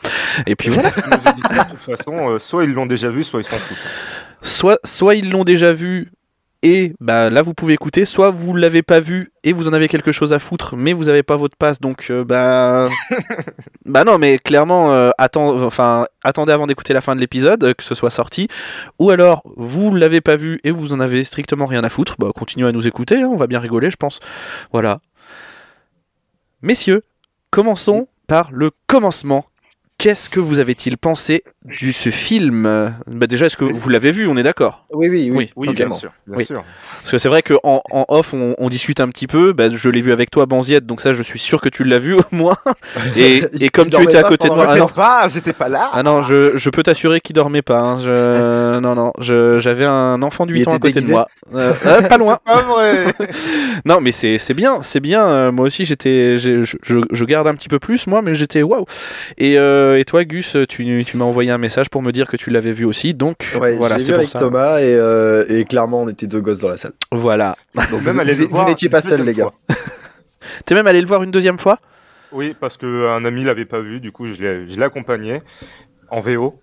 Et 0.47 0.57
puis 0.57 0.71
voilà. 0.71 0.91
De 0.97 1.71
toute 1.71 1.97
façon, 1.97 2.31
euh, 2.31 2.39
soit 2.39 2.65
ils 2.65 2.73
l'ont 2.73 2.87
déjà 2.87 3.11
vu, 3.11 3.23
soit 3.23 3.41
ils 3.41 3.45
s'en 3.45 3.57
foutent. 3.57 3.77
soit, 4.43 4.79
soit 4.85 5.15
ils 5.15 5.31
l'ont 5.31 5.45
déjà 5.45 5.73
vu 5.73 6.11
et 6.63 6.93
bah 7.01 7.31
là 7.31 7.43
vous 7.43 7.55
pouvez 7.55 7.75
écouter, 7.75 8.05
soit 8.05 8.31
vous 8.31 8.55
l'avez 8.55 8.83
pas 8.83 8.99
vu 9.01 9.33
et 9.45 9.53
vous 9.53 9.69
en 9.69 9.73
avez 9.73 9.87
quelque 9.89 10.11
chose 10.13 10.33
à 10.33 10.39
foutre, 10.39 10.75
mais 10.77 10.93
vous 10.93 11.09
avez 11.09 11.23
pas 11.23 11.37
votre 11.37 11.57
passe, 11.57 11.81
donc 11.81 12.07
euh, 12.11 12.25
bah 12.25 12.89
bah 13.87 14.05
non, 14.05 14.19
mais 14.19 14.39
clairement 14.39 14.93
euh, 14.93 15.11
attend- 15.19 15.63
enfin 15.65 16.07
attendez 16.25 16.53
avant 16.53 16.67
d'écouter 16.67 16.93
la 16.95 17.01
fin 17.01 17.15
de 17.15 17.21
l'épisode, 17.21 17.63
euh, 17.63 17.75
que 17.75 17.85
ce 17.85 17.95
soit 17.95 18.11
sorti, 18.11 18.49
ou 18.99 19.11
alors 19.11 19.43
vous 19.57 19.95
l'avez 19.95 20.21
pas 20.21 20.37
vu 20.37 20.59
et 20.65 20.71
vous 20.73 20.93
en 20.93 21.01
avez 21.01 21.23
strictement 21.25 21.67
rien 21.67 21.85
à 21.85 21.89
foutre, 21.89 22.17
bah 22.19 22.29
continuez 22.35 22.67
à 22.69 22.73
nous 22.73 22.87
écouter, 22.89 23.23
hein, 23.23 23.29
on 23.31 23.37
va 23.37 23.47
bien 23.47 23.61
rigoler, 23.61 23.91
je 23.91 23.97
pense. 23.97 24.19
Voilà. 24.73 25.01
Messieurs, 26.63 27.05
commençons 27.51 28.09
par 28.27 28.51
le 28.53 28.73
commencement. 28.89 29.47
Qu'est-ce 30.01 30.31
que 30.31 30.39
vous 30.39 30.61
avez-il 30.61 30.97
pensé 30.97 31.43
de 31.65 31.91
ce 31.91 32.11
film? 32.11 32.95
Bah 33.09 33.27
déjà, 33.27 33.47
est-ce 33.47 33.57
que 33.57 33.65
vous 33.65 33.89
l'avez 33.89 34.13
vu? 34.13 34.29
On 34.29 34.37
est 34.37 34.45
d'accord? 34.45 34.87
Oui, 34.93 35.09
oui, 35.09 35.29
oui. 35.35 35.51
Oui, 35.57 35.73
bien 35.75 35.91
sûr. 35.91 36.13
Bien 36.29 36.37
Oui. 36.37 36.45
sûr. 36.45 36.63
Parce 37.01 37.11
que 37.11 37.19
c'est 37.19 37.29
vrai 37.29 37.43
qu'en 37.43 37.59
en 37.91 38.05
off, 38.09 38.33
on, 38.33 38.55
on 38.59 38.69
discute 38.69 39.01
un 39.01 39.09
petit 39.09 39.27
peu. 39.27 39.53
Bah, 39.53 39.69
je 39.69 39.91
l'ai 39.91 40.01
vu 40.01 40.13
avec 40.13 40.31
toi, 40.31 40.47
Banziette, 40.47 40.87
donc 40.87 41.01
ça, 41.01 41.13
je 41.15 41.23
suis 41.25 41.41
sûr 41.41 41.61
que 41.61 41.69
tu 41.69 41.83
l'as 41.83 41.99
vu 41.99 42.15
au 42.15 42.23
moins. 42.31 42.57
Et, 43.17 43.43
et 43.61 43.71
comme 43.71 43.91
tu 43.91 44.01
étais 44.01 44.19
à 44.19 44.23
côté 44.23 44.49
de 44.49 44.55
moi, 44.55 44.67
ah 44.69 44.77
non, 44.77 44.87
pas, 44.87 45.27
j'étais 45.29 45.53
pas 45.53 45.69
là. 45.69 45.91
ah 45.93 46.03
non, 46.05 46.23
je, 46.23 46.57
je 46.57 46.71
peux 46.71 46.85
t'assurer 46.85 47.21
qu'il 47.21 47.35
dormait 47.35 47.63
pas. 47.63 47.81
hein. 47.81 47.99
Je, 48.01 48.79
non, 48.81 48.95
non, 48.95 49.13
je- 49.21 49.59
j'avais 49.59 49.85
un 49.85 50.23
enfant 50.23 50.47
de 50.47 50.53
Il 50.53 50.59
8 50.61 50.69
ans 50.69 50.75
à 50.75 50.79
côté 50.79 51.01
de 51.01 51.07
moi. 51.09 51.27
Euh, 51.55 51.75
euh, 51.87 52.03
pas 52.03 52.19
loin. 52.19 52.39
Pas 52.45 52.63
vrai. 52.63 53.07
Non, 53.85 54.01
mais 54.01 54.13
c'est 54.13 54.39
c'est 54.39 54.55
bien, 54.55 54.81
c'est 54.83 55.01
bien. 55.01 55.27
euh, 55.27 55.51
moi 55.53 55.67
aussi, 55.67 55.85
j'étais, 55.85 56.37
j'ai- 56.37 56.63
je, 56.63 56.77
je, 56.83 56.99
je 57.11 57.25
garde 57.25 57.49
un 57.49 57.55
petit 57.57 57.69
peu 57.69 57.81
plus, 57.81 58.07
moi, 58.07 58.23
mais 58.23 58.37
j'étais 58.37 58.63
waouh. 58.63 58.85
Et, 59.39 59.59
euh, 59.59 59.88
et 59.97 60.05
toi, 60.05 60.25
Gus, 60.25 60.57
tu, 60.69 61.05
tu 61.05 61.17
m'as 61.17 61.25
envoyé 61.25 61.51
un 61.51 61.59
message 61.59 61.89
pour 61.89 62.03
me 62.03 62.11
dire 62.13 62.27
que 62.27 62.37
tu 62.37 62.51
l'avais 62.51 62.73
vu 62.73 62.85
aussi. 62.85 63.15
Donc 63.15 63.37
Ouais, 63.61 63.77
voilà, 63.77 63.99
c'est 63.99 64.13
avec 64.13 64.29
ça. 64.29 64.39
Thomas 64.41 64.81
et, 64.81 64.95
euh, 64.95 65.45
et 65.49 65.65
clairement 65.65 66.03
on 66.03 66.09
était 66.09 66.27
deux 66.27 66.41
gosses 66.41 66.61
dans 66.61 66.69
la 66.69 66.77
salle. 66.77 66.93
Voilà. 67.13 67.57
Donc 67.91 68.03
Même 68.05 68.17
vous, 68.51 68.65
n'étiez 68.65 68.89
pas 68.89 68.99
une 68.99 69.03
seuls 69.03 69.23
les 69.23 69.35
gars. 69.35 69.51
T'es 70.65 70.75
même 70.75 70.87
allé 70.87 71.01
le 71.01 71.07
voir 71.07 71.23
une 71.23 71.31
deuxième 71.31 71.59
fois? 71.59 71.79
Oui, 72.33 72.55
parce 72.59 72.77
que 72.77 73.09
un 73.09 73.25
ami 73.25 73.45
l'avait 73.45 73.65
pas 73.65 73.81
vu, 73.81 74.01
du 74.01 74.13
coup 74.13 74.27
je 74.27 74.83
accompagné 74.83 75.43
en 76.11 76.21
VO. 76.21 76.61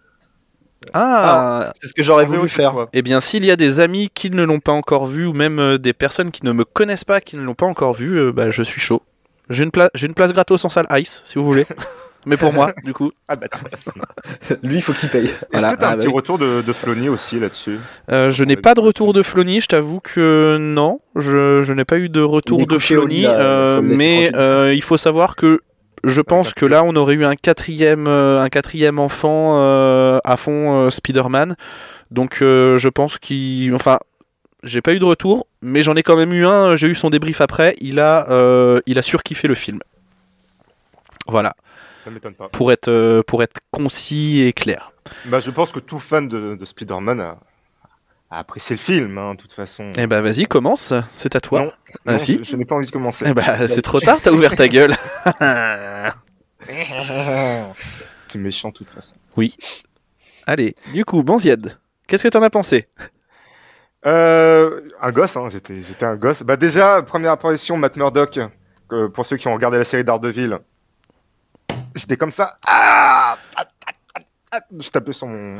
Ah, 0.93 1.71
C'est 1.79 1.87
ce 1.87 1.93
que 1.93 2.03
j'aurais 2.03 2.25
voulu 2.25 2.47
faire. 2.49 2.87
Eh 2.93 3.01
bien, 3.01 3.19
s'il 3.19 3.43
y 3.45 3.51
a 3.51 3.55
des 3.55 3.79
amis 3.79 4.09
qui 4.13 4.29
ne 4.29 4.43
l'ont 4.43 4.59
pas 4.59 4.71
encore 4.71 5.07
vu, 5.07 5.25
ou 5.25 5.33
même 5.33 5.59
euh, 5.59 5.77
des 5.77 5.93
personnes 5.93 6.31
qui 6.31 6.45
ne 6.45 6.51
me 6.51 6.63
connaissent 6.63 7.03
pas, 7.03 7.21
qui 7.21 7.37
ne 7.37 7.41
l'ont 7.43 7.55
pas 7.55 7.65
encore 7.65 7.93
vu, 7.93 8.17
euh, 8.19 8.31
bah, 8.31 8.51
je 8.51 8.61
suis 8.63 8.81
chaud. 8.81 9.01
J'ai 9.49 9.63
une, 9.63 9.71
pla- 9.71 9.89
j'ai 9.95 10.07
une 10.07 10.13
place 10.13 10.31
gratos 10.33 10.63
en 10.65 10.69
salle 10.69 10.87
Ice, 10.97 11.23
si 11.25 11.39
vous 11.39 11.45
voulez. 11.45 11.65
Mais 12.25 12.37
pour 12.37 12.53
moi, 12.53 12.73
du 12.83 12.93
coup. 12.93 13.11
Ah 13.27 13.35
bah, 13.35 13.47
Lui, 14.63 14.77
il 14.77 14.81
faut 14.81 14.93
qu'il 14.93 15.09
paye. 15.09 15.25
Est-ce 15.25 15.39
Voilà. 15.51 15.75
que 15.75 15.79
t'as 15.81 15.87
Ah, 15.87 15.89
un 15.89 15.91
bah 15.93 15.97
petit 15.97 16.07
oui. 16.07 16.13
retour 16.13 16.37
de, 16.37 16.61
de 16.61 16.73
Flonny 16.73 17.09
aussi 17.09 17.39
là-dessus 17.39 17.79
Euh, 18.11 18.29
je 18.29 18.43
n'ai 18.43 18.55
pas 18.55 18.73
de 18.73 18.79
retour 18.79 19.13
de 19.13 19.21
Flonny, 19.23 19.61
je 19.61 19.67
t'avoue 19.67 19.99
que 19.99 20.57
non. 20.59 20.99
Je, 21.15 21.61
je 21.61 21.73
n'ai 21.73 21.85
pas 21.85 21.97
eu 21.97 22.09
de 22.09 22.21
retour 22.21 22.57
de 22.65 23.23
là, 23.23 23.31
euh, 23.39 23.81
mais 23.81 24.31
euh, 24.35 24.73
il 24.73 24.81
faut 24.81 24.97
savoir 24.97 25.35
que 25.35 25.61
je 26.03 26.21
pense 26.21 26.53
que 26.53 26.65
là, 26.65 26.83
on 26.83 26.95
aurait 26.95 27.15
eu 27.15 27.25
un 27.25 27.35
quatrième, 27.35 28.07
euh, 28.07 28.41
un 28.41 28.49
quatrième 28.49 28.99
enfant 28.99 29.55
euh, 29.59 30.19
à 30.23 30.37
fond 30.37 30.85
euh, 30.85 30.89
Spider-Man. 30.89 31.55
Donc 32.11 32.39
euh, 32.41 32.77
je 32.77 32.89
pense 32.89 33.17
qu'il. 33.17 33.73
Enfin. 33.75 33.99
J'ai 34.63 34.81
pas 34.81 34.95
eu 34.95 34.99
de 34.99 35.05
retour, 35.05 35.45
mais 35.61 35.83
j'en 35.83 35.93
ai 35.95 36.01
quand 36.01 36.15
même 36.17 36.33
eu 36.33 36.43
un. 36.47 36.75
J'ai 36.75 36.87
eu 36.87 36.95
son 36.95 37.11
débrief 37.11 37.39
après. 37.39 37.75
Il 37.81 37.99
a, 37.99 38.27
euh, 38.31 38.79
il 38.87 38.97
a 38.97 39.03
surkiffé 39.03 39.47
le 39.47 39.53
film. 39.53 39.77
Voilà, 41.27 41.53
Ça 42.05 42.11
m'étonne 42.11 42.35
pas. 42.35 42.47
pour 42.49 42.71
être, 42.71 42.87
euh, 42.87 43.21
pour 43.23 43.43
être 43.43 43.57
concis 43.71 44.41
et 44.41 44.53
clair. 44.53 44.91
Bah, 45.25 45.39
je 45.41 45.49
pense 45.51 45.71
que 45.71 45.79
tout 45.79 45.99
fan 45.99 46.29
de, 46.29 46.55
de 46.55 46.63
Spider-Man 46.65 47.19
a, 47.19 47.37
a 48.31 48.39
apprécié 48.39 48.75
le 48.75 48.79
film, 48.81 49.17
hein, 49.17 49.33
de 49.33 49.41
toute 49.41 49.51
façon. 49.51 49.91
Eh 49.97 50.07
ben 50.07 50.21
vas-y, 50.21 50.45
commence. 50.45 50.93
C'est 51.15 51.35
à 51.35 51.41
toi. 51.41 51.61
Non, 51.63 51.71
Ah, 52.05 52.11
Non, 52.13 52.17
si. 52.19 52.37
je, 52.37 52.43
je 52.43 52.55
n'ai 52.55 52.65
pas 52.65 52.75
envie 52.75 52.85
de 52.87 52.91
commencer. 52.91 53.25
Eh 53.27 53.33
ben 53.33 53.67
c'est 53.67 53.81
trop 53.81 53.99
tard. 53.99 54.19
T'as 54.21 54.31
ouvert 54.31 54.55
ta 54.55 54.67
gueule. 54.67 54.95
C'est 58.27 58.39
méchant 58.39 58.69
de 58.69 58.73
toute 58.73 58.89
façon. 58.89 59.15
Allez, 60.47 60.75
du 60.93 61.05
coup, 61.05 61.23
Banzied, 61.23 61.77
qu'est-ce 62.07 62.23
que 62.23 62.27
t'en 62.29 62.41
as 62.43 62.49
pensé? 62.49 62.87
Euh, 64.05 64.81
un 65.01 65.11
gosse, 65.11 65.35
hein, 65.37 65.47
j'étais, 65.51 65.81
j'étais 65.81 66.05
un 66.05 66.15
gosse. 66.15 66.43
Bah 66.43 66.57
déjà, 66.57 67.01
première 67.01 67.31
apparition, 67.31 67.77
Matt 67.77 67.97
Murdock, 67.97 68.39
euh, 68.91 69.09
pour 69.09 69.25
ceux 69.25 69.37
qui 69.37 69.47
ont 69.47 69.53
regardé 69.53 69.77
la 69.77 69.83
série 69.83 70.03
d'Ardeville. 70.03 70.59
J'étais 71.95 72.17
comme 72.17 72.31
ça. 72.31 72.53
Ah 72.67 73.37
je 74.79 74.89
tapais 74.89 75.11
sur 75.11 75.27
mon... 75.27 75.57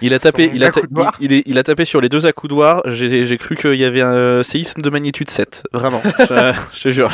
Il 0.00 0.14
a 0.14 0.18
tapé, 0.18 0.48
Son 0.48 0.54
il 0.54 0.64
a, 0.64 0.70
ta- 0.70 0.80
il, 0.80 0.90
il 1.20 1.32
est- 1.32 1.42
il 1.44 1.58
a 1.58 1.62
tapé 1.62 1.84
sur 1.84 2.00
les 2.00 2.08
deux 2.08 2.24
accoudoirs. 2.24 2.80
J'ai 2.86 3.36
cru 3.36 3.54
qu'il 3.54 3.74
y 3.74 3.84
avait 3.84 4.00
un 4.00 4.14
euh, 4.14 4.42
séisme 4.42 4.80
de 4.80 4.88
magnitude 4.88 5.28
7. 5.30 5.64
Vraiment. 5.72 6.00
je, 6.20 6.54
je 6.72 6.80
te 6.82 6.88
jure. 6.88 7.10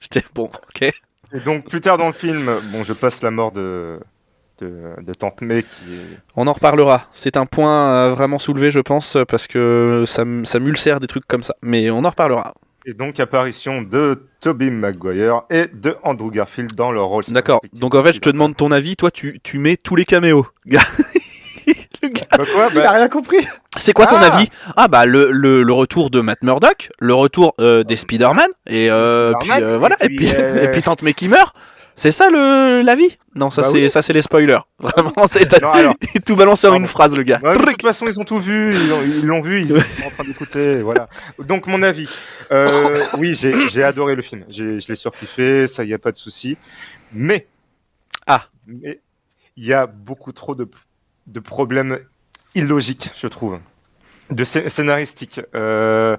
J'étais 0.00 0.24
bon. 0.34 0.44
Ok. 0.44 0.82
Et 0.82 1.40
donc, 1.44 1.68
plus 1.68 1.80
tard 1.80 1.98
dans 1.98 2.06
le 2.06 2.12
film, 2.12 2.48
bon, 2.72 2.84
je 2.84 2.92
passe 2.92 3.22
la 3.22 3.30
mort 3.32 3.50
de, 3.50 3.98
de, 4.60 4.94
de 5.02 5.14
Tante 5.14 5.42
May 5.42 5.64
qui 5.64 5.94
est... 5.94 6.18
On 6.36 6.46
en 6.46 6.52
reparlera. 6.52 7.08
C'est 7.12 7.36
un 7.36 7.46
point 7.46 8.04
à 8.04 8.08
vraiment 8.10 8.38
soulevé, 8.38 8.70
je 8.70 8.80
pense, 8.80 9.16
parce 9.28 9.48
que 9.48 10.04
ça, 10.06 10.22
ça 10.44 10.60
m'ulcère 10.60 11.00
des 11.00 11.08
trucs 11.08 11.26
comme 11.26 11.42
ça. 11.42 11.54
Mais 11.60 11.90
on 11.90 12.04
en 12.04 12.10
reparlera. 12.10 12.54
Et 12.88 12.94
donc, 12.94 13.20
apparition 13.20 13.82
de 13.82 14.18
Tobey 14.40 14.70
Maguire 14.70 15.42
et 15.50 15.66
de 15.70 15.96
Andrew 16.04 16.30
Garfield 16.30 16.72
dans 16.74 16.90
leur 16.90 17.08
rôle. 17.08 17.22
D'accord. 17.28 17.60
Donc 17.74 17.94
en 17.94 18.02
fait, 18.02 18.14
je 18.14 18.20
te 18.20 18.30
demande 18.30 18.56
ton 18.56 18.72
avis. 18.72 18.96
Toi, 18.96 19.10
tu, 19.10 19.40
tu 19.42 19.58
mets 19.58 19.76
tous 19.76 19.94
les 19.94 20.06
caméos. 20.06 20.46
Gars. 20.64 20.80
Le 22.02 22.08
gars. 22.08 22.22
Bah 22.30 22.44
quoi 22.50 22.68
Il 22.72 22.78
a 22.78 22.82
bah, 22.84 22.90
rien 22.92 23.08
compris. 23.10 23.46
C'est 23.76 23.92
quoi 23.92 24.06
ton 24.06 24.16
Ah 24.16 24.34
avis? 24.34 24.48
Ah 24.74 24.88
bah 24.88 25.04
le, 25.04 25.30
le, 25.30 25.62
le 25.64 25.72
retour 25.74 26.08
de 26.08 26.22
Matt 26.22 26.42
Murdock, 26.42 26.88
le 26.98 27.12
retour 27.12 27.52
euh, 27.60 27.84
des 27.84 27.96
Spider-Man 27.96 28.48
et 28.66 28.88
euh, 28.90 29.34
puis 29.38 29.50
euh, 29.52 29.76
voilà 29.76 29.96
et 30.00 30.06
et 30.06 30.08
puis 30.08 30.16
puis, 30.28 30.34
euh, 30.34 30.62
et 30.64 30.70
puis 30.70 30.80
Tante 30.80 31.02
May 31.02 31.12
qui 31.12 31.28
meurt. 31.28 31.54
C'est 31.98 32.12
ça 32.12 32.30
le 32.30 32.80
l'avis 32.82 33.18
Non, 33.34 33.50
ça 33.50 33.62
Bah 33.62 33.68
c'est 33.72 33.82
oui. 33.82 33.90
ça 33.90 34.02
c'est 34.02 34.12
les 34.12 34.22
spoilers. 34.22 34.60
Vraiment, 34.78 35.26
c'est 35.26 35.48
tout 36.24 36.36
balancé 36.36 36.68
en 36.68 36.76
une 36.76 36.86
phrase 36.86 37.16
le 37.16 37.24
gars. 37.24 37.40
Ouais, 37.42 37.58
de 37.58 37.64
toute 37.64 37.82
façon, 37.82 38.06
ils 38.06 38.20
ont 38.20 38.24
tout 38.24 38.38
vu, 38.38 38.72
ils 38.72 38.92
ont- 38.92 39.02
ils 39.02 39.26
l'ont 39.26 39.40
vu, 39.40 39.62
ils 39.62 39.68
sont 39.68 39.76
en 40.06 40.10
train 40.10 40.22
d'écouter, 40.24 40.80
voilà. 40.80 41.08
Donc, 41.40 41.66
mon 41.66 41.82
avis. 41.82 42.08
Euh, 42.52 42.96
oui, 43.18 43.34
j'ai 43.34 43.68
j'ai 43.68 43.82
adoré 43.82 44.14
le 44.14 44.22
film. 44.22 44.44
Je 44.48 44.78
l'ai 44.88 44.94
surkiffé, 44.94 45.66
ça, 45.66 45.84
y 45.84 45.92
a 45.92 45.98
pas 45.98 46.12
de 46.12 46.16
souci. 46.16 46.56
Mais. 47.12 47.48
Ah. 48.28 48.44
Mais, 48.68 49.00
il 49.56 49.64
y 49.66 49.72
a 49.72 49.88
beaucoup 49.88 50.30
trop 50.30 50.54
de, 50.54 50.70
de 51.26 51.40
problèmes 51.40 51.98
illogiques, 52.54 53.10
je 53.20 53.26
trouve. 53.26 53.58
De 54.30 54.44
scé- 54.44 54.68
scénaristique. 54.68 55.40
Euh, 55.54 56.16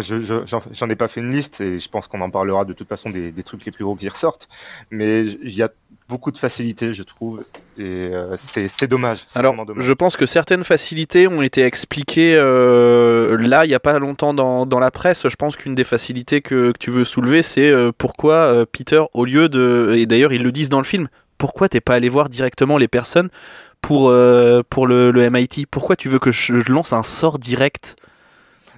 je- 0.00 0.22
je- 0.22 0.46
J'en 0.46 0.58
j'en 0.72 0.88
ai 0.88 0.96
pas 0.96 1.08
fait 1.08 1.20
une 1.20 1.30
liste 1.30 1.60
et 1.60 1.78
je 1.78 1.88
pense 1.88 2.08
qu'on 2.08 2.20
en 2.22 2.30
parlera 2.30 2.64
de 2.64 2.72
toute 2.72 2.88
façon 2.88 3.10
des, 3.10 3.30
des 3.30 3.42
trucs 3.42 3.64
les 3.66 3.72
plus 3.72 3.84
gros 3.84 3.94
qui 3.94 4.08
ressortent. 4.08 4.48
Mais 4.90 5.24
il 5.26 5.54
y 5.54 5.62
a 5.62 5.68
beaucoup 6.08 6.30
de 6.30 6.38
facilité, 6.38 6.94
je 6.94 7.02
trouve. 7.02 7.44
Et 7.78 7.82
euh, 8.12 8.36
c'est 8.38 8.86
dommage. 8.86 9.18
Alors, 9.34 9.66
dommage. 9.66 9.84
je 9.84 9.92
pense 9.92 10.16
que 10.16 10.24
certaines 10.24 10.64
facilités 10.64 11.28
ont 11.28 11.42
été 11.42 11.62
expliquées 11.62 12.34
euh, 12.36 13.36
là, 13.38 13.64
il 13.64 13.68
n'y 13.68 13.74
a 13.74 13.80
pas 13.80 13.98
longtemps 13.98 14.32
dans, 14.32 14.64
dans 14.64 14.78
la 14.80 14.90
presse. 14.90 15.28
Je 15.28 15.36
pense 15.36 15.56
qu'une 15.56 15.74
des 15.74 15.84
facilités 15.84 16.40
que, 16.40 16.72
que 16.72 16.78
tu 16.78 16.90
veux 16.90 17.04
soulever, 17.04 17.42
c'est 17.42 17.70
pourquoi 17.98 18.64
Peter, 18.72 19.02
au 19.12 19.24
lieu 19.26 19.48
de. 19.50 19.94
Et 19.98 20.06
d'ailleurs, 20.06 20.32
ils 20.32 20.42
le 20.42 20.52
disent 20.52 20.70
dans 20.70 20.78
le 20.80 20.84
film, 20.84 21.08
pourquoi 21.38 21.68
t'es 21.68 21.82
pas 21.82 21.94
allé 21.94 22.08
voir 22.08 22.30
directement 22.30 22.78
les 22.78 22.88
personnes 22.88 23.28
pour, 23.86 24.08
euh, 24.08 24.62
pour 24.68 24.88
le, 24.88 25.12
MIT 25.30 25.66
Pourquoi 25.70 25.94
tu 25.94 26.08
veux 26.08 26.18
que 26.18 26.32
je, 26.32 26.54
lance 26.72 26.92
un 26.92 27.04
sort 27.04 27.38
direct? 27.38 27.94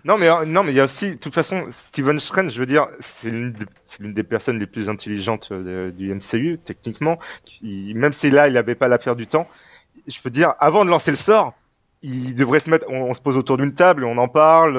Non, 0.05 0.19
mais 0.19 0.29
euh, 0.29 0.45
non, 0.45 0.63
mais 0.63 0.73
il 0.73 0.77
y 0.77 0.81
a 0.81 0.85
aussi, 0.85 1.13
de 1.13 1.17
toute 1.17 1.33
façon, 1.33 1.65
Steven 1.71 2.21
Strange, 2.21 2.53
je 2.53 2.61
veux 2.61 2.67
dire, 2.67 2.89
c'est 3.01 3.31
l'une 3.31 3.55
des, 4.01 4.23
personnes 4.23 4.59
les 4.59 4.67
plus 4.67 4.91
intelligentes 4.91 5.49
euh, 5.51 5.91
du 5.93 6.15
MCU, 6.15 6.59
techniquement. 6.63 7.19
Même 7.63 8.13
si 8.13 8.29
là, 8.29 8.49
il 8.49 8.53
n'avait 8.53 8.75
pas 8.75 8.87
l'affaire 8.87 9.17
du 9.17 9.27
temps, 9.27 9.49
je 10.07 10.21
peux 10.21 10.29
dire, 10.29 10.53
avant 10.61 10.85
de 10.85 10.91
lancer 10.91 11.11
le 11.11 11.17
sort, 11.17 11.55
il 12.03 12.35
devrait 12.35 12.61
se 12.61 12.69
mettre. 12.69 12.85
On, 12.91 13.15
se 13.15 13.23
pose 13.23 13.39
autour 13.39 13.57
d'une 13.57 13.73
table 13.73 14.05
on 14.05 14.19
en 14.19 14.29
parle. 14.29 14.75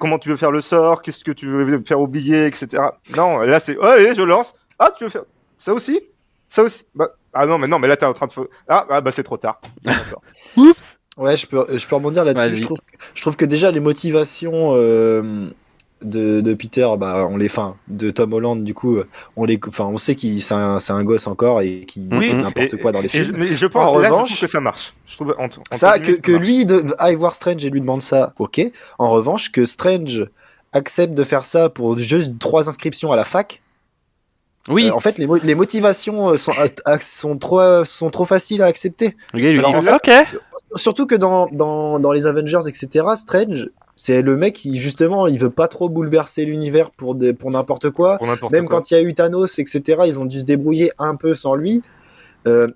comment 0.00 0.18
tu 0.18 0.28
veux 0.28 0.36
faire 0.36 0.50
le 0.50 0.60
sort 0.60 1.02
Qu'est-ce 1.02 1.22
que 1.22 1.30
tu 1.30 1.46
veux 1.46 1.82
faire 1.86 2.00
oublier, 2.00 2.46
etc. 2.46 2.82
Non, 3.16 3.38
là 3.38 3.60
c'est. 3.60 3.76
Oh, 3.80 3.84
allez, 3.84 4.14
je 4.16 4.22
lance. 4.22 4.54
Ah, 4.76 4.92
tu 4.98 5.04
veux 5.04 5.10
faire 5.10 5.22
ça 5.56 5.72
aussi? 5.72 6.00
Ça 6.48 6.64
aussi? 6.64 6.84
Bah, 6.94 7.08
Ah 7.34 7.46
non, 7.46 7.58
mais 7.58 7.66
non, 7.68 7.78
mais 7.78 7.88
là 7.88 7.96
t'es 7.96 8.06
en 8.06 8.12
train 8.12 8.26
de. 8.26 8.32
Ah, 8.68 8.86
ah, 8.90 9.00
bah 9.00 9.10
c'est 9.12 9.22
trop 9.22 9.36
tard. 9.38 9.60
Oups 10.56 10.98
Ouais, 11.18 11.36
je 11.36 11.46
peux, 11.46 11.66
je 11.76 11.86
peux 11.86 11.94
rebondir 11.94 12.24
là-dessus. 12.24 12.56
Je 12.56 12.62
trouve, 12.62 12.78
je 13.14 13.20
trouve 13.20 13.36
que 13.36 13.44
déjà 13.44 13.70
les 13.70 13.80
motivations 13.80 14.72
euh, 14.76 15.50
de, 16.00 16.40
de 16.40 16.54
Peter, 16.54 16.88
bah, 16.98 17.26
on 17.30 17.36
les, 17.36 17.48
fin, 17.48 17.76
de 17.88 18.08
Tom 18.08 18.32
Holland, 18.32 18.64
du 18.64 18.72
coup, 18.72 18.96
on 19.36 19.44
les, 19.44 19.60
enfin, 19.68 19.84
on 19.84 19.98
sait 19.98 20.14
qu'il 20.14 20.40
c'est 20.40 20.54
un, 20.54 20.78
c'est 20.78 20.94
un 20.94 21.04
gosse 21.04 21.26
encore 21.26 21.60
et 21.60 21.80
qu'il 21.84 22.08
Oui, 22.14 22.28
fait 22.28 22.34
n'importe 22.36 22.72
Et- 22.74 22.78
quoi 22.78 22.92
dans 22.92 23.00
les 23.02 23.14
et 23.14 23.18
je- 23.18 23.24
films. 23.24 23.36
mais 23.38 23.48
je 23.54 23.66
pense 23.66 23.94
En 23.94 23.98
là, 23.98 24.08
je 24.08 24.12
revanche- 24.14 24.28
trouve 24.30 24.40
que 24.40 24.46
ça 24.46 24.60
marche. 24.60 24.94
Je 25.06 25.14
trouve 25.16 25.34
Ça, 25.70 25.98
que, 25.98 26.12
que 26.12 26.32
lui 26.32 26.64
de, 26.64 26.82
aille 26.98 27.14
voir 27.16 27.34
Strange 27.34 27.62
et 27.62 27.68
lui 27.68 27.82
demande 27.82 28.00
ça, 28.02 28.32
ok. 28.38 28.62
En 28.98 29.10
revanche, 29.10 29.52
que 29.52 29.66
Strange 29.66 30.26
accepte 30.72 31.12
de 31.12 31.24
faire 31.24 31.44
ça 31.44 31.68
pour 31.68 31.98
juste 31.98 32.38
trois 32.38 32.70
inscriptions 32.70 33.12
à 33.12 33.16
la 33.16 33.24
fac. 33.24 33.61
Oui, 34.68 34.88
euh, 34.88 34.92
en 34.94 35.00
fait, 35.00 35.18
les, 35.18 35.26
mo- 35.26 35.36
les 35.42 35.54
motivations 35.54 36.30
euh, 36.30 36.36
sont, 36.36 36.52
à- 36.84 36.98
sont, 37.00 37.36
trop, 37.38 37.84
sont 37.84 38.10
trop 38.10 38.24
faciles 38.24 38.62
à 38.62 38.66
accepter. 38.66 39.16
le 39.34 39.40
gars 39.40 39.48
il 39.48 39.52
lui 39.54 39.58
alors, 39.64 39.80
dit 39.80 39.86
là- 39.86 39.96
Ok, 39.96 40.12
Surtout 40.76 41.06
que 41.06 41.14
dans, 41.14 41.48
dans, 41.52 41.98
dans 41.98 42.12
les 42.12 42.26
Avengers, 42.26 42.60
etc., 42.66 43.04
Strange, 43.16 43.68
c'est 43.96 44.22
le 44.22 44.36
mec 44.36 44.54
qui, 44.54 44.78
justement, 44.78 45.26
il 45.26 45.38
veut 45.38 45.50
pas 45.50 45.68
trop 45.68 45.88
bouleverser 45.88 46.44
l'univers 46.44 46.90
pour, 46.90 47.14
des- 47.14 47.34
pour 47.34 47.50
n'importe 47.50 47.90
quoi. 47.90 48.18
Pour 48.18 48.50
Même 48.50 48.66
quoi. 48.66 48.78
quand 48.78 48.90
il 48.90 48.94
y 48.94 48.96
a 48.96 49.02
eu 49.02 49.12
Thanos, 49.14 49.58
etc., 49.58 50.02
ils 50.06 50.18
ont 50.20 50.24
dû 50.24 50.40
se 50.40 50.44
débrouiller 50.44 50.90
un 50.98 51.16
peu 51.16 51.34
sans 51.34 51.54
lui. 51.56 51.82
Euh, 52.46 52.68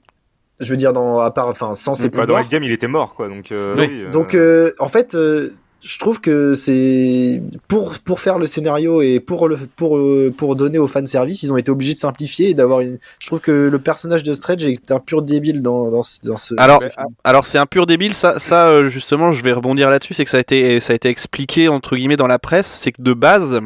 je 0.60 0.70
veux 0.70 0.76
dire, 0.76 0.92
dans, 0.92 1.20
à 1.20 1.30
part, 1.30 1.48
enfin, 1.48 1.74
sans 1.74 1.94
ses 1.94 2.08
Bah, 2.08 2.18
dans 2.18 2.22
pouvoirs. 2.24 2.42
le 2.42 2.48
game, 2.48 2.62
il 2.64 2.72
était 2.72 2.86
mort, 2.88 3.14
quoi. 3.14 3.28
Donc, 3.28 3.52
euh, 3.52 3.74
Oui. 3.76 3.86
oui, 3.90 4.02
euh, 4.02 4.10
Donc, 4.10 4.34
euh, 4.34 4.72
en 4.78 4.88
fait, 4.88 5.14
euh, 5.14 5.54
je 5.82 5.98
trouve 5.98 6.20
que 6.20 6.54
c'est 6.54 7.42
pour 7.68 7.98
pour 8.00 8.18
faire 8.20 8.38
le 8.38 8.46
scénario 8.46 9.02
et 9.02 9.20
pour 9.20 9.46
le 9.48 9.56
pour 9.76 9.98
euh, 9.98 10.32
pour 10.36 10.56
donner 10.56 10.78
au 10.78 10.86
fan 10.86 11.06
service, 11.06 11.42
ils 11.42 11.52
ont 11.52 11.56
été 11.56 11.70
obligés 11.70 11.92
de 11.92 11.98
simplifier 11.98 12.50
et 12.50 12.54
d'avoir 12.54 12.80
une. 12.80 12.98
Je 13.20 13.26
trouve 13.26 13.40
que 13.40 13.52
le 13.68 13.78
personnage 13.78 14.22
de 14.22 14.34
Strange 14.34 14.64
est 14.66 14.90
un 14.90 14.98
pur 14.98 15.22
débile 15.22 15.62
dans 15.62 15.90
dans, 15.90 16.02
ce- 16.02 16.20
dans 16.26 16.36
ce. 16.36 16.54
Alors, 16.58 16.80
ce. 16.82 16.88
Alors 17.24 17.46
c'est 17.46 17.58
un 17.58 17.66
pur 17.66 17.86
débile, 17.86 18.14
ça, 18.14 18.38
ça 18.38 18.68
euh, 18.68 18.88
justement 18.88 19.32
je 19.32 19.42
vais 19.42 19.52
rebondir 19.52 19.90
là-dessus, 19.90 20.14
c'est 20.14 20.24
que 20.24 20.30
ça 20.30 20.38
a 20.38 20.40
été, 20.40 20.80
ça 20.80 20.92
a 20.92 20.96
été 20.96 21.08
expliqué 21.08 21.68
entre 21.68 21.94
guillemets 21.96 22.16
dans 22.16 22.26
la 22.26 22.38
presse, 22.40 22.66
c'est 22.66 22.90
que 22.92 23.02
de 23.02 23.12
base, 23.12 23.60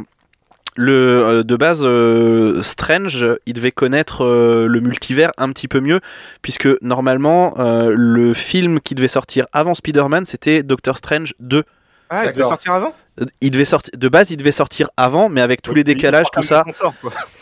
le, 0.77 0.93
euh, 0.93 1.43
de 1.43 1.57
base 1.57 1.81
euh, 1.85 2.63
Strange, 2.63 3.27
il 3.47 3.53
devait 3.55 3.73
connaître 3.73 4.25
euh, 4.25 4.67
le 4.67 4.81
multivers 4.81 5.31
un 5.39 5.51
petit 5.53 5.69
peu 5.69 5.81
mieux, 5.81 6.01
puisque 6.43 6.69
normalement 6.83 7.55
le 7.59 8.35
film 8.35 8.81
qui 8.81 8.95
devait 8.95 9.09
sortir 9.09 9.47
avant 9.53 9.75
Spider-Man 9.75 10.27
c'était 10.27 10.63
Doctor 10.63 10.99
Strange 10.99 11.35
2. 11.41 11.65
Ah, 12.11 12.25
il 12.27 12.33
devait 12.33 12.43
sortir 12.43 12.73
avant 12.73 12.93
Euh, 13.21 13.25
Il 13.41 13.51
devait 13.51 13.65
sortir, 13.65 13.93
de 13.97 14.09
base 14.09 14.31
il 14.31 14.37
devait 14.37 14.51
sortir 14.53 14.89
avant, 14.97 15.29
mais 15.29 15.41
avec 15.41 15.63
tous 15.63 15.75
les 15.75 15.85
décalages, 15.85 16.27
tout 16.33 16.43
ça, 16.43 16.65
sort, 16.73 16.93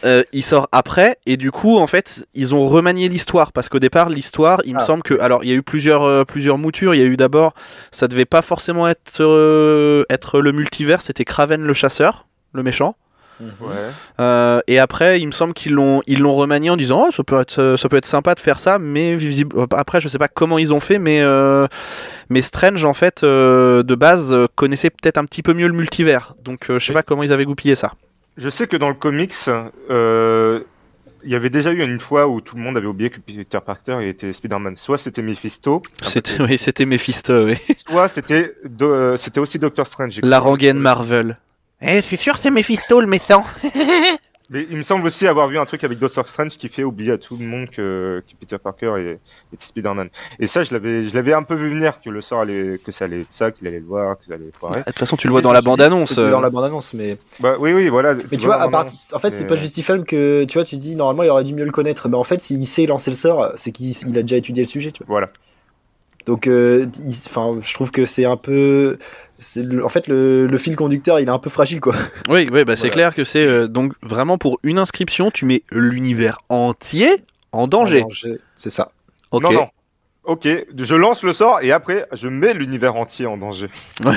euh, 0.05 0.23
il 0.33 0.43
sort 0.43 0.69
après 0.73 1.17
et 1.27 1.37
du 1.37 1.51
coup 1.51 1.79
en 1.79 1.87
fait 1.87 2.27
ils 2.35 2.55
ont 2.55 2.67
remanié 2.69 3.09
l'histoire 3.09 3.53
parce 3.53 3.69
qu'au 3.69 3.79
départ 3.79 4.09
l'histoire 4.11 4.61
il 4.65 4.75
me 4.75 4.81
Ah. 4.81 4.85
semble 4.85 5.03
que 5.03 5.19
alors 5.21 5.43
il 5.45 5.51
y 5.51 5.53
a 5.53 5.57
eu 5.57 5.63
plusieurs 5.63 6.03
euh, 6.05 6.25
plusieurs 6.25 6.59
moutures. 6.59 6.95
Il 6.95 6.99
y 7.01 7.03
a 7.03 7.07
eu 7.07 7.17
d'abord 7.17 7.55
ça 7.93 8.09
devait 8.09 8.25
pas 8.27 8.43
forcément 8.43 8.89
être 8.89 9.21
euh, 9.21 10.05
être 10.11 10.41
le 10.41 10.53
multivers 10.53 11.01
c'était 11.01 11.25
Kraven 11.25 11.63
le 11.63 11.73
chasseur 11.75 12.27
le 12.53 12.63
méchant 12.63 12.95
Ouais. 13.41 13.75
Euh, 14.21 14.61
et 14.67 14.79
après 14.79 15.21
il 15.21 15.27
me 15.27 15.33
semble 15.33 15.55
qu'ils 15.55 15.73
l'ont 15.73 16.03
ils 16.07 16.19
l'ont 16.19 16.35
remanié 16.35 16.71
en 16.71 16.77
disant 16.77 17.07
oh, 17.09 17.11
ça 17.13 17.23
peut 17.23 17.41
être 17.41 17.59
euh, 17.61 17.77
ça 17.77 17.89
peut 17.89 17.97
être 17.97 18.07
sympa 18.07 18.35
de 18.35 18.41
faire 18.41 18.59
ça 18.59 18.79
mais 18.79 19.15
visible 19.17 19.55
après 19.73 20.01
je 20.01 20.09
sais 20.09 20.19
pas 20.19 20.29
comment 20.29 20.59
ils 20.59 20.73
ont 20.73 20.81
fait 20.81 20.99
mais 20.99 21.21
euh, 21.21 21.67
mais 22.31 22.43
Strange 22.43 22.83
en 22.85 22.95
fait 22.95 23.23
euh, 23.23 23.83
de 23.83 23.95
base 23.95 24.33
euh, 24.33 24.47
connaissait 24.57 24.91
peut-être 24.91 25.19
un 25.19 25.25
petit 25.25 25.43
peu 25.43 25.55
mieux 25.55 25.69
le 25.69 25.75
multivers 25.75 26.35
donc 26.45 26.69
euh, 26.71 26.79
je 26.79 26.87
sais 26.87 26.93
pas 26.93 27.03
comment 27.05 27.23
ils 27.23 27.33
avaient 27.33 27.45
goupillé 27.45 27.75
ça 27.77 27.93
Je 28.37 28.49
sais 28.49 28.67
que 28.67 28.77
dans 28.77 28.89
le 28.89 28.95
comics, 28.95 29.35
euh, 29.91 30.61
il 31.25 31.31
y 31.31 31.35
avait 31.35 31.51
déjà 31.51 31.73
eu 31.73 31.83
une 31.83 31.99
fois 31.99 32.29
où 32.29 32.41
tout 32.41 32.55
le 32.57 32.63
monde 32.63 32.77
avait 32.77 32.87
oublié 32.87 33.11
que 33.11 33.19
Peter 33.19 33.59
Parker 33.65 33.99
était 34.09 34.33
Spider-Man. 34.33 34.77
Soit 34.77 34.99
c'était 34.99 35.23
Mephisto, 35.23 35.83
c'était 36.03 36.41
oui 36.41 36.57
c'était 36.59 36.87
Mephisto 36.87 37.47
oui 37.47 37.57
soit 37.89 38.07
c'était 38.09 38.55
do- 38.65 38.93
euh, 38.93 39.17
c'était 39.17 39.41
aussi 39.41 39.59
Doctor 39.59 39.87
Strange. 39.87 40.21
La 40.23 40.39
rengaine 40.39 40.79
Marvel. 40.79 41.37
Eh, 41.81 41.97
je 41.97 42.01
suis 42.01 42.17
sûr 42.17 42.37
c'est 42.39 42.51
Mephisto 42.51 43.01
le 43.01 43.07
méchant. 43.07 43.45
Mais 44.51 44.67
il 44.71 44.79
me 44.79 44.83
semble 44.83 45.07
aussi 45.07 45.27
avoir 45.27 45.47
vu 45.49 45.59
un 45.59 45.67
truc 45.67 45.85
avec 45.85 45.99
Doctor 45.99 46.27
Strange 46.27 46.57
qui 46.57 46.71
fait 46.71 46.83
oublier 46.83 47.13
à 47.13 47.19
tout 47.19 47.37
le 47.37 47.45
monde 47.45 47.69
que, 47.69 48.23
que 48.27 48.35
Peter 48.41 48.57
Parker 48.57 48.95
est, 48.99 49.21
Spider-Man. 49.59 50.09
Et 50.39 50.47
ça, 50.47 50.63
je 50.65 50.73
l'avais, 50.73 51.05
je 51.05 51.15
l'avais 51.15 51.35
un 51.35 51.43
peu 51.43 51.55
vu 51.55 51.69
venir 51.69 52.01
que 52.01 52.09
le 52.09 52.23
sort 52.23 52.41
allait, 52.41 52.81
que 52.83 52.91
ça 52.91 53.05
allait 53.05 53.21
être 53.21 53.31
ça, 53.31 53.51
qu'il 53.51 53.67
allait 53.67 53.81
le 53.81 53.85
voir, 53.85 54.19
que 54.19 54.25
ça 54.25 54.35
allait 54.35 54.51
foirer. 54.59 54.79
De 54.79 54.85
toute 54.85 54.99
façon, 54.99 55.17
tu 55.17 55.27
le 55.27 55.33
vois 55.33 55.43
dans 55.43 55.53
la 55.53 55.61
bande-annonce. 55.61 56.15
Dans 56.15 56.41
la 56.41 56.49
bande-annonce, 56.49 56.95
mais. 56.95 57.19
Bah 57.41 57.57
oui, 57.61 57.75
oui, 57.75 57.91
voilà. 57.91 58.15
Mais 58.15 58.39
tu 58.39 58.47
vois, 58.47 58.55
à 58.55 58.69
vraiment, 58.69 58.85
part... 58.85 58.87
en 59.13 59.19
fait, 59.19 59.35
c'est 59.35 59.47
pas 59.47 59.57
justifiable 59.57 60.05
que 60.05 60.45
tu 60.45 60.55
vois, 60.55 60.65
tu 60.65 60.79
dis 60.79 60.97
normalement 60.97 61.25
il 61.25 61.29
aurait 61.29 61.45
dû 61.45 61.53
mieux 61.53 61.67
le 61.67 61.73
connaître. 61.73 62.09
Mais 62.09 62.17
en 62.17 62.25
fait, 62.25 62.41
s'il 62.41 62.67
sait 62.67 62.87
lancer 62.87 63.11
le 63.11 63.17
sort, 63.17 63.53
c'est 63.57 63.71
qu'il 63.71 63.91
il 63.91 64.19
a 64.19 64.23
déjà 64.23 64.37
étudié 64.37 64.63
le 64.63 64.69
sujet. 64.69 64.93
Tu 64.93 65.05
vois. 65.05 65.19
Voilà. 65.19 65.31
Donc, 66.25 66.47
euh, 66.47 66.87
enfin, 67.27 67.59
je 67.61 67.75
trouve 67.75 67.91
que 67.91 68.07
c'est 68.07 68.25
un 68.25 68.37
peu. 68.39 68.99
C'est 69.39 69.63
le- 69.63 69.85
En 69.85 69.89
fait, 69.89 70.07
le, 70.09 70.47
le 70.47 70.59
fil 70.59 70.77
conducteur, 70.77 71.21
il 71.21 71.29
est 71.29 71.31
un 71.31 71.39
peu 71.39 71.51
fragile, 71.51 71.81
quoi. 71.81 71.95
Oui, 72.29 72.49
oui 72.53 72.65
bah, 72.65 72.77
c'est 72.77 72.83
Voilà. 72.89 72.93
clair 72.93 73.15
que 73.15 73.25
c'est 73.25 73.45
euh, 73.47 73.67
donc 73.69 73.93
vraiment 74.03 74.39
pour 74.39 74.59
une 74.63 74.79
inscription, 74.79 75.31
tu 75.31 75.45
mets 75.45 75.63
l'univers 75.71 76.39
entier 76.49 77.23
en 77.53 77.67
danger. 77.69 78.01
En 78.03 78.09
danger, 78.09 78.39
C'est 78.57 78.71
ça. 78.71 78.91
Ok. 79.31 79.43
Non, 79.45 79.53
non. 79.53 79.69
Ok, 80.25 80.47
je 80.77 80.95
lance 80.95 81.23
le 81.23 81.33
sort 81.33 81.61
et 81.63 81.73
après, 81.73 82.07
je 82.13 82.29
mets 82.29 82.53
l'univers 82.53 82.97
entier 82.97 83.25
en 83.27 83.39
danger. 83.39 83.69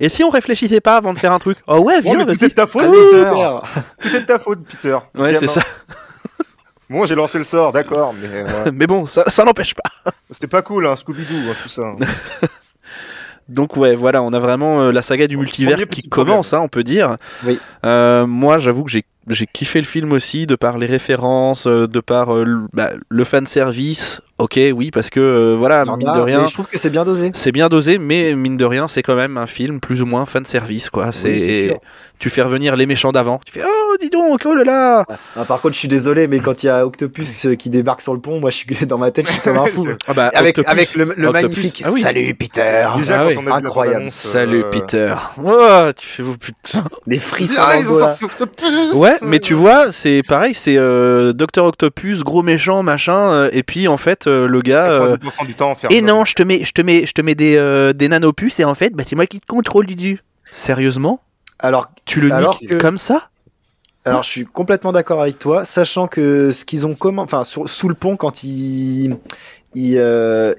Et 0.00 0.08
si 0.08 0.22
on 0.24 0.28
réfléchissait 0.30 0.80
pas 0.80 0.96
avant 0.96 1.14
de 1.14 1.18
faire 1.18 1.32
un 1.32 1.38
truc? 1.38 1.56
Oh 1.66 1.78
ouais, 1.78 1.94
Oh, 1.98 2.00
viens, 2.02 2.14
tout 2.16 2.20
est 2.30 2.34
vas-y. 2.34 2.48
de 2.50 2.54
ta 2.54 2.66
faute, 2.66 2.82
Allez, 2.82 2.92
Peter. 3.10 3.50
Tout 4.02 4.08
est 4.16 4.20
de 4.20 4.26
ta 4.26 4.38
faute, 4.38 4.58
Peter. 4.68 4.98
Ouais, 5.16 5.34
c'est 5.36 5.46
ça. 5.46 5.62
Bon, 6.90 7.06
j'ai 7.06 7.14
lancé 7.14 7.38
le 7.38 7.44
sort, 7.44 7.70
d'accord, 7.70 8.12
mais 8.20 8.26
euh, 8.32 8.72
Mais 8.74 8.88
bon, 8.88 9.06
ça, 9.06 9.22
ça 9.30 9.44
n'empêche 9.44 9.74
pas. 9.74 10.10
c'était 10.28 10.48
pas 10.48 10.60
cool, 10.60 10.88
hein, 10.88 10.94
Scooby-Doo, 10.96 11.48
hein, 11.48 11.54
tout 11.62 11.68
ça. 11.68 11.94
Donc 13.50 13.76
ouais, 13.76 13.96
voilà, 13.96 14.22
on 14.22 14.32
a 14.32 14.38
vraiment 14.38 14.82
euh, 14.82 14.92
la 14.92 15.02
saga 15.02 15.26
du 15.26 15.36
multivers 15.36 15.88
qui 15.88 16.08
commence, 16.08 16.52
hein, 16.52 16.60
on 16.60 16.68
peut 16.68 16.84
dire. 16.84 17.16
Oui. 17.44 17.58
Euh, 17.84 18.26
moi, 18.26 18.58
j'avoue 18.58 18.84
que 18.84 18.90
j'ai 18.90 19.04
j'ai 19.28 19.46
kiffé 19.46 19.80
le 19.80 19.86
film 19.86 20.12
aussi, 20.12 20.46
de 20.46 20.56
par 20.56 20.78
les 20.78 20.86
références, 20.86 21.66
euh, 21.66 21.86
de 21.86 22.00
par 22.00 22.34
euh, 22.34 22.44
le, 22.44 22.60
bah, 22.72 22.92
le 23.08 23.24
fan 23.24 23.46
service. 23.46 24.22
Ok, 24.40 24.58
oui, 24.74 24.90
parce 24.90 25.10
que 25.10 25.20
euh, 25.20 25.54
voilà, 25.56 25.84
mine 25.84 26.08
a, 26.08 26.14
de 26.14 26.20
rien, 26.20 26.40
mais 26.40 26.48
je 26.48 26.54
trouve 26.54 26.66
que 26.66 26.78
c'est 26.78 26.90
bien 26.90 27.04
dosé. 27.04 27.30
c'est 27.34 27.52
bien 27.52 27.68
dosé, 27.68 27.98
mais 27.98 28.34
mine 28.34 28.56
de 28.56 28.64
rien, 28.64 28.88
c'est 28.88 29.02
quand 29.02 29.14
même 29.14 29.36
un 29.36 29.46
film 29.46 29.80
plus 29.80 30.00
ou 30.00 30.06
moins 30.06 30.24
fan 30.24 30.44
service, 30.44 30.88
quoi. 30.88 31.12
c'est 31.12 31.78
tu 32.20 32.28
fais 32.28 32.42
revenir 32.42 32.76
les 32.76 32.84
méchants 32.84 33.12
d'avant. 33.12 33.40
Tu 33.46 33.52
fais 33.52 33.62
oh 33.64 33.96
dis 33.98 34.10
donc, 34.10 34.42
oh 34.44 34.54
là 34.54 34.62
là. 34.62 35.06
Ah, 35.36 35.46
par 35.46 35.60
contre, 35.62 35.74
je 35.74 35.78
suis 35.78 35.88
désolé, 35.88 36.28
mais 36.28 36.38
quand 36.38 36.62
il 36.62 36.66
y 36.66 36.68
a 36.68 36.86
Octopus 36.86 37.46
euh, 37.46 37.54
qui 37.54 37.70
débarque 37.70 38.02
sur 38.02 38.12
le 38.12 38.20
pont, 38.20 38.38
moi, 38.40 38.50
je 38.50 38.56
suis 38.56 38.76
dans 38.86 38.98
ma 38.98 39.10
tête, 39.10 39.26
je 39.26 39.32
suis 39.32 39.40
comme 39.40 39.56
un 39.56 39.64
fou. 39.64 39.86
Ah 40.06 40.12
bah, 40.12 40.30
avec 40.34 40.58
Octopus. 40.58 40.70
avec 40.70 40.94
le, 40.94 41.32
magnifique 41.32 41.82
Ah 41.84 41.90
oui. 41.92 42.02
Salut 42.02 42.34
Peter. 42.34 42.88
Déjà, 42.98 43.20
Ah 43.20 43.22
quand 43.22 43.28
oui. 43.28 43.36
on 43.38 43.50
a 43.50 43.56
Incroyable. 43.56 43.96
bande-annonce, 43.96 44.14
Salut 44.14 44.64
euh, 44.64 44.70
Peter. 44.70 45.14
Oh, 45.42 45.90
tu 45.96 46.06
fais 46.06 46.22
oh, 46.22 46.34
putain. 46.38 46.84
Les 47.06 47.18
frissons. 47.18 47.62
Ah, 47.64 47.78
ils 47.78 47.88
ont 47.88 47.98
sorti 47.98 48.24
Octopus 48.24 48.94
Ouais, 48.94 49.16
mais 49.22 49.38
tu 49.38 49.54
vois, 49.54 49.90
c'est 49.90 50.22
pareil, 50.28 50.52
c'est 50.52 50.76
euh, 50.76 51.32
Docteur 51.32 51.64
Octopus, 51.64 52.22
gros 52.22 52.42
méchant, 52.42 52.82
machin, 52.82 53.30
euh, 53.30 53.50
et 53.52 53.62
puis 53.62 53.88
en 53.88 53.96
fait 53.96 54.26
euh, 54.26 54.29
le 54.48 54.60
gars. 54.62 54.90
euh, 54.90 55.16
90% 55.16 55.46
du 55.46 55.54
temps, 55.54 55.70
enfermé. 55.70 55.96
et 55.96 56.02
non, 56.02 56.24
je 56.24 56.34
te 56.34 56.42
mets, 56.42 56.64
je 56.64 56.72
te 56.72 56.82
mets, 56.82 57.06
je 57.06 57.12
te 57.12 57.20
mets 57.20 57.34
des, 57.34 57.56
euh, 57.56 57.92
des 57.92 58.08
nanopuces 58.08 58.58
et 58.60 58.64
en 58.64 58.74
fait, 58.74 58.90
bah 58.94 59.04
c'est 59.06 59.16
moi 59.16 59.26
qui 59.26 59.40
te 59.40 59.46
contrôle 59.46 59.86
Dudu. 59.86 60.20
Sérieusement 60.52 61.20
Alors, 61.58 61.88
Tu 62.06 62.20
le 62.20 62.32
Alors 62.32 62.58
niques 62.60 62.70
que- 62.70 62.76
comme 62.76 62.98
ça 62.98 63.28
alors, 64.06 64.22
je 64.22 64.30
suis 64.30 64.46
complètement 64.46 64.92
d'accord 64.92 65.20
avec 65.20 65.38
toi, 65.38 65.66
sachant 65.66 66.08
que 66.08 66.52
ce 66.52 66.64
qu'ils 66.64 66.86
ont 66.86 66.94
commen- 66.94 67.20
enfin, 67.20 67.44
sur- 67.44 67.68
sous 67.68 67.86
le 67.86 67.94
pont, 67.94 68.16
quand 68.16 68.42
ils, 68.44 69.14
ils, 69.74 69.96
euh, 69.98 70.54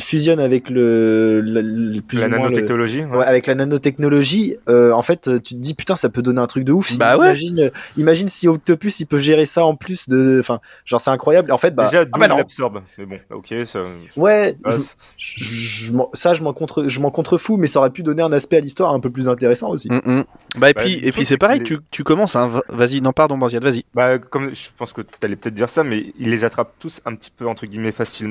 fusionnent 0.00 0.40
avec 0.40 0.70
le, 0.70 1.40
le- 1.40 1.60
le- 1.60 2.00
plus 2.00 2.18
La 2.18 2.26
ou 2.26 2.30
moins 2.30 2.38
le- 2.38 2.44
nanotechnologie. 2.44 3.04
ouais. 3.04 3.16
Ouais, 3.18 3.24
avec 3.26 3.46
la 3.46 3.54
nanotechnologie, 3.54 4.56
euh, 4.68 4.92
en 4.92 5.02
fait, 5.02 5.30
tu 5.42 5.54
te 5.54 5.60
dis 5.60 5.74
putain, 5.74 5.96
ça 5.96 6.08
peut 6.08 6.22
donner 6.22 6.40
un 6.40 6.46
truc 6.46 6.64
de 6.64 6.72
ouf. 6.72 6.88
Si- 6.88 6.98
Bah 6.98 7.16
ouais. 7.18 7.26
imagine, 7.26 7.60
euh, 7.60 7.70
imagine 7.96 8.28
si 8.28 8.48
Octopus 8.48 9.00
il 9.00 9.06
peut 9.06 9.18
gérer 9.18 9.46
ça 9.46 9.64
en 9.64 9.74
plus 9.76 10.08
de, 10.08 10.38
enfin, 10.40 10.60
genre 10.84 11.00
c'est 11.00 11.10
incroyable. 11.10 11.52
En 11.52 11.58
fait, 11.58 11.74
bah, 11.74 11.86
Déjà, 11.86 12.02
ah 12.12 12.18
bah 12.18 12.26
il 12.26 12.30
non. 12.30 12.36
l'absorbe. 12.38 12.82
Mais 12.98 13.06
bon, 13.06 13.18
ok, 13.30 13.54
ça. 13.66 13.80
Ouais, 14.16 14.56
passe. 14.62 14.96
je- 15.16 15.44
je- 15.44 15.86
je 15.86 15.92
m'en- 15.92 16.10
ça 16.14 16.34
je 16.34 16.42
m'en 16.42 16.52
contre, 16.52 16.88
je 16.88 17.00
m'en 17.00 17.10
contrefous, 17.10 17.56
mais 17.56 17.66
ça 17.66 17.80
aurait 17.80 17.90
pu 17.90 18.02
donner 18.02 18.22
un 18.22 18.32
aspect 18.32 18.56
à 18.56 18.60
l'histoire 18.60 18.94
un 18.94 19.00
peu 19.00 19.10
plus 19.10 19.28
intéressant 19.28 19.70
aussi. 19.70 19.88
Mm, 19.90 20.00
mm. 20.04 20.24
Bah 20.58 20.70
et 20.70 20.72
Bah, 20.74 20.82
puis, 20.82 20.94
et 21.04 21.12
puis 21.12 21.24
c'est 21.24 21.36
pareil, 21.38 21.62
tu, 21.62 21.78
tu 21.90 22.04
commences, 22.04 22.36
hein, 22.36 22.48
va- 22.48 22.62
vas-y, 22.68 23.00
non 23.00 23.12
pardon 23.12 23.36
Banziad, 23.38 23.62
vas-y. 23.62 23.84
Bah, 23.94 24.18
comme 24.18 24.54
je 24.54 24.68
pense 24.78 24.92
que 24.92 25.02
tu 25.02 25.08
allais 25.22 25.36
peut-être 25.36 25.54
dire 25.54 25.68
ça, 25.68 25.84
mais 25.84 26.12
il 26.18 26.30
les 26.30 26.44
attrape 26.44 26.72
tous 26.78 27.00
un 27.04 27.14
petit 27.14 27.30
peu 27.30 27.46
entre 27.46 27.66
guillemets 27.66 27.92
facilement. 27.92 28.29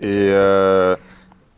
Et 0.00 0.28
euh, 0.30 0.96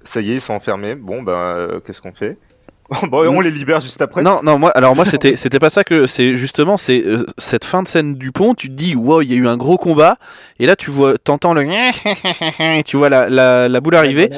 ça 0.03 0.21
y 0.21 0.33
est, 0.33 0.35
ils 0.35 0.41
sont 0.41 0.55
enfermés. 0.55 0.95
Bon, 0.95 1.23
bah, 1.23 1.55
euh, 1.57 1.81
qu'est-ce 1.81 2.01
qu'on 2.01 2.13
fait? 2.13 2.37
Bon, 3.09 3.27
on 3.27 3.41
les 3.41 3.51
libère 3.51 3.81
juste 3.81 4.03
après. 4.03 4.23
Non, 4.23 4.41
non, 4.43 4.59
moi, 4.59 4.71
alors 4.73 4.95
moi, 4.95 5.07
c'était, 5.07 5.37
c'était 5.37 5.59
pas 5.59 5.71
ça 5.71 5.85
que 5.85 6.07
c'est 6.07 6.37
justement, 6.37 6.77
c'est 6.77 7.03
euh, 7.05 7.25
cette 7.39 7.65
fin 7.65 7.83
de 7.83 7.89
scène 7.89 8.15
du 8.15 8.31
pont. 8.31 8.55
Tu 8.55 8.69
te 8.69 8.75
dis, 8.75 8.95
wow, 8.95 9.23
il 9.23 9.31
y 9.31 9.33
a 9.33 9.37
eu 9.37 9.49
un 9.49 9.57
gros 9.57 9.79
combat, 9.79 10.19
et 10.59 10.67
là, 10.67 10.77
tu 10.77 10.91
vois, 10.91 11.17
t'entends 11.17 11.55
le, 11.55 11.63
et 12.61 12.83
tu 12.85 12.99
vois 12.99 13.09
la, 13.09 13.31
la, 13.31 13.71
la 13.71 13.81
boule 13.81 13.97
arriver, 13.97 14.29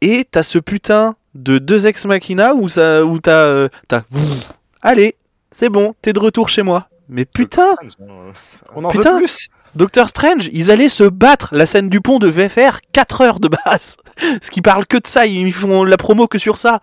et 0.00 0.24
t'as 0.28 0.42
ce 0.42 0.58
putain 0.58 1.14
de 1.36 1.58
deux 1.58 1.86
ex 1.86 2.04
machina 2.04 2.52
où 2.52 2.68
ça, 2.68 3.04
où 3.04 3.20
t'as, 3.20 3.46
euh, 3.46 3.68
t'as, 3.86 4.02
allez, 4.82 5.14
c'est 5.52 5.68
bon, 5.68 5.94
t'es 6.02 6.12
de 6.12 6.18
retour 6.18 6.48
chez 6.48 6.62
moi. 6.62 6.88
Mais 7.08 7.24
putain, 7.24 7.74
On 8.74 8.84
en 8.84 8.88
Putain. 8.90 9.12
veut 9.14 9.18
plus. 9.20 9.48
Doctor 9.74 10.08
Strange, 10.08 10.48
ils 10.52 10.70
allaient 10.70 10.88
se 10.88 11.04
battre. 11.04 11.48
La 11.52 11.66
scène 11.66 11.88
du 11.88 12.00
pont 12.00 12.18
devait 12.18 12.48
faire 12.48 12.80
4 12.92 13.20
heures 13.20 13.40
de 13.40 13.48
base. 13.48 13.96
Ce 14.42 14.50
qui 14.50 14.62
parle 14.62 14.86
que 14.86 14.96
de 14.96 15.06
ça, 15.06 15.26
ils 15.26 15.52
font 15.52 15.84
la 15.84 15.96
promo 15.96 16.26
que 16.26 16.38
sur 16.38 16.56
ça. 16.58 16.80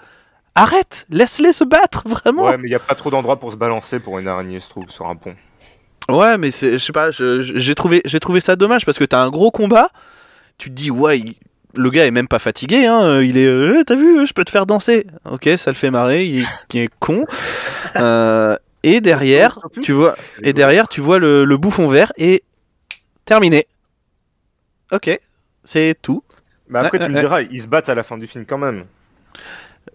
Arrête, 0.56 1.06
laisse-les 1.10 1.52
se 1.52 1.64
battre, 1.64 2.04
vraiment. 2.08 2.46
Ouais, 2.46 2.58
mais 2.58 2.68
il 2.68 2.72
n'y 2.72 2.76
a 2.76 2.80
pas 2.80 2.96
trop 2.96 3.10
d'endroits 3.10 3.40
pour 3.40 3.52
se 3.52 3.58
balancer 3.58 4.00
pour 4.00 4.20
une 4.20 4.28
araignée, 4.28 4.60
je 4.62 4.70
trouve, 4.70 4.90
sur 4.90 5.08
un 5.08 5.16
pont. 5.16 5.36
Ouais, 6.10 6.38
mais 6.38 6.52
c'est, 6.52 6.74
je 6.74 6.78
sais 6.78 6.94
pas, 6.94 7.10
j'ai 7.12 7.76
trouvé, 7.76 8.02
j'ai 8.06 8.20
trouvé 8.20 8.40
ça 8.40 8.56
dommage 8.56 8.86
parce 8.86 8.98
que 9.00 9.04
t'as 9.06 9.20
un 9.22 9.30
gros 9.30 9.52
combat. 9.52 9.90
Tu 10.58 10.70
te 10.70 10.76
dis, 10.76 10.92
ouais, 10.92 11.20
il- 11.20 11.36
le 11.78 11.90
gars 11.90 12.06
est 12.06 12.12
même 12.12 12.30
pas 12.30 12.40
fatigué, 12.40 12.86
hein. 12.86 13.22
Il 13.22 13.38
est, 13.38 13.46
euh, 13.48 13.84
t'as 13.86 13.96
vu, 13.96 14.26
je 14.26 14.32
peux 14.32 14.46
te 14.46 14.52
faire 14.52 14.66
danser. 14.66 15.08
Ok, 15.30 15.50
ça 15.58 15.72
le 15.72 15.76
fait 15.76 15.92
marrer, 15.92 16.26
il 16.26 16.42
est, 16.44 16.46
il 16.74 16.80
est 16.82 16.90
con. 17.02 17.26
Euh, 17.98 18.56
et 18.84 19.02
derrière, 19.02 19.60
tu 19.82 19.92
vois, 19.92 20.16
et 20.44 20.54
derrière, 20.54 20.88
tu 20.88 21.02
vois 21.02 21.20
le, 21.20 21.44
le 21.44 21.58
bouffon 21.58 21.90
vert 21.90 22.14
et 22.18 22.44
terminé. 23.26 23.68
Ok, 24.92 25.20
c'est 25.64 25.96
tout. 26.02 26.24
Mais 26.68 26.80
après, 26.80 27.00
Ouais, 27.00 27.06
tu 27.06 27.12
ouais, 27.12 27.16
me 27.16 27.20
diras, 27.20 27.42
ils 27.42 27.62
se 27.62 27.68
battent 27.68 27.90
à 27.90 27.96
la 27.96 28.04
fin 28.04 28.18
du 28.18 28.28
film 28.28 28.46
quand 28.46 28.58
même. 28.58 28.86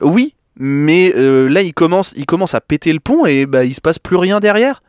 Oui, 0.01 0.35
mais 0.57 1.13
euh, 1.17 1.49
là, 1.49 1.63
il 1.63 1.75
commence, 1.75 2.13
il 2.17 2.27
commence 2.27 2.55
à 2.55 2.61
péter 2.61 2.93
le 2.93 3.01
pont 3.01 3.27
et 3.27 3.47
bah, 3.47 3.65
il 3.65 3.75
se 3.75 3.81
passe 3.81 3.99
plus 3.99 4.17
rien 4.17 4.41
derrière. 4.41 4.83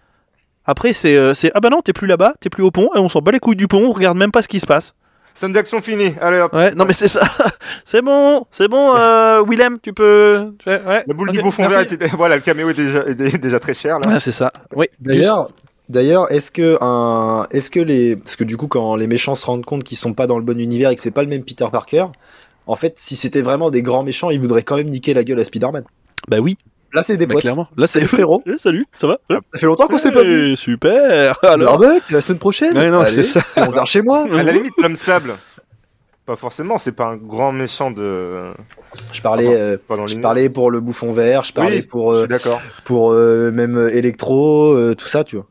Après, 0.65 0.93
c'est, 0.93 1.15
euh, 1.15 1.33
c'est 1.33 1.51
ah 1.55 1.59
bah 1.59 1.69
non, 1.69 1.81
t'es 1.81 1.93
plus 1.93 2.07
là-bas, 2.07 2.35
t'es 2.39 2.49
plus 2.49 2.63
au 2.63 2.71
pont 2.71 2.89
et 2.95 2.99
on 2.99 3.09
s'en 3.09 3.19
bat 3.21 3.31
les 3.31 3.39
couilles 3.39 3.55
du 3.55 3.67
pont, 3.67 3.89
on 3.89 3.91
regarde 3.93 4.17
même 4.17 4.31
pas 4.31 4.41
ce 4.41 4.47
qui 4.47 4.59
se 4.59 4.67
passe. 4.67 4.93
Scène 5.33 5.53
d'action 5.53 5.81
finie. 5.81 6.13
Allez 6.21 6.39
hop. 6.39 6.53
Ouais, 6.53 6.75
non 6.75 6.85
mais 6.85 6.93
c'est 6.93 7.07
ça. 7.07 7.21
c'est 7.85 8.01
bon, 8.01 8.45
c'est 8.51 8.67
bon, 8.67 8.95
euh, 8.95 9.43
Willem, 9.47 9.79
tu 9.81 9.93
peux. 9.93 10.53
Ouais. 10.67 11.03
La 11.07 11.13
boule 11.13 11.31
du 11.31 11.41
bouffon 11.41 11.67
vert 11.67 11.79
était. 11.79 12.07
Voilà, 12.15 12.35
le 12.35 12.41
caméo 12.41 12.69
est 12.69 12.73
déjà, 12.73 13.05
est 13.05 13.15
déjà 13.37 13.59
très 13.59 13.73
cher 13.73 13.99
là. 13.99 14.09
Ouais, 14.11 14.19
c'est 14.19 14.33
ça. 14.33 14.51
Oui. 14.75 14.87
D'ailleurs, 14.99 15.49
d'ailleurs, 15.91 16.31
est-ce 16.31 16.49
que 16.51 16.77
un, 16.81 17.45
est-ce 17.51 17.69
que 17.69 17.79
les, 17.79 18.15
parce 18.15 18.35
que 18.35 18.43
du 18.43 18.57
coup, 18.57 18.67
quand 18.67 18.95
les 18.95 19.07
méchants 19.07 19.35
se 19.35 19.45
rendent 19.45 19.65
compte 19.65 19.83
qu'ils 19.83 19.97
sont 19.97 20.13
pas 20.13 20.25
dans 20.27 20.37
le 20.37 20.43
bon 20.43 20.59
univers 20.59 20.89
et 20.89 20.95
que 20.95 21.01
c'est 21.01 21.11
pas 21.11 21.23
le 21.23 21.29
même 21.29 21.43
Peter 21.43 21.67
Parker, 21.71 22.05
en 22.67 22.75
fait, 22.75 22.93
si 22.97 23.15
c'était 23.15 23.41
vraiment 23.41 23.69
des 23.69 23.81
grands 23.81 24.03
méchants, 24.03 24.29
ils 24.31 24.39
voudraient 24.39 24.63
quand 24.63 24.77
même 24.77 24.87
niquer 24.89 25.13
la 25.13 25.23
gueule 25.23 25.39
à 25.39 25.43
Spider-Man. 25.43 25.83
Bah 26.27 26.39
oui, 26.39 26.57
Là, 26.93 27.03
c'est 27.03 27.15
des 27.15 27.25
bah, 27.25 27.35
potes. 27.35 27.43
clairement. 27.43 27.67
Là, 27.77 27.87
c'est 27.87 27.99
Salut, 27.99 28.07
frérot. 28.09 28.43
Eh, 28.45 28.57
salut, 28.57 28.85
ça 28.93 29.07
va 29.07 29.17
Ça 29.29 29.39
fait 29.59 29.65
longtemps 29.65 29.87
qu'on 29.87 29.97
s'est 29.97 30.11
pas 30.11 30.23
vu. 30.23 30.57
Super. 30.57 31.39
Alors, 31.43 31.81
la 32.09 32.19
semaine 32.21 32.39
prochaine. 32.39 32.77
Ouais, 32.77 32.89
non, 32.89 33.03
c'est 33.07 33.23
ça. 33.23 33.41
On 33.57 33.71
vient 33.71 33.85
chez 33.85 34.01
moi. 34.01 34.25
À 34.31 34.43
la 34.43 34.51
limite, 34.51 34.73
l'homme 34.77 34.97
sable. 34.97 35.35
Pas 36.25 36.35
forcément, 36.35 36.77
c'est 36.77 36.91
pas 36.91 37.05
un 37.07 37.17
grand 37.17 37.51
méchant 37.51 37.91
de. 37.91 38.51
Je 39.11 39.21
parlais, 39.21 39.47
euh, 39.47 39.77
Pas 39.87 39.95
dans 39.97 40.05
je 40.05 40.11
l'univers. 40.13 40.21
parlais 40.29 40.49
pour 40.49 40.69
le 40.69 40.79
bouffon 40.79 41.11
vert, 41.13 41.43
je 41.43 41.51
parlais 41.51 41.77
Oui, 41.77 41.81
pour, 41.85 42.11
Je 42.11 42.17
euh, 42.17 42.19
suis 42.21 42.27
d'accord. 42.27 42.61
pour 42.85 43.11
euh, 43.13 43.51
même 43.51 43.89
électro, 43.91 44.73
euh, 44.73 44.93
tout 44.93 45.07
ça, 45.07 45.23
tu 45.23 45.37
vois. 45.37 45.47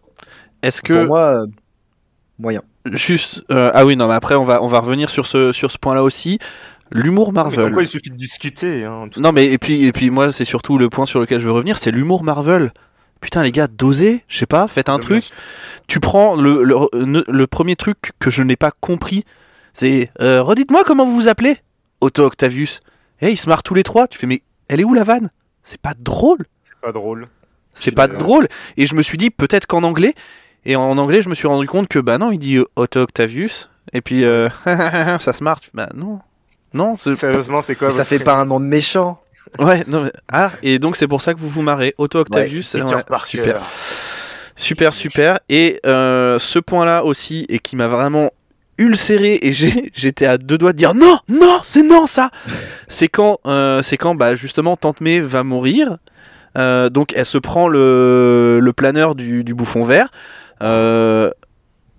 Est-ce 0.62 0.82
que 0.82 0.92
Pour 0.92 1.04
moi, 1.06 1.24
euh, 1.42 1.46
moyen. 2.38 2.62
juste 2.86 3.42
euh, 3.50 3.70
ah 3.74 3.84
oui 3.84 3.96
non 3.96 4.08
mais 4.08 4.14
après 4.14 4.34
on 4.34 4.44
va 4.44 4.62
on 4.62 4.66
va 4.66 4.80
revenir 4.80 5.10
sur 5.10 5.26
ce 5.26 5.52
sur 5.52 5.70
ce 5.70 5.78
point-là 5.78 6.02
aussi. 6.02 6.38
L'humour 6.92 7.32
Marvel. 7.32 7.66
Pourquoi 7.66 7.82
il 7.84 7.88
suffit 7.88 8.10
de 8.10 8.16
discuter 8.16 8.84
hein, 8.84 9.06
tout- 9.10 9.20
Non 9.20 9.30
mais 9.32 9.46
et 9.46 9.58
puis 9.58 9.84
et 9.86 9.92
puis 9.92 10.10
moi 10.10 10.32
c'est 10.32 10.44
surtout 10.44 10.76
le 10.76 10.88
point 10.90 11.06
sur 11.06 11.20
lequel 11.20 11.40
je 11.40 11.46
veux 11.46 11.52
revenir, 11.52 11.78
c'est 11.78 11.90
l'humour 11.92 12.24
Marvel. 12.24 12.72
Putain 13.20 13.42
les 13.42 13.52
gars, 13.52 13.68
dosez, 13.68 14.24
je 14.28 14.38
sais 14.38 14.46
pas, 14.46 14.66
faites 14.66 14.88
un 14.88 14.98
truc. 14.98 15.24
Tu 15.86 16.00
prends 16.00 16.34
le, 16.36 16.64
le, 16.64 16.76
le- 16.94 17.24
le 17.28 17.46
premier 17.46 17.76
truc 17.76 18.12
que 18.18 18.30
je 18.30 18.42
n'ai 18.42 18.56
pas 18.56 18.70
compris, 18.80 19.24
c'est 19.74 20.10
euh, 20.20 20.42
redites-moi 20.42 20.82
comment 20.84 21.04
vous 21.04 21.14
vous 21.14 21.28
appelez. 21.28 21.58
Otto 22.00 22.24
Octavius. 22.24 22.80
Et 23.20 23.28
ils 23.30 23.36
se 23.36 23.48
marrent 23.48 23.62
tous 23.62 23.74
les 23.74 23.82
trois. 23.82 24.08
Tu 24.08 24.18
fais 24.18 24.26
mais 24.26 24.42
elle 24.68 24.80
est 24.80 24.84
où 24.84 24.94
la 24.94 25.04
vanne? 25.04 25.30
C'est 25.62 25.80
pas 25.80 25.92
drôle. 25.98 26.46
C'est 26.62 26.80
pas 26.80 26.92
drôle. 26.92 27.28
C'est 27.74 27.94
pas 27.94 28.08
drôle. 28.08 28.48
Et 28.78 28.86
je 28.86 28.94
me 28.94 29.02
suis 29.02 29.18
dit 29.18 29.30
peut-être 29.30 29.66
qu'en 29.66 29.82
anglais. 29.84 30.14
Et 30.66 30.76
en 30.76 30.96
anglais 30.98 31.22
je 31.22 31.28
me 31.28 31.34
suis 31.34 31.48
rendu 31.48 31.66
compte 31.66 31.88
que 31.88 31.98
bah 31.98 32.18
non 32.18 32.30
il 32.32 32.38
dit 32.38 32.58
Otto 32.76 33.00
Octavius. 33.00 33.70
Et 33.92 34.00
puis 34.00 34.24
euh, 34.24 34.48
ça 34.64 35.32
se 35.32 35.42
fais, 35.42 35.70
Bah 35.74 35.88
non. 35.94 36.20
Non, 36.72 36.96
Sérieusement, 37.16 37.62
c'est 37.62 37.74
quoi 37.74 37.90
ça 37.90 38.04
fait 38.04 38.20
pas 38.20 38.34
un 38.36 38.44
nom 38.44 38.60
de 38.60 38.64
méchant. 38.66 39.20
Ouais, 39.58 39.82
non, 39.88 40.04
mais- 40.04 40.12
ah, 40.30 40.52
et 40.62 40.78
donc 40.78 40.94
c'est 40.96 41.08
pour 41.08 41.20
ça 41.22 41.34
que 41.34 41.40
vous 41.40 41.48
vous 41.48 41.62
marrez. 41.62 41.94
Otto 41.98 42.20
Octavius, 42.20 42.74
ouais, 42.74 42.80
super. 43.20 43.66
Super, 44.54 44.94
super. 44.94 45.40
Et 45.48 45.80
euh, 45.86 46.38
ce 46.38 46.58
point-là 46.58 47.04
aussi, 47.04 47.46
et 47.48 47.58
qui 47.58 47.74
m'a 47.76 47.88
vraiment 47.88 48.30
ulcéré, 48.78 49.38
et 49.42 49.52
j'étais 49.94 50.26
à 50.26 50.38
deux 50.38 50.58
doigts 50.58 50.72
de 50.72 50.76
dire 50.78 50.94
non, 50.94 51.18
non, 51.28 51.58
c'est 51.64 51.82
non 51.82 52.06
ça 52.06 52.30
C'est 52.86 53.08
quand, 53.08 53.38
euh, 53.46 53.82
c'est 53.82 53.96
quand 53.96 54.14
bah, 54.14 54.34
justement 54.34 54.76
Tante 54.76 55.00
May 55.00 55.18
va 55.20 55.42
mourir. 55.42 55.96
Euh, 56.58 56.88
donc 56.90 57.12
elle 57.16 57.26
se 57.26 57.38
prend 57.38 57.68
le, 57.68 58.58
le 58.60 58.72
planeur 58.72 59.14
du, 59.14 59.44
du 59.44 59.54
bouffon 59.54 59.84
vert. 59.84 60.08
Euh, 60.62 61.30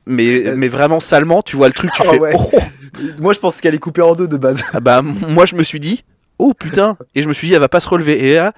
mais, 0.05 0.53
mais 0.55 0.67
vraiment 0.67 0.99
salement, 0.99 1.41
tu 1.41 1.55
vois 1.55 1.67
le 1.67 1.73
truc, 1.73 1.91
tu 1.93 2.01
Ah 2.05 2.11
fais 2.11 2.19
ouais. 2.19 2.31
oh, 2.35 2.51
Moi, 3.21 3.33
je 3.33 3.39
pense 3.39 3.61
qu'elle 3.61 3.75
est 3.75 3.79
coupée 3.79 4.01
en 4.01 4.15
deux 4.15 4.27
de 4.27 4.37
base. 4.37 4.63
ah 4.73 4.79
bah 4.81 5.01
moi 5.01 5.45
je 5.45 5.55
me 5.55 5.63
suis 5.63 5.79
dit 5.79 6.03
oh 6.39 6.53
putain 6.53 6.97
et 7.15 7.23
je 7.23 7.27
me 7.29 7.33
suis 7.33 7.47
dit 7.47 7.53
elle 7.53 7.59
va 7.61 7.69
pas 7.69 7.79
se 7.79 7.87
relever 7.87 8.19
et 8.29 8.35
là 8.35 8.53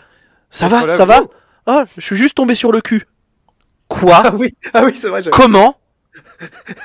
ça 0.50 0.68
va 0.68 0.82
relève, 0.82 0.96
ça 0.98 1.06
va 1.06 1.22
oh. 1.68 1.84
je 1.98 2.02
suis 2.02 2.16
juste 2.16 2.36
tombé 2.36 2.56
sur 2.56 2.72
le 2.72 2.82
cul 2.82 3.04
quoi 3.88 4.22
Ah 4.26 4.32
oui, 4.36 4.56
ah 4.74 4.84
oui, 4.86 4.94
c'est 4.96 5.10
vrai. 5.10 5.22
j'avais- 5.22 5.36
comment 5.36 5.78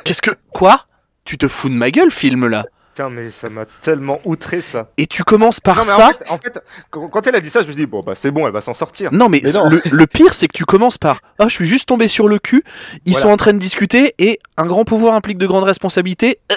qu'est-ce 0.04 0.20
que 0.22 0.32
quoi 0.52 0.86
tu 1.24 1.38
te 1.38 1.48
fous 1.48 1.68
de 1.68 1.74
ma 1.74 1.90
gueule 1.90 2.10
film 2.10 2.46
là 2.46 2.66
Putain, 2.98 3.10
mais 3.10 3.30
ça 3.30 3.48
m'a 3.48 3.64
tellement 3.80 4.20
outré 4.24 4.60
ça. 4.60 4.90
et 4.96 5.06
tu 5.06 5.22
commences 5.22 5.60
par 5.60 5.76
non, 5.76 5.82
mais 5.82 5.88
ça 5.88 6.08
en 6.08 6.12
fait, 6.12 6.30
en 6.32 6.38
fait, 6.38 6.58
quand, 6.90 7.26
elle 7.28 7.36
a 7.36 7.40
dit 7.40 7.48
ça, 7.48 7.62
je 7.62 7.68
me 7.68 7.72
suis 7.72 7.80
dit, 7.82 7.86
bon, 7.86 8.00
bah 8.02 8.14
c'est 8.16 8.32
bon, 8.32 8.44
elle 8.46 8.52
va 8.52 8.60
s'en 8.60 8.74
sortir. 8.74 9.12
non 9.12 9.28
mais, 9.28 9.40
Mais 9.44 9.52
non. 9.52 9.68
Le, 9.68 9.80
le 9.88 10.06
pire 10.08 10.34
c'est 10.34 10.48
que 10.48 10.56
tu 10.56 10.64
commences 10.64 10.98
par 10.98 11.20
ah 11.38 11.46
je 11.46 11.54
suis 11.54 11.66
juste 11.66 11.86
tombé 11.86 12.08
sur 12.08 12.26
le 12.26 12.40
cul 12.40 12.64
ils 13.04 13.12
Voilà. 13.12 13.22
sont 13.28 13.32
en 13.32 13.36
train 13.36 13.52
de 13.52 13.58
discuter 13.58 14.14
et 14.18 14.40
un 14.56 14.66
grand 14.66 14.84
pouvoir 14.84 15.14
implique 15.14 15.38
de 15.38 15.46
grandes 15.46 15.62
responsabilités 15.62 16.40
Euh, 16.50 16.56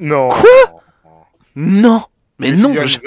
Non. 0.00 0.30
Quoi? 0.30 0.80
Non 1.56 2.04
mais 2.38 2.48
Tu 2.52 2.56
non 2.56 2.74
je- 2.86 2.98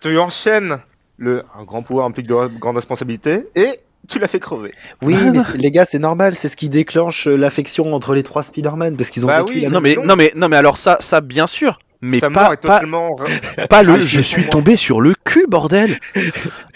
tu 0.00 0.18
enchaînes 0.18 0.78
le 1.16 1.42
un 1.58 1.64
grand 1.64 1.82
pouvoir 1.82 2.06
implique 2.06 2.28
de 2.28 2.46
grandes 2.58 2.76
responsabilités 2.76 3.46
et 3.56 3.70
tu 4.12 4.18
l'as 4.18 4.26
fait 4.28 4.40
crever. 4.40 4.72
Oui, 5.02 5.16
mais 5.32 5.40
c'est- 5.40 5.56
les 5.56 5.70
gars, 5.70 5.84
c'est 5.84 5.98
normal, 5.98 6.34
c'est 6.34 6.48
ce 6.48 6.56
qui 6.56 6.68
déclenche 6.68 7.26
euh, 7.28 7.36
l'affection 7.36 7.92
entre 7.94 8.14
les 8.14 8.22
trois 8.22 8.42
Spider-Man 8.42 8.96
parce 8.96 9.10
qu'ils 9.10 9.24
ont 9.24 9.28
Bah 9.28 9.40
vécu 9.40 9.54
oui, 9.54 9.60
la 9.62 9.68
non 9.70 9.80
mais 9.80 9.96
non 10.02 10.16
mais 10.16 10.32
non 10.34 10.48
mais 10.48 10.56
alors 10.56 10.76
ça 10.78 10.96
ça 11.00 11.20
bien 11.20 11.46
sûr 11.46 11.78
mais 12.00 12.20
Sa 12.20 12.30
pas, 12.30 12.50
pas, 12.50 12.56
totalement. 12.56 13.16
Pas 13.68 13.82
le 13.82 13.94
Ah, 13.94 14.00
je 14.00 14.20
suis 14.20 14.48
tombé 14.48 14.76
sur 14.76 15.00
le 15.00 15.14
cul, 15.24 15.46
bordel 15.48 15.98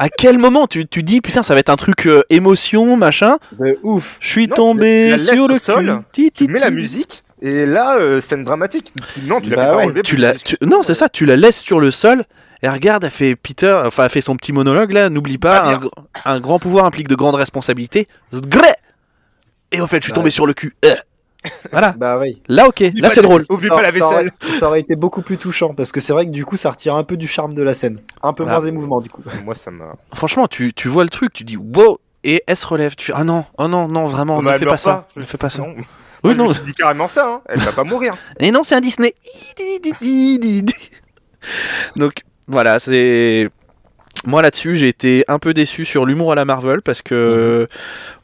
À 0.00 0.08
quel 0.08 0.36
moment 0.36 0.66
tu, 0.66 0.84
tu 0.88 1.04
dis, 1.04 1.20
putain, 1.20 1.44
ça 1.44 1.54
va 1.54 1.60
être 1.60 1.70
un 1.70 1.76
truc 1.76 2.08
euh, 2.08 2.24
émotion, 2.28 2.96
machin 2.96 3.38
de 3.56 3.78
ouf. 3.84 4.16
Je 4.18 4.28
suis 4.28 4.48
Non, 4.48 4.56
tombé 4.56 5.10
la 5.10 5.18
sur 5.18 5.46
le 5.46 5.60
sol, 5.60 5.86
cul. 6.12 6.22
Ti, 6.24 6.32
Tu 6.32 6.46
ti, 6.46 6.52
mets 6.52 6.58
la 6.58 6.70
musique 6.72 7.22
et 7.40 7.66
là, 7.66 7.98
euh, 7.98 8.20
scène 8.20 8.42
dramatique. 8.42 8.92
Non, 9.24 9.40
tu 9.40 9.50
l'as 9.50 9.56
Bah 9.56 9.76
ouais. 9.86 10.02
Tu 10.02 10.16
tu- 10.44 10.56
non, 10.62 10.82
c'est 10.82 10.94
ça, 10.94 11.08
tu 11.08 11.24
la 11.24 11.36
laisses 11.36 11.60
sur 11.60 11.78
le 11.78 11.92
sol. 11.92 12.24
Et 12.62 12.68
regarde, 12.68 13.02
elle 13.04 13.10
fait 13.10 13.34
Peter, 13.36 13.76
enfin, 13.84 14.04
elle 14.04 14.10
fait 14.10 14.20
son 14.20 14.36
petit 14.36 14.52
monologue 14.52 14.92
là. 14.92 15.08
N'oublie 15.10 15.38
pas, 15.38 15.78
Pas 15.78 15.80
un, 16.24 16.40
grand 16.40 16.58
pouvoir 16.58 16.84
implique 16.84 17.08
de 17.08 17.14
grandes 17.16 17.34
responsabilités. 17.34 18.06
Zgré 18.32 18.68
Et 19.72 19.80
au 19.80 19.86
fait, 19.86 19.96
je 19.96 20.04
suis 20.04 20.12
Bah 20.12 20.16
tombé 20.16 20.26
ouais. 20.26 20.30
sur 20.30 20.46
le 20.46 20.54
cul. 20.54 20.76
Euh. 20.84 20.94
Voilà. 21.72 21.92
Bah 21.98 22.18
oui. 22.20 22.40
Là, 22.46 22.68
ok. 22.68 22.80
Là, 22.94 23.08
pas 23.08 23.14
c'est 23.14 23.22
drôle. 23.22 23.42
Oublie 23.50 23.68
Ça- 23.68 23.74
pas 23.74 23.82
la 23.82 23.90
ça 23.90 24.06
aurait- 24.06 24.16
vaisselle. 24.24 24.32
Ça 24.60 24.68
aurait 24.68 24.78
été 24.80 24.94
beaucoup 24.94 25.22
plus 25.22 25.38
touchant 25.38 25.74
parce 25.74 25.90
que 25.90 26.00
c'est 26.00 26.12
vrai 26.12 26.24
que 26.26 26.30
du 26.30 26.44
coup, 26.44 26.56
ça 26.56 26.70
retire 26.70 26.94
un 26.94 27.02
peu 27.02 27.16
du 27.16 27.26
charme 27.26 27.54
de 27.54 27.62
la 27.64 27.74
scène. 27.74 27.98
Un 28.22 28.32
peu 28.32 28.44
Voilà. 28.44 28.58
moins 28.60 28.68
émouvant 28.68 29.00
du 29.00 29.10
coup. 29.10 29.22
Moi, 29.44 29.56
ça 29.56 29.72
m'a. 29.72 29.94
Franchement, 30.14 30.46
tu, 30.46 30.72
tu 30.72 30.86
vois 30.86 31.02
le 31.02 31.10
truc, 31.10 31.32
tu 31.32 31.42
dis 31.42 31.56
wow. 31.56 31.98
Et 32.22 32.44
elle 32.46 32.56
se 32.56 32.64
relève. 32.66 32.94
Tu 32.94 33.06
fais 33.06 33.12
ah 33.16 33.24
non, 33.24 33.44
oh 33.58 33.66
non, 33.66 33.88
non, 33.88 34.06
vraiment, 34.06 34.38
ne 34.38 34.44
bah, 34.44 34.52
elle 34.52 34.60
fais 34.60 34.64
meurt 34.66 34.74
pas 34.76 34.78
ça. 34.78 34.94
pas. 34.94 35.08
Ne 35.20 35.24
fais 35.24 35.38
pas 35.38 35.50
ça. 35.50 35.58
Non. 35.62 35.74
Oui, 35.74 35.84
Moi, 36.22 36.34
je 36.34 36.38
non. 36.38 36.54
suis 36.54 36.62
dit 36.62 36.74
carrément 36.74 37.08
ça. 37.08 37.28
Hein. 37.28 37.40
Elle 37.48 37.58
va 37.58 37.72
pas 37.72 37.82
mourir. 37.82 38.14
Et 38.38 38.52
non, 38.52 38.62
c'est 38.62 38.76
un 38.76 38.80
Disney. 38.80 39.12
Donc 41.96 42.22
voilà, 42.52 42.78
c'est 42.78 43.48
moi 44.24 44.42
là-dessus, 44.42 44.76
j'ai 44.76 44.88
été 44.88 45.24
un 45.26 45.38
peu 45.38 45.52
déçu 45.54 45.84
sur 45.84 46.04
l'humour 46.06 46.32
à 46.32 46.34
la 46.34 46.44
Marvel 46.44 46.82
parce 46.82 47.02
que 47.02 47.66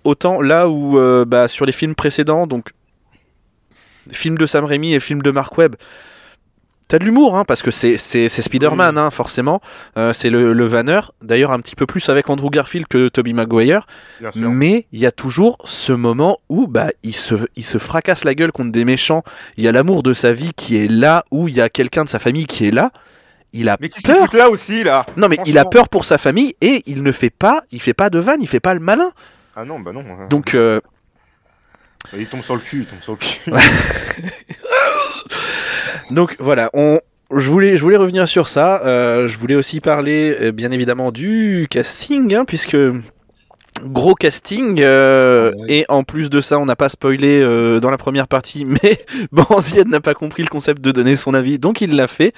autant 0.04 0.40
là 0.40 0.68
où 0.68 0.98
euh, 0.98 1.24
bah, 1.24 1.48
sur 1.48 1.66
les 1.66 1.72
films 1.72 1.94
précédents, 1.94 2.46
donc 2.46 2.70
films 4.12 4.38
de 4.38 4.46
Sam 4.46 4.64
Raimi 4.64 4.94
et 4.94 5.00
films 5.00 5.22
de 5.22 5.30
Mark 5.30 5.56
Webb, 5.58 5.74
t'as 6.88 6.98
de 6.98 7.04
l'humour 7.04 7.36
hein, 7.36 7.44
parce 7.44 7.62
que 7.62 7.70
c'est 7.70 7.96
c'est 7.96 8.28
c'est 8.28 8.42
Spider-Man 8.42 8.96
hein, 8.96 9.10
forcément, 9.10 9.60
Euh, 9.96 10.12
c'est 10.12 10.30
le, 10.30 10.52
le 10.52 10.66
Vanner. 10.66 11.00
D'ailleurs 11.22 11.52
un 11.52 11.60
petit 11.60 11.74
peu 11.74 11.86
plus 11.86 12.08
avec 12.08 12.30
Andrew 12.30 12.50
Garfield 12.50 12.86
que 12.86 13.08
Tobey 13.08 13.32
Maguire. 13.32 13.86
Mais 14.50 14.86
il 14.92 15.00
y 15.00 15.06
a 15.06 15.10
toujours 15.10 15.56
ce 15.64 15.92
moment 15.92 16.38
où 16.48 16.66
bah, 16.66 16.90
il, 17.02 17.14
se, 17.14 17.34
il 17.56 17.64
se 17.64 17.78
fracasse 17.78 18.24
la 18.24 18.34
gueule 18.34 18.52
contre 18.52 18.72
des 18.72 18.84
méchants. 18.84 19.22
Il 19.56 19.64
y 19.64 19.68
a 19.68 19.72
l'amour 19.72 20.02
de 20.02 20.12
sa 20.12 20.32
vie 20.32 20.52
qui 20.54 20.76
est 20.76 20.88
là, 20.88 21.24
où 21.30 21.48
il 21.48 21.54
y 21.56 21.60
a 21.60 21.68
quelqu'un 21.68 22.04
de 22.04 22.08
sa 22.08 22.18
famille 22.18 22.46
qui 22.46 22.66
est 22.66 22.70
là. 22.70 22.92
Il 23.52 23.68
a 23.68 23.76
Mais 23.80 23.88
peur. 24.04 24.28
là 24.34 24.50
aussi, 24.50 24.84
là? 24.84 25.06
Non, 25.16 25.28
mais 25.28 25.36
il 25.46 25.58
a 25.58 25.64
peur 25.64 25.88
pour 25.88 26.04
sa 26.04 26.18
famille 26.18 26.54
et 26.60 26.82
il 26.86 27.02
ne 27.02 27.12
fait 27.12 27.30
pas, 27.30 27.62
il 27.72 27.80
fait 27.80 27.94
pas 27.94 28.10
de 28.10 28.18
vanne, 28.18 28.42
il 28.42 28.48
fait 28.48 28.60
pas 28.60 28.74
le 28.74 28.80
malin. 28.80 29.10
Ah 29.56 29.64
non, 29.64 29.80
bah 29.80 29.92
non. 29.92 30.00
euh, 30.04 30.26
Donc, 30.28 30.54
euh, 30.54 30.80
Il 32.16 32.26
tombe 32.26 32.42
sur 32.42 32.54
le 32.54 32.60
cul, 32.60 32.80
il 32.80 32.86
tombe 32.86 33.00
sur 33.00 33.12
le 33.12 33.18
cul. 33.18 33.40
donc 36.10 36.36
voilà, 36.38 36.70
on, 36.74 37.00
je 37.34 37.48
voulais, 37.50 37.76
je 37.76 37.82
voulais 37.82 37.96
revenir 37.96 38.28
sur 38.28 38.48
ça. 38.48 38.82
euh, 38.84 39.28
je 39.28 39.38
voulais 39.38 39.54
aussi 39.54 39.80
parler, 39.80 40.36
euh, 40.40 40.52
bien 40.52 40.70
évidemment, 40.70 41.12
du 41.12 41.66
casting, 41.70 42.34
hein, 42.34 42.44
puisque 42.44 42.76
gros 43.84 44.14
casting. 44.14 44.80
euh, 44.80 45.52
Ah 45.54 45.60
ouais. 45.60 45.66
Et 45.68 45.84
en 45.88 46.02
plus 46.04 46.30
de 46.30 46.40
ça, 46.40 46.58
on 46.58 46.66
n'a 46.66 46.76
pas 46.76 46.88
spoilé 46.88 47.40
euh, 47.40 47.80
dans 47.80 47.90
la 47.90 47.98
première 47.98 48.28
partie, 48.28 48.64
mais 48.82 49.04
Banzied 49.32 49.88
n'a 49.88 50.00
pas 50.00 50.14
compris 50.14 50.42
le 50.42 50.48
concept 50.48 50.80
de 50.82 50.92
donner 50.92 51.16
son 51.16 51.34
avis, 51.34 51.58
donc 51.58 51.80
il 51.80 51.94
l'a 51.96 52.08
fait. 52.08 52.32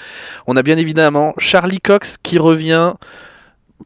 On 0.46 0.56
a 0.56 0.62
bien 0.62 0.76
évidemment 0.76 1.32
Charlie 1.38 1.80
Cox 1.80 2.16
qui 2.22 2.38
revient. 2.38 2.94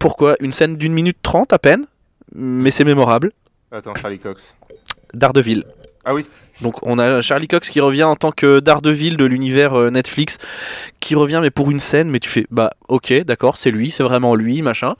Pourquoi 0.01 0.37
Une 0.40 0.53
scène 0.53 0.77
d'une 0.77 0.93
minute 0.93 1.19
trente 1.23 1.53
à 1.53 1.59
peine, 1.59 1.87
mais 2.35 2.71
c'est 2.71 2.85
mémorable. 2.85 3.33
Attends, 3.71 3.95
Charlie 3.95 4.19
Cox. 4.19 4.55
Daredevil. 5.14 5.64
Ah 6.05 6.14
oui. 6.14 6.27
Donc 6.61 6.77
on 6.83 6.99
a 6.99 7.23
Charlie 7.23 7.49
Cox 7.49 7.71
qui 7.71 7.81
revient 7.81 8.03
en 8.05 8.14
tant 8.17 8.31
que 8.31 8.61
Daredevil 8.61 9.17
de 9.17 9.25
l'univers 9.25 9.75
euh, 9.75 9.90
Netflix, 9.90 10.38
qui 11.01 11.14
revient 11.14 11.38
mais 11.40 11.51
pour 11.51 11.71
une 11.71 11.81
scène, 11.81 12.11
mais 12.11 12.21
tu 12.21 12.29
fais 12.29 12.47
bah 12.51 12.71
ok 12.88 13.25
d'accord 13.25 13.57
c'est 13.57 13.71
lui, 13.71 13.90
c'est 13.90 14.03
vraiment 14.03 14.35
lui 14.35 14.61
machin. 14.61 14.97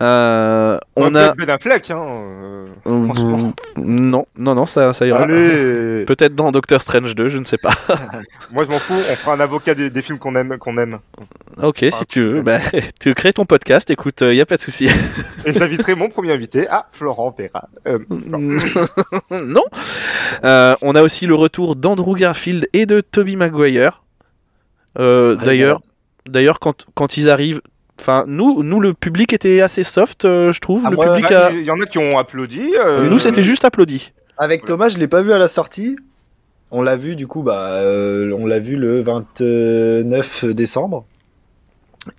Euh, 0.00 0.78
on 0.94 1.12
a 1.16 1.34
Ben 1.34 1.50
Affleck, 1.50 1.90
hein. 1.90 1.98
euh, 2.00 2.66
Euh, 2.86 3.04
franchement. 3.06 3.52
non 3.76 4.26
non 4.36 4.54
non 4.54 4.64
ça 4.66 4.92
ça 4.92 5.06
ira. 5.06 5.22
Allez 5.24 6.04
Peut-être 6.06 6.34
dans 6.36 6.52
Doctor 6.52 6.80
Strange 6.80 7.14
2, 7.16 7.28
je 7.28 7.38
ne 7.38 7.44
sais 7.44 7.58
pas. 7.58 7.72
Moi, 8.52 8.64
je 8.64 8.70
m'en 8.70 8.78
fous, 8.78 8.94
on 8.94 9.16
fera 9.16 9.32
un 9.34 9.40
avocat 9.40 9.74
des, 9.74 9.90
des 9.90 10.02
films 10.02 10.18
qu'on 10.20 10.36
aime, 10.36 10.56
qu'on 10.58 10.78
aime. 10.78 11.00
ok 11.60 11.82
Ah, 11.82 11.90
si 11.90 12.06
tu 12.06 12.22
veux, 12.22 12.42
bah, 12.42 12.60
tu 13.00 13.12
crées 13.14 13.32
ton 13.32 13.44
podcast, 13.44 13.90
écoute, 13.90 14.20
il 14.20 14.34
y 14.34 14.40
a 14.40 14.46
pas 14.46 14.56
de 14.56 14.60
souci. 14.62 14.88
Et 15.44 15.52
j'inviterai 15.52 15.94
mon 15.96 16.08
premier 16.08 16.32
invité, 16.32 16.68
à 16.68 16.86
Florent 16.92 17.32
Perra. 17.32 17.68
Euh, 17.88 17.98
non. 19.30 19.64
Euh, 20.44 20.76
on 20.82 20.94
a 20.94 21.02
aussi 21.02 21.26
le 21.26 21.34
retour 21.34 21.74
d'Andrew 21.76 22.14
Garfield 22.14 22.68
et 22.72 22.86
de 22.86 23.00
Tobey 23.00 23.34
Maguire. 23.36 24.02
Euh, 24.98 25.36
Ah, 25.40 25.44
d'ailleurs, 25.44 25.80
d'ailleurs 26.26 26.60
quand, 26.60 26.86
quand 26.94 27.16
ils 27.16 27.28
arrivent, 27.28 27.60
enfin 28.00 28.24
nous, 28.26 28.62
nous 28.62 28.80
le 28.80 28.94
public 28.94 29.32
était 29.32 29.60
assez 29.60 29.82
soft, 29.84 30.24
euh, 30.24 30.52
je 30.52 30.60
trouve. 30.60 30.82
Ah, 30.86 30.90
le 30.90 30.96
moi, 30.96 31.06
public 31.14 31.30
a... 31.32 31.50
Il 31.50 31.62
y 31.64 31.70
en 31.70 31.80
a 31.80 31.86
qui 31.86 31.98
ont 31.98 32.18
applaudi. 32.18 32.74
euh, 32.78 33.08
Nous 33.08 33.18
c'était 33.18 33.42
juste 33.42 33.64
applaudi. 33.64 34.12
Avec 34.36 34.64
Thomas, 34.64 34.88
je 34.88 34.98
l'ai 34.98 35.08
pas 35.08 35.22
vu 35.22 35.32
à 35.32 35.38
la 35.38 35.48
sortie. 35.48 35.96
On 36.70 36.82
l'a 36.82 36.96
vu 36.96 37.16
du 37.16 37.26
coup, 37.26 37.42
bah, 37.42 37.70
euh, 37.80 38.30
on 38.38 38.46
l'a 38.46 38.58
vu 38.58 38.76
le 38.76 39.00
29 39.00 40.44
décembre. 40.46 41.04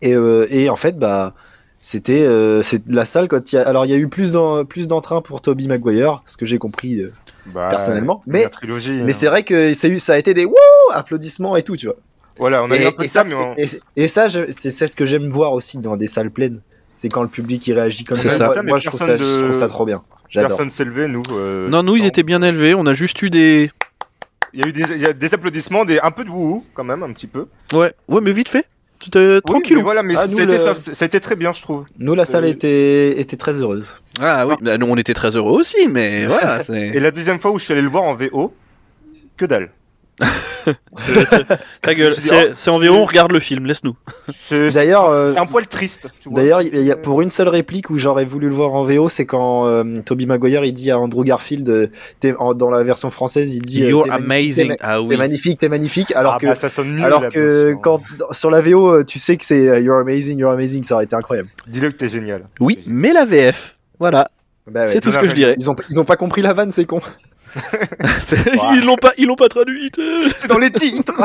Et, 0.01 0.15
euh, 0.15 0.45
et 0.49 0.69
en 0.69 0.75
fait, 0.75 0.97
bah, 0.99 1.33
c'était 1.81 2.21
euh, 2.21 2.61
c'est 2.61 2.81
la 2.87 3.05
salle 3.05 3.27
quand 3.27 3.51
il 3.51 3.55
y 3.55 3.59
a. 3.59 3.67
Alors 3.67 3.85
il 3.85 3.89
y 3.91 3.93
a 3.93 3.97
eu 3.97 4.07
plus 4.07 4.33
d'en- 4.33 4.65
plus 4.65 4.87
d'entrain 4.87 5.21
pour 5.21 5.41
Toby 5.41 5.67
Maguire, 5.67 6.21
ce 6.25 6.35
que 6.37 6.45
j'ai 6.45 6.57
compris 6.57 6.99
euh, 6.99 7.13
bah, 7.47 7.67
personnellement. 7.69 8.21
la 8.27 8.33
Mais 8.33 8.49
trilogie. 8.49 8.91
mais 9.03 9.11
hein. 9.11 9.15
c'est 9.17 9.27
vrai 9.27 9.43
que 9.43 9.73
ça 9.73 9.87
a, 9.87 9.89
eu- 9.89 9.99
ça 9.99 10.13
a 10.13 10.17
été 10.17 10.33
des 10.33 10.45
wouh 10.45 10.55
applaudissements 10.93 11.55
et 11.55 11.63
tout, 11.63 11.77
tu 11.77 11.85
vois. 11.87 11.95
Voilà, 12.37 12.63
on 12.63 12.71
a 12.71 12.75
et, 12.77 12.83
eu 12.83 12.85
un 12.87 12.91
peu 12.91 13.03
et 13.03 13.07
de 13.07 13.11
ça, 13.11 13.23
ça, 13.23 13.29
mais 13.29 13.35
on- 13.35 13.55
et, 13.57 13.67
et 13.95 14.07
ça, 14.07 14.27
je- 14.27 14.51
c'est 14.51 14.69
c'est 14.69 14.87
ce 14.87 14.95
que 14.95 15.05
j'aime 15.05 15.29
voir 15.29 15.53
aussi 15.53 15.77
dans 15.77 15.97
des 15.97 16.07
salles 16.07 16.31
pleines. 16.31 16.61
C'est 16.95 17.09
quand 17.09 17.21
le 17.23 17.29
public 17.29 17.65
il 17.67 17.73
réagit 17.73 18.03
comme 18.03 18.17
C'est 18.17 18.29
ça. 18.29 18.53
ça. 18.53 18.61
Moi, 18.63 18.77
je, 18.77 18.87
trouve 18.87 18.99
ça, 18.99 19.07
personne 19.07 19.25
je 19.27 19.39
de- 19.39 19.43
trouve 19.45 19.57
ça 19.59 19.67
trop 19.67 19.85
bien. 19.85 20.01
J'adore. 20.29 20.49
personne 20.49 20.69
s'est 20.69 20.83
levé, 20.85 21.07
nous. 21.07 21.23
euh, 21.31 21.67
non, 21.69 21.81
nous 21.81 21.95
ils 21.95 22.05
étaient 22.05 22.23
bien 22.23 22.41
élevés. 22.41 22.75
On 22.75 22.85
a 22.85 22.93
juste 22.93 23.21
eu 23.21 23.29
des, 23.29 23.71
Il 24.53 24.59
y 24.59 24.63
a 24.63 24.67
eu 24.67 24.71
des, 24.71 24.81
il 24.95 25.01
y 25.01 25.05
a 25.05 25.13
des 25.13 25.33
applaudissements, 25.33 25.85
des, 25.85 25.99
un 25.99 26.11
peu 26.11 26.23
de 26.23 26.29
wouhou, 26.29 26.63
quand 26.73 26.83
même, 26.83 27.01
un 27.03 27.11
petit 27.13 27.27
peu. 27.27 27.45
ouais, 27.73 27.93
ouais, 28.07 28.21
mais 28.21 28.31
vite 28.31 28.49
fait. 28.49 28.65
C'était 29.01 29.35
Oui, 29.35 29.41
tranquille. 29.45 29.77
mais 29.77 29.81
voilà, 29.81 30.03
mais 30.03 30.13
Ah, 30.17 30.25
le- 30.27 31.03
été 31.05 31.19
très 31.21 31.35
bien, 31.37 31.53
je 31.53 31.61
trouve. 31.61 31.85
Nous, 31.99 32.15
la 32.15 32.25
salle 32.25 32.43
Euh, 32.43 32.49
était, 32.49 33.19
était 33.21 33.37
très 33.37 33.53
heureuse. 33.53 33.95
Ah 34.19 34.45
oui, 34.45 34.55
bah, 34.59 34.77
nous 34.77 34.87
on 34.87 34.97
était 34.97 35.13
très 35.13 35.35
heureux 35.37 35.57
aussi, 35.57 35.87
mais 35.87 36.25
voilà. 36.27 36.63
c'est- 36.65 36.89
Et 36.89 36.99
la 36.99 37.11
deuxième 37.11 37.39
fois 37.39 37.51
où 37.51 37.57
je 37.59 37.63
suis 37.63 37.71
allé 37.71 37.81
le 37.81 37.87
voir 37.89 38.03
en 38.03 38.15
VO, 38.15 38.53
que 39.37 39.45
dalle. 39.45 39.69
Ta 41.81 41.95
gueule. 41.95 42.15
C'est 42.55 42.69
environ, 42.69 43.01
on 43.01 43.05
regarde 43.05 43.31
le 43.31 43.39
film, 43.39 43.65
laisse-nous. 43.65 43.95
C'est 44.47 44.69
D'ailleurs, 44.71 45.09
euh, 45.09 45.31
c'est 45.31 45.37
un 45.39 45.45
poil 45.45 45.67
triste. 45.67 46.07
D'ailleurs, 46.25 46.61
il 46.61 46.81
y 46.81 46.91
a 46.91 46.97
pour 46.97 47.21
une 47.21 47.29
seule 47.29 47.47
réplique 47.47 47.89
où 47.89 47.97
j'aurais 47.97 48.25
voulu 48.25 48.47
le 48.49 48.53
voir 48.55 48.73
en 48.73 48.83
VO, 48.83 49.09
c'est 49.09 49.25
quand 49.25 49.65
euh, 49.67 49.83
Toby 50.05 50.25
Maguire 50.25 50.63
il 50.65 50.73
dit 50.73 50.91
à 50.91 50.99
Andrew 50.99 51.23
Garfield, 51.23 51.67
euh, 51.69 51.87
t'es- 52.19 52.35
en- 52.37 52.53
dans 52.53 52.69
la 52.69 52.83
version 52.83 53.09
française, 53.09 53.53
il 53.55 53.61
dit 53.61 53.83
euh, 53.83 53.89
You're 53.89 54.03
t'es 54.03 54.09
magnifique, 54.09 54.59
amazing. 54.59 54.69
t'es 54.71 54.77
Ah 54.81 54.95
T'es 54.97 54.99
oui. 55.05 55.17
magnifique, 55.17 55.57
t'es 55.59 55.69
magnifique. 55.69 56.11
Alors 56.15 56.33
Ah 56.35 56.39
que, 56.39 56.45
bah, 56.47 56.55
ça 56.55 56.69
sonne 56.69 56.95
nul, 56.95 57.03
alors 57.03 57.21
là, 57.21 57.29
que 57.29 57.63
bien 57.65 57.71
sûr. 57.73 57.81
quand 57.81 58.01
dans- 58.17 58.31
sur 58.33 58.49
la 58.51 58.61
VO, 58.61 58.87
euh, 58.95 59.03
tu 59.03 59.19
sais 59.19 59.37
que 59.37 59.45
c'est 59.45 59.81
You're 59.81 59.99
amazing, 59.99 60.37
you're 60.39 60.51
amazing, 60.51 60.83
ça 60.83 60.95
aurait 60.95 61.05
été 61.05 61.15
incroyable. 61.15 61.49
Dis-le 61.67 61.91
que 61.91 61.97
t'es 61.97 62.07
génial. 62.09 62.43
Oui, 62.59 62.79
mais 62.85 63.13
la 63.13 63.25
VF. 63.25 63.77
Voilà, 63.99 64.29
Bah 64.69 64.81
ouais. 64.81 64.87
c'est 64.87 65.01
tout 65.01 65.11
ce 65.11 65.17
que 65.17 65.27
je 65.27 65.33
dirais. 65.33 65.55
Ils 65.59 65.69
ont, 65.69 65.75
ils 65.89 65.99
ont 65.99 66.05
pas 66.05 66.15
compris 66.15 66.41
la 66.41 66.53
vanne, 66.53 66.71
c'est 66.71 66.85
con. 66.85 66.99
Ils 68.73 68.83
l'ont 68.85 68.97
pas, 68.97 69.13
ils 69.17 69.25
l'ont 69.25 69.35
pas 69.35 69.49
traduite. 69.49 69.99
C'est 70.35 70.47
dans 70.47 70.57
les 70.57 70.71
titres 70.71 71.21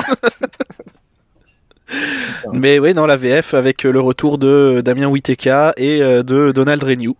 Mais 2.53 2.79
oui, 2.79 2.95
dans 2.95 3.07
la 3.07 3.17
VF 3.17 3.55
avec 3.55 3.85
euh, 3.85 3.93
le 3.93 4.01
retour 4.01 4.39
de 4.39 4.81
Damien 4.85 5.07
Witeka 5.09 5.75
et 5.77 6.03
euh, 6.03 6.23
de 6.23 6.53
Donald 6.53 6.83
Renew. 6.83 7.15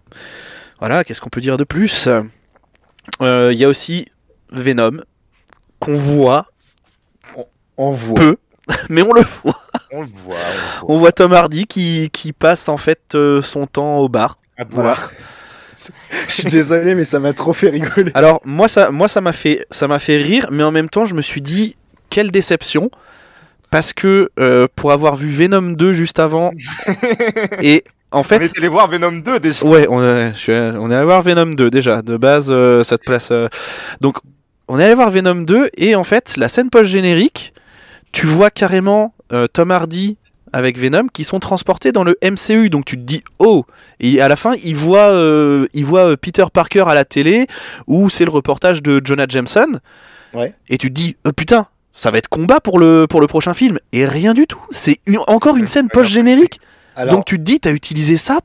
Voilà, 0.79 1.05
qu'est-ce 1.05 1.21
qu'on 1.21 1.31
peut 1.31 1.41
dire 1.41 1.57
de 1.57 1.65
plus? 1.65 2.09
Euh, 3.21 3.53
Il 3.53 3.59
y 3.59 3.65
a 3.65 3.69
aussi 3.69 4.07
Venom 4.51 5.03
qu'on 5.81 5.97
voit 5.97 6.47
On 7.77 7.93
voit. 7.93 8.15
peu, 8.15 8.37
mais 8.89 9.03
on 9.03 9.13
le 9.13 9.23
voit. 9.23 9.61
On 9.93 10.03
le 10.03 10.09
voit. 10.25 10.37
On 10.89 10.99
voit 10.99 11.13
Tom 11.13 11.33
Hardy 11.33 11.67
qui, 11.67 12.09
qui 12.11 12.33
passe 12.33 12.69
en 12.69 12.79
fait 12.79 13.17
son 13.43 13.67
temps 13.67 13.99
au 13.99 14.09
bar. 14.09 14.39
À 14.57 14.65
Voilà. 14.65 14.97
Je 16.29 16.33
suis 16.33 16.49
désolé, 16.51 16.95
mais 16.95 17.05
ça 17.05 17.19
m'a 17.19 17.33
trop 17.33 17.53
fait 17.53 17.71
rigoler. 17.71 18.11
Alors 18.15 18.41
moi 18.45 18.69
ça 18.69 18.91
moi 18.91 19.09
ça 19.09 19.21
m'a 19.21 19.33
fait 19.33 19.67
ça 19.71 19.89
m'a 19.89 19.99
fait 19.99 20.17
rire 20.19 20.49
mais 20.51 20.63
en 20.63 20.71
même 20.73 20.89
temps 20.89 21.07
je 21.07 21.15
me 21.15 21.23
suis 21.23 21.41
dit 21.43 21.77
quelle 22.11 22.31
déception 22.31 22.91
parce 23.71 23.93
que 23.93 24.31
euh, 24.39 24.69
pour 24.77 24.93
avoir 24.93 25.17
vu 25.17 25.29
Venom 25.31 25.73
2 25.73 25.93
juste 25.93 26.19
avant 26.21 26.53
et 27.63 27.85
en 28.13 28.21
On 28.21 28.23
fait 28.23 28.43
est 28.45 28.59
allé 28.59 28.69
voir 28.69 28.89
Venom 28.89 29.13
2 29.13 29.41
déjà. 29.41 29.65
ouais 29.67 29.87
on 29.89 30.01
est, 30.03 30.33
je 30.35 30.39
suis- 30.39 30.53
on 30.53 30.91
est 30.91 30.95
allé 30.95 31.05
voir 31.05 31.23
Venom 31.23 31.55
2 31.55 31.71
déjà 31.71 32.03
de 32.03 32.17
base 32.17 32.49
euh, 32.51 32.85
ça 32.85 32.99
te 32.99 33.05
place 33.05 33.31
euh, 33.33 33.49
donc 34.01 34.19
on 34.69 34.79
est 34.79 34.85
allé 34.85 34.95
voir 34.95 35.11
Venom 35.11 35.43
2 35.43 35.71
et 35.77 35.95
en 35.97 36.05
fait 36.05 36.37
la 36.37 36.49
scène 36.49 36.71
post 36.71 36.91
générique 36.91 37.53
tu 38.13 38.27
vois 38.27 38.51
carrément 38.51 39.15
euh, 39.33 39.47
Tom 39.49 39.71
Hardy 39.73 40.17
avec 40.55 40.79
Venom 40.79 41.09
qui 41.13 41.25
sont 41.25 41.41
transportés 41.41 41.91
dans 41.91 42.05
le 42.05 42.17
MCU 42.23 42.71
donc 42.71 42.85
tu 42.85 42.97
te 42.97 43.03
dis 43.03 43.23
oh. 43.39 43.65
Et 44.01 44.21
à 44.21 44.29
la 44.29 44.37
fin 44.37 44.55
il 44.65 44.77
voit 44.77 45.11
euh, 45.11 45.67
il 45.75 45.85
voit 45.85 46.11
euh, 46.11 46.17
Peter 46.17 46.45
Parker 46.53 46.85
à 46.87 46.95
la 46.95 47.05
télé 47.05 47.47
où 47.87 48.09
c'est 48.09 48.25
le 48.25 48.31
reportage 48.31 48.83
de 48.83 49.03
Jonah 49.05 49.27
Jameson. 49.29 49.81
Ouais. 50.33 50.53
et 50.69 50.79
tu 50.79 50.89
te 50.89 50.95
dis 50.95 51.17
oh, 51.27 51.33
putain 51.33 51.67
ça 51.93 52.11
va 52.11 52.19
être 52.19 52.29
combat 52.29 52.61
pour 52.61 52.79
le 52.79 53.07
pour 53.09 53.21
le 53.21 53.27
prochain 53.27 53.55
film. 53.55 53.79
Et 53.93 54.07
rien 54.07 54.35
du 54.35 54.47
tout. 54.47 54.61
C'est 54.71 54.99
encore 55.27 55.57
une 55.57 55.67
scène 55.67 55.89
post 55.89 56.11
générique 56.11 56.61
Alors, 56.97 57.15
donc 57.15 57.25
tu 57.25 57.37
te 57.37 57.43
dis 57.43 57.61
t'as 57.61 57.73
utilisé 57.73 58.17
ça 58.17 58.39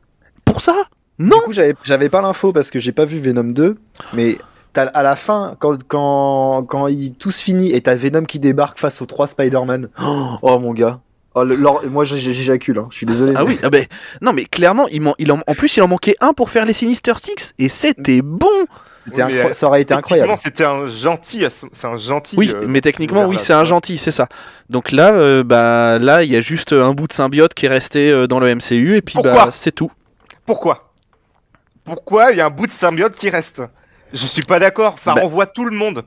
pour 0.46 0.62
ça? 0.62 0.76
Non. 1.20 1.38
Du 1.38 1.44
coup, 1.44 1.54
j'avais, 1.54 1.76
j'avais 1.84 2.10
pas 2.10 2.22
l'info 2.22 2.54
parce 2.54 2.72
que 2.72 2.80
j'ai 2.80 2.94
pas 2.94 3.06
vu 3.06 3.20
Venom 3.20 3.44
2, 3.44 3.78
mais 4.14 4.38
t'as, 4.72 4.86
à 4.86 5.04
la 5.04 5.18
fin, 5.18 5.56
quand, 5.60 5.78
quand, 5.86 6.64
quand 6.64 6.88
ils 6.88 7.14
tous 7.14 7.40
finissent 7.40 7.74
et 7.74 7.82
t'as 7.82 7.96
Venom 7.96 8.24
qui 8.24 8.40
débarque 8.40 8.80
face 8.80 9.02
aux 9.02 9.06
trois 9.06 9.28
Spider-Man. 9.28 9.90
Oh, 10.02 10.38
oh, 10.42 10.60
mon 10.60 10.74
gars. 10.74 11.02
Oh, 11.36 11.44
le- 11.44 11.56
leur- 11.56 11.86
moi 11.90 12.06
j'ai- 12.06 12.18
j'éjacule, 12.18 12.80
hein. 12.80 12.88
je 12.90 12.98
suis 12.98 13.06
désolé. 13.06 13.34
ah 13.36 13.44
mais- 13.44 13.50
oui 13.52 13.60
ah 13.64 13.70
ben 13.70 13.86
non 14.22 14.34
mais 14.34 14.46
clairement 14.46 14.88
il, 14.88 15.02
man- 15.02 15.14
il 15.20 15.32
en, 15.32 15.40
en 15.46 15.54
plus 15.54 15.78
il 15.78 15.84
en 15.84 15.88
manquait 15.88 16.16
un 16.22 16.34
pour 16.34 16.50
faire 16.50 16.66
les 16.66 16.74
Sinister 16.74 17.14
Six 17.18 17.54
et 17.60 17.70
c'était 17.70 18.22
bon 18.24 18.48
Oui, 19.08 19.14
incro- 19.16 19.54
ça 19.54 19.68
aurait 19.68 19.82
été 19.82 19.94
incroyable. 19.94 20.34
C'était 20.42 20.66
un 20.66 20.86
gentil, 20.86 21.44
c'est 21.50 21.86
un 21.88 21.98
gentil. 21.98 22.36
Oui, 22.38 22.52
euh, 22.54 22.66
mais 22.68 22.82
techniquement, 22.82 23.26
oui, 23.26 23.38
c'est 23.40 23.54
un 23.54 23.64
gentil, 23.64 23.98
c'est 23.98 24.12
ça. 24.12 24.28
Donc 24.70 24.92
là, 24.92 25.14
euh, 25.14 25.44
bah, 25.44 25.98
là, 26.00 26.24
il 26.24 26.32
y 26.32 26.36
a 26.36 26.42
juste 26.42 26.74
un 26.74 26.94
bout 26.94 27.08
de 27.08 27.14
symbiote 27.14 27.54
qui 27.56 27.66
est 27.66 27.70
resté 27.70 28.12
euh, 28.12 28.28
dans 28.28 28.40
le 28.40 28.54
MCU, 28.54 28.98
et 28.98 29.02
puis 29.02 29.16
bah, 29.24 29.50
c'est 29.52 29.72
tout. 29.72 29.92
Pourquoi? 30.46 30.92
Pourquoi 31.86 32.32
il 32.32 32.38
y 32.38 32.42
a 32.42 32.46
un 32.46 32.50
bout 32.52 32.68
de 32.68 32.72
symbiote 32.72 33.16
qui 33.16 33.30
reste? 33.30 33.64
Je 34.14 34.26
suis 34.26 34.44
pas 34.44 34.60
d'accord, 34.60 35.00
ça 35.00 35.14
Bah- 35.14 35.22
renvoie 35.22 35.46
tout 35.48 35.66
le 35.66 35.76
monde. 35.76 36.04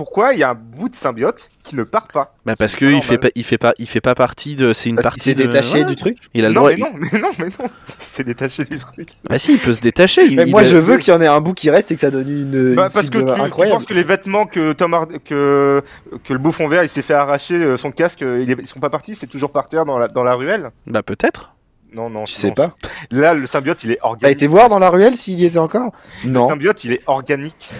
Pourquoi 0.00 0.32
il 0.32 0.38
y 0.38 0.42
a 0.42 0.48
un 0.48 0.54
bout 0.54 0.88
de 0.88 0.96
symbiote 0.96 1.50
qui 1.62 1.76
ne 1.76 1.82
part 1.82 2.08
pas 2.08 2.34
Bah, 2.46 2.54
parce 2.58 2.74
que 2.74 2.86
il 2.86 3.02
fait 3.02 3.18
pas, 3.18 3.28
il 3.34 3.44
fait 3.44 3.58
pas, 3.58 3.74
il 3.78 3.86
fait 3.86 4.00
pas 4.00 4.14
partie 4.14 4.56
de. 4.56 4.72
C'est 4.72 4.88
une 4.88 4.94
Parce 4.96 5.08
partie 5.08 5.20
qu'il 5.20 5.32
s'est 5.32 5.34
de- 5.34 5.42
détaché 5.42 5.84
du 5.84 5.94
truc. 5.94 6.16
Il 6.32 6.46
a 6.46 6.48
le 6.48 6.54
Non, 6.54 6.60
droit. 6.62 6.70
mais 6.70 6.76
il- 6.78 6.80
non, 6.80 6.88
mais 6.98 7.18
non, 7.18 7.28
mais 7.38 7.44
non. 7.60 7.70
C'est 7.98 8.24
détaché 8.24 8.64
du 8.64 8.76
truc. 8.78 9.10
Bah 9.28 9.38
si, 9.38 9.52
il 9.52 9.58
peut 9.58 9.74
se 9.74 9.80
détacher. 9.80 10.24
il- 10.24 10.36
Mais 10.36 10.44
il 10.46 10.52
moi 10.52 10.62
a- 10.62 10.64
je 10.64 10.78
veux 10.78 10.96
qu'il 10.96 11.12
y 11.12 11.16
en 11.18 11.20
ait 11.20 11.26
un 11.26 11.42
bout 11.42 11.52
qui 11.52 11.68
reste 11.68 11.92
et 11.92 11.96
que 11.96 12.00
ça 12.00 12.10
donne 12.10 12.30
une, 12.30 12.50
Bah, 12.50 12.56
une 12.70 12.74
parce 12.76 12.92
suite 13.00 13.10
que 13.10 13.18
tu, 13.18 13.24
de- 13.24 13.34
tu 13.34 13.40
incroyable. 13.42 13.76
penses 13.76 13.86
que 13.86 13.92
les 13.92 14.04
vêtements 14.04 14.46
que 14.46 14.72
Tom 14.72 14.94
Hard- 14.94 15.18
que 15.22 15.82
que 16.24 16.32
le 16.32 16.38
bouffon 16.38 16.66
vert 16.66 16.82
il 16.82 16.88
s'est 16.88 17.02
fait 17.02 17.12
arracher 17.12 17.56
euh, 17.56 17.76
son 17.76 17.90
casque, 17.92 18.22
euh, 18.22 18.42
il 18.42 18.56
ils 18.58 18.66
sont 18.66 18.80
pas 18.80 18.88
partis, 18.88 19.14
c'est 19.14 19.26
toujours 19.26 19.52
par 19.52 19.68
terre 19.68 19.84
dans 19.84 19.98
la 19.98 20.08
dans 20.08 20.24
la 20.24 20.32
ruelle. 20.34 20.70
Bah 20.86 21.02
peut-être. 21.02 21.54
Non 21.92 22.08
non. 22.08 22.24
Tu 22.24 22.32
non. 22.32 22.38
sais 22.38 22.52
pas. 22.52 22.74
Là 23.10 23.34
le 23.34 23.44
symbiote 23.44 23.84
il 23.84 23.90
est 23.90 23.96
T'as 24.00 24.08
organique. 24.08 24.34
été 24.38 24.46
voir 24.46 24.70
dans 24.70 24.78
la 24.78 24.88
ruelle 24.88 25.14
s'il 25.14 25.38
y 25.38 25.44
était 25.44 25.58
encore? 25.58 25.92
Le 26.24 26.30
Non. 26.30 26.48
symbiote 26.48 26.84
il 26.84 26.92
est 26.92 27.02
organique. 27.06 27.70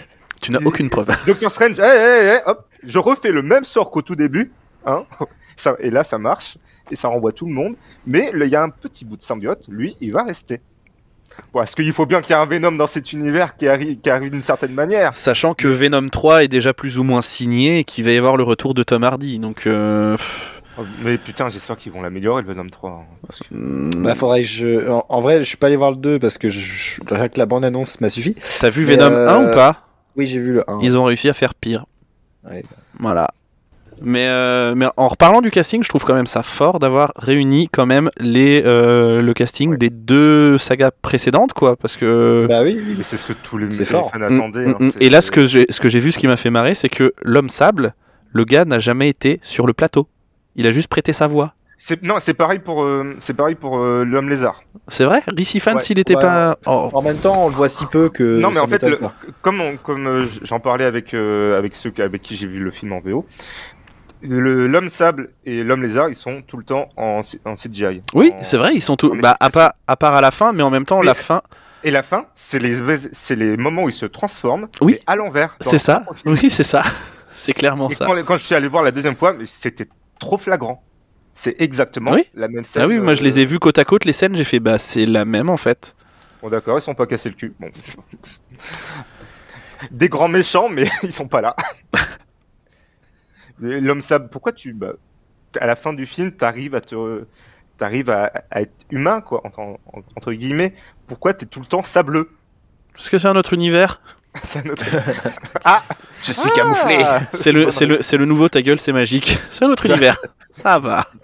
Tu 0.41 0.53
n'as 0.53 0.61
aucune 0.64 0.88
preuve. 0.91 1.09
Doctor 1.26 1.51
Strange, 1.53 1.78
hé, 1.78 1.82
hé, 1.82 2.34
hé, 2.34 2.38
hop, 2.47 2.66
je 2.82 2.99
refais 2.99 3.30
le 3.32 3.43
même 3.43 3.64
sort 3.64 3.91
qu'au 3.91 4.03
tout 4.03 4.16
début, 4.16 4.53
hein. 4.86 5.05
Ça, 5.57 5.74
et 5.78 5.91
là 5.91 6.03
ça 6.05 6.16
marche. 6.16 6.57
et 6.91 6.97
ça 6.97 7.09
renvoie 7.09 7.32
tout 7.32 7.45
le 7.47 7.53
monde. 7.53 7.74
Mais 8.07 8.30
il 8.34 8.49
y 8.49 8.57
a 8.57 8.62
un 8.62 8.70
petit 8.70 9.05
bout 9.05 9.18
de 9.18 9.22
symbiote, 9.22 9.66
lui, 9.68 9.95
il 10.01 10.11
va 10.12 10.22
rester. 10.22 10.61
Bon, 11.53 11.62
Est-ce 11.62 11.76
qu'il 11.76 11.93
faut 11.93 12.07
bien 12.07 12.22
qu'il 12.22 12.34
y 12.34 12.38
ait 12.38 12.41
un 12.43 12.47
Venom 12.47 12.72
dans 12.72 12.86
cet 12.86 13.12
univers 13.12 13.55
qui 13.57 13.68
arrive, 13.68 13.99
qui 14.01 14.09
arrive 14.09 14.30
d'une 14.30 14.41
certaine 14.43 14.72
manière? 14.72 15.12
Sachant 15.14 15.53
que 15.55 15.68
Venom 15.68 16.09
3 16.09 16.45
est 16.45 16.49
déjà 16.49 16.72
plus 16.72 16.99
ou 16.99 17.03
moins 17.05 17.20
signé 17.22 17.80
et 17.80 17.84
qu'il 17.84 18.05
va 18.05 18.11
y 18.12 18.16
avoir 18.16 18.36
le 18.38 18.43
retour 18.43 18.72
de 18.74 18.82
Tom 18.82 19.05
Hardy. 19.05 19.38
Donc, 19.38 19.66
euh, 19.66 20.16
Oh, 20.78 20.82
Mais 21.03 21.18
putain, 21.18 21.51
j'espère 21.51 21.76
qu'ils 21.76 21.93
vont 21.93 22.01
l'améliorer, 22.01 22.41
le 22.43 22.49
Venom 22.49 22.68
3. 22.70 22.91
hein, 22.91 23.14
parce 23.26 23.41
que- 23.41 23.55
hmm, 23.55 24.03
Bah, 24.03 24.14
faudrait 24.14 24.41
que 24.43 24.49
je. 24.49 24.88
En, 24.88 25.05
en 25.09 25.20
vrai, 25.20 25.38
je 25.41 25.45
suis 25.45 25.57
pas 25.59 25.66
allé 25.66 25.76
voir 25.76 25.91
le 25.91 25.97
2 25.99 26.18
parce 26.18 26.38
que 26.38 26.49
je... 26.49 27.01
rien 27.11 27.28
que 27.28 27.38
la 27.38 27.45
bande-annonce 27.47 28.01
m'a 28.01 28.09
suffi. 28.09 28.34
t'as 28.61 28.70
vu 28.70 28.84
Venom 28.84 29.11
euh, 29.12 29.28
1 29.28 29.51
ou 29.51 29.55
pas? 29.55 29.88
Oui, 30.20 30.26
j'ai 30.26 30.38
vu 30.38 30.52
le 30.52 30.70
1. 30.70 30.80
Ils 30.82 30.98
ont 30.98 31.04
réussi 31.04 31.30
à 31.30 31.32
faire 31.32 31.54
pire. 31.54 31.86
Ouais, 32.44 32.62
bah. 32.62 32.76
Voilà. 32.98 33.28
Mais, 34.02 34.26
euh, 34.28 34.74
mais 34.74 34.86
en 34.98 35.08
reparlant 35.08 35.40
du 35.40 35.50
casting, 35.50 35.82
je 35.82 35.88
trouve 35.88 36.04
quand 36.04 36.14
même 36.14 36.26
ça 36.26 36.42
fort 36.42 36.78
d'avoir 36.78 37.12
réuni 37.16 37.70
quand 37.70 37.86
même 37.86 38.10
les, 38.18 38.62
euh, 38.66 39.22
le 39.22 39.32
casting 39.32 39.76
des 39.78 39.88
deux 39.88 40.58
sagas 40.58 40.90
précédentes, 40.90 41.54
quoi. 41.54 41.76
Parce 41.76 41.96
que. 41.96 42.46
Bah 42.46 42.62
oui, 42.62 42.78
oui. 42.78 42.94
Mais 42.98 43.02
c'est 43.02 43.16
ce 43.16 43.26
que 43.26 43.32
tous 43.32 43.56
les, 43.56 43.70
fans 43.70 44.10
Mm, 44.14 44.22
attendaient. 44.22 44.64
mm, 44.66 44.68
hein, 44.70 44.76
mm. 44.86 44.90
Et 45.00 45.08
là, 45.08 45.22
ce 45.22 45.30
que 45.30 45.46
j'ai 45.46 45.98
vu, 46.00 46.12
ce 46.12 46.18
qui 46.18 46.26
m'a 46.26 46.36
fait 46.36 46.50
marrer, 46.50 46.74
c'est 46.74 46.90
que 46.90 47.14
l'homme 47.22 47.48
sable, 47.48 47.94
le 48.32 48.44
gars 48.44 48.66
n'a 48.66 48.78
jamais 48.78 49.08
été 49.08 49.40
sur 49.42 49.66
le 49.66 49.72
plateau. 49.72 50.06
Il 50.54 50.66
a 50.66 50.70
juste 50.70 50.88
prêté 50.88 51.14
sa 51.14 51.26
voix. 51.26 51.54
C'est- 51.82 52.02
Non, 52.02 52.16
c'est 52.20 52.34
pareil 52.34 52.58
pour, 52.58 52.82
euh, 52.82 53.14
c'est 53.20 53.32
pareil 53.34 53.54
pour 53.54 53.78
euh, 53.78 54.04
l'homme 54.04 54.28
lézard. 54.28 54.62
C'est 54.88 55.04
vrai? 55.04 55.22
Rishi 55.28 55.60
Fans, 55.60 55.74
Ouais. 55.74 55.80
s'il 55.80 55.98
était 55.98 56.14
Ouais, 56.14 56.20
pas. 56.22 56.58
Oh. 56.66 56.90
En 56.92 57.00
même 57.02 57.16
temps, 57.16 57.46
on 57.46 57.48
le 57.48 57.54
voit 57.54 57.68
si 57.68 57.86
peu 57.86 58.08
que. 58.10 58.38
non, 58.38 58.50
mais 58.50 58.60
en 58.60 58.66
fait, 58.66 58.82
le- 58.82 59.00
comme, 59.42 59.60
on- 59.60 59.76
comme 59.78 60.06
euh, 60.06 60.26
j'en 60.42 60.60
parlais 60.60 60.84
avec, 60.84 61.14
euh, 61.14 61.58
avec 61.58 61.74
ceux 61.74 61.92
avec 61.98 62.22
qui 62.22 62.36
j'ai 62.36 62.46
vu 62.46 62.58
le 62.58 62.70
film 62.70 62.92
en 62.92 63.00
VO, 63.00 63.26
le- 64.22 64.66
l'homme 64.66 64.90
sable 64.90 65.30
et 65.46 65.62
l'homme 65.64 65.82
lézard, 65.82 66.08
ils 66.10 66.14
sont 66.14 66.42
tout 66.46 66.56
le 66.58 66.64
temps 66.64 66.88
en, 66.96 67.22
en 67.46 67.54
CGI. 67.56 68.02
Oui, 68.14 68.32
En- 68.38 68.42
c'est 68.42 68.58
vrai, 68.58 68.74
ils 68.74 68.82
sont 68.82 68.96
tous. 68.96 69.10
en 69.12 69.16
Bah, 69.16 69.34
à, 69.40 69.48
part, 69.50 69.72
à 69.86 69.96
part 69.96 70.14
à 70.14 70.20
la 70.20 70.30
fin, 70.30 70.52
mais 70.52 70.62
en 70.62 70.70
même 70.70 70.84
temps, 70.84 71.00
Mais- 71.00 71.06
la 71.06 71.14
fin. 71.14 71.40
Et 71.82 71.90
la 71.90 72.02
fin, 72.02 72.26
c'est 72.34 72.58
les, 72.58 72.74
c'est 73.12 73.36
les 73.36 73.56
moments 73.56 73.84
où 73.84 73.88
ils 73.88 73.92
se 73.92 74.04
transforment 74.04 74.68
Oui. 74.82 74.98
à 75.06 75.16
l'envers. 75.16 75.56
C'est 75.60 75.78
ça. 75.78 76.02
Oui, 76.26 76.50
c'est 76.50 76.62
ça. 76.62 76.82
C'est 77.32 77.54
clairement 77.54 77.88
Et 77.88 77.94
ça. 77.94 78.04
quand, 78.04 78.22
quand 78.26 78.34
je 78.36 78.44
suis 78.44 78.54
allé 78.54 78.68
voir 78.68 78.82
la 78.82 78.90
deuxième 78.90 79.16
fois, 79.16 79.34
c'était 79.46 79.88
trop 80.18 80.36
flagrant. 80.36 80.82
C'est 81.34 81.60
exactement 81.60 82.12
Oui. 82.12 82.24
la 82.34 82.48
même 82.48 82.64
scène. 82.64 82.82
Ah 82.82 82.86
oui, 82.86 82.98
moi 82.98 83.14
je 83.14 83.22
les 83.22 83.40
ai 83.40 83.44
vus 83.44 83.58
côte 83.58 83.78
à 83.78 83.84
côte, 83.84 84.04
les 84.04 84.12
scènes, 84.12 84.36
j'ai 84.36 84.44
fait 84.44 84.60
bah 84.60 84.78
c'est 84.78 85.06
la 85.06 85.24
même 85.24 85.48
en 85.48 85.56
fait. 85.56 85.94
Bon, 86.42 86.48
d'accord, 86.50 86.78
ils 86.78 86.82
sont 86.82 86.94
pas 86.94 87.06
cassés 87.06 87.28
le 87.30 87.34
cul. 87.34 87.52
Bon. 87.60 87.68
Des 89.90 90.08
grands 90.08 90.28
méchants, 90.28 90.68
mais 90.68 90.88
ils 91.02 91.12
sont 91.12 91.28
pas 91.28 91.40
là. 91.40 91.54
L'homme 93.60 94.00
sable, 94.02 94.28
pourquoi 94.30 94.52
tu. 94.52 94.72
Bah, 94.72 94.92
à 95.60 95.66
la 95.66 95.76
fin 95.76 95.92
du 95.92 96.06
film, 96.06 96.32
t'arrives 96.32 96.74
à 96.74 96.80
te. 96.80 97.24
T'arrives 97.76 98.10
à, 98.10 98.30
à 98.50 98.60
être 98.62 98.72
humain, 98.90 99.20
quoi, 99.22 99.40
entre, 99.46 99.60
entre 100.16 100.32
guillemets? 100.32 100.74
Pourquoi 101.06 101.32
t'es 101.32 101.46
tout 101.46 101.60
le 101.60 101.66
temps 101.66 101.82
sableux? 101.82 102.30
Parce 102.92 103.08
que 103.08 103.18
c'est 103.18 103.28
un 103.28 103.36
autre 103.36 103.54
univers. 103.54 104.00
C'est 104.44 104.64
un 104.64 104.70
autre. 104.70 104.84
ah 105.64 105.82
Je 106.22 106.32
suis 106.32 106.50
camouflé. 106.52 106.98
Ah 107.04 107.20
C'est 107.32 107.50
le, 107.50 107.72
c'est 107.72 107.86
le, 107.86 108.00
c'est 108.00 108.16
le 108.16 108.26
nouveau 108.26 108.48
ta 108.48 108.62
gueule, 108.62 108.78
c'est 108.78 108.92
magique. 108.92 109.38
C'est 109.50 109.64
un 109.64 109.70
autre 109.70 109.82
Ça- 109.82 109.94
univers. 109.94 110.20
Ça 110.53 110.78
va. 110.78 111.07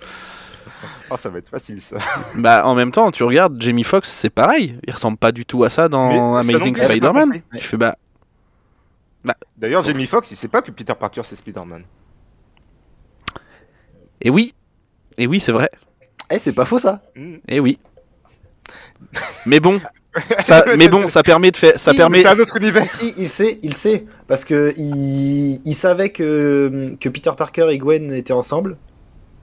Oh, 1.09 1.17
ça 1.17 1.29
va 1.29 1.39
être 1.39 1.49
facile, 1.49 1.81
ça. 1.81 1.99
Bah 2.35 2.67
en 2.67 2.75
même 2.75 2.91
temps, 2.91 3.11
tu 3.13 3.23
regardes 3.23 3.61
Jamie 3.63 3.85
Foxx, 3.85 4.09
c'est 4.11 4.29
pareil. 4.29 4.77
Il 4.87 4.93
ressemble 4.93 5.17
pas 5.17 5.31
du 5.31 5.47
tout 5.47 5.63
à 5.63 5.71
ça 5.71 5.89
dans 5.89 6.43
Mais 6.43 6.55
Amazing 6.55 6.75
Spider-Man. 6.77 7.43
Je 7.53 7.61
fais 7.61 7.77
bah 7.77 7.95
D'ailleurs, 9.57 9.83
Jamie 9.85 10.07
Foxx, 10.07 10.31
il 10.33 10.37
sait 10.37 10.49
pas 10.49 10.63
que 10.63 10.71
Peter 10.73 10.95
Parker, 10.99 11.23
c'est 11.25 11.37
Spider-Man. 11.37 11.85
et 14.21 14.31
oui, 14.31 14.53
et 15.17 15.27
oui 15.27 15.39
c'est 15.41 15.53
vrai, 15.53 15.71
Eh, 16.31 16.39
c'est 16.41 16.53
pas 16.53 16.65
faux 16.65 16.79
ça. 16.79 17.03
Hmm. 17.15 17.37
et 17.49 17.61
oui. 17.61 17.79
Mais 19.47 19.61
bon, 19.61 19.81
ça, 20.41 20.65
mais 20.77 20.89
bon, 20.89 21.07
ça 21.09 21.23
permet 21.23 21.51
de 21.53 21.57
faire, 21.57 21.79
ça 21.79 21.93
Si, 21.93 21.97
permet. 21.97 22.23
C'est 22.23 22.29
un 22.29 22.39
autre 22.39 22.57
univers. 22.57 22.85
Si, 22.85 23.15
il 23.17 23.29
sait, 23.29 23.59
il 23.63 23.75
sait, 23.75 24.07
parce 24.27 24.45
que 24.45 24.73
il, 24.77 25.61
il 25.65 25.75
savait 25.75 26.11
que, 26.11 26.97
que 27.01 27.09
Peter 27.09 27.33
Parker 27.37 27.69
et 27.71 27.79
Gwen 27.79 28.13
étaient 28.13 28.33
ensemble. 28.33 28.77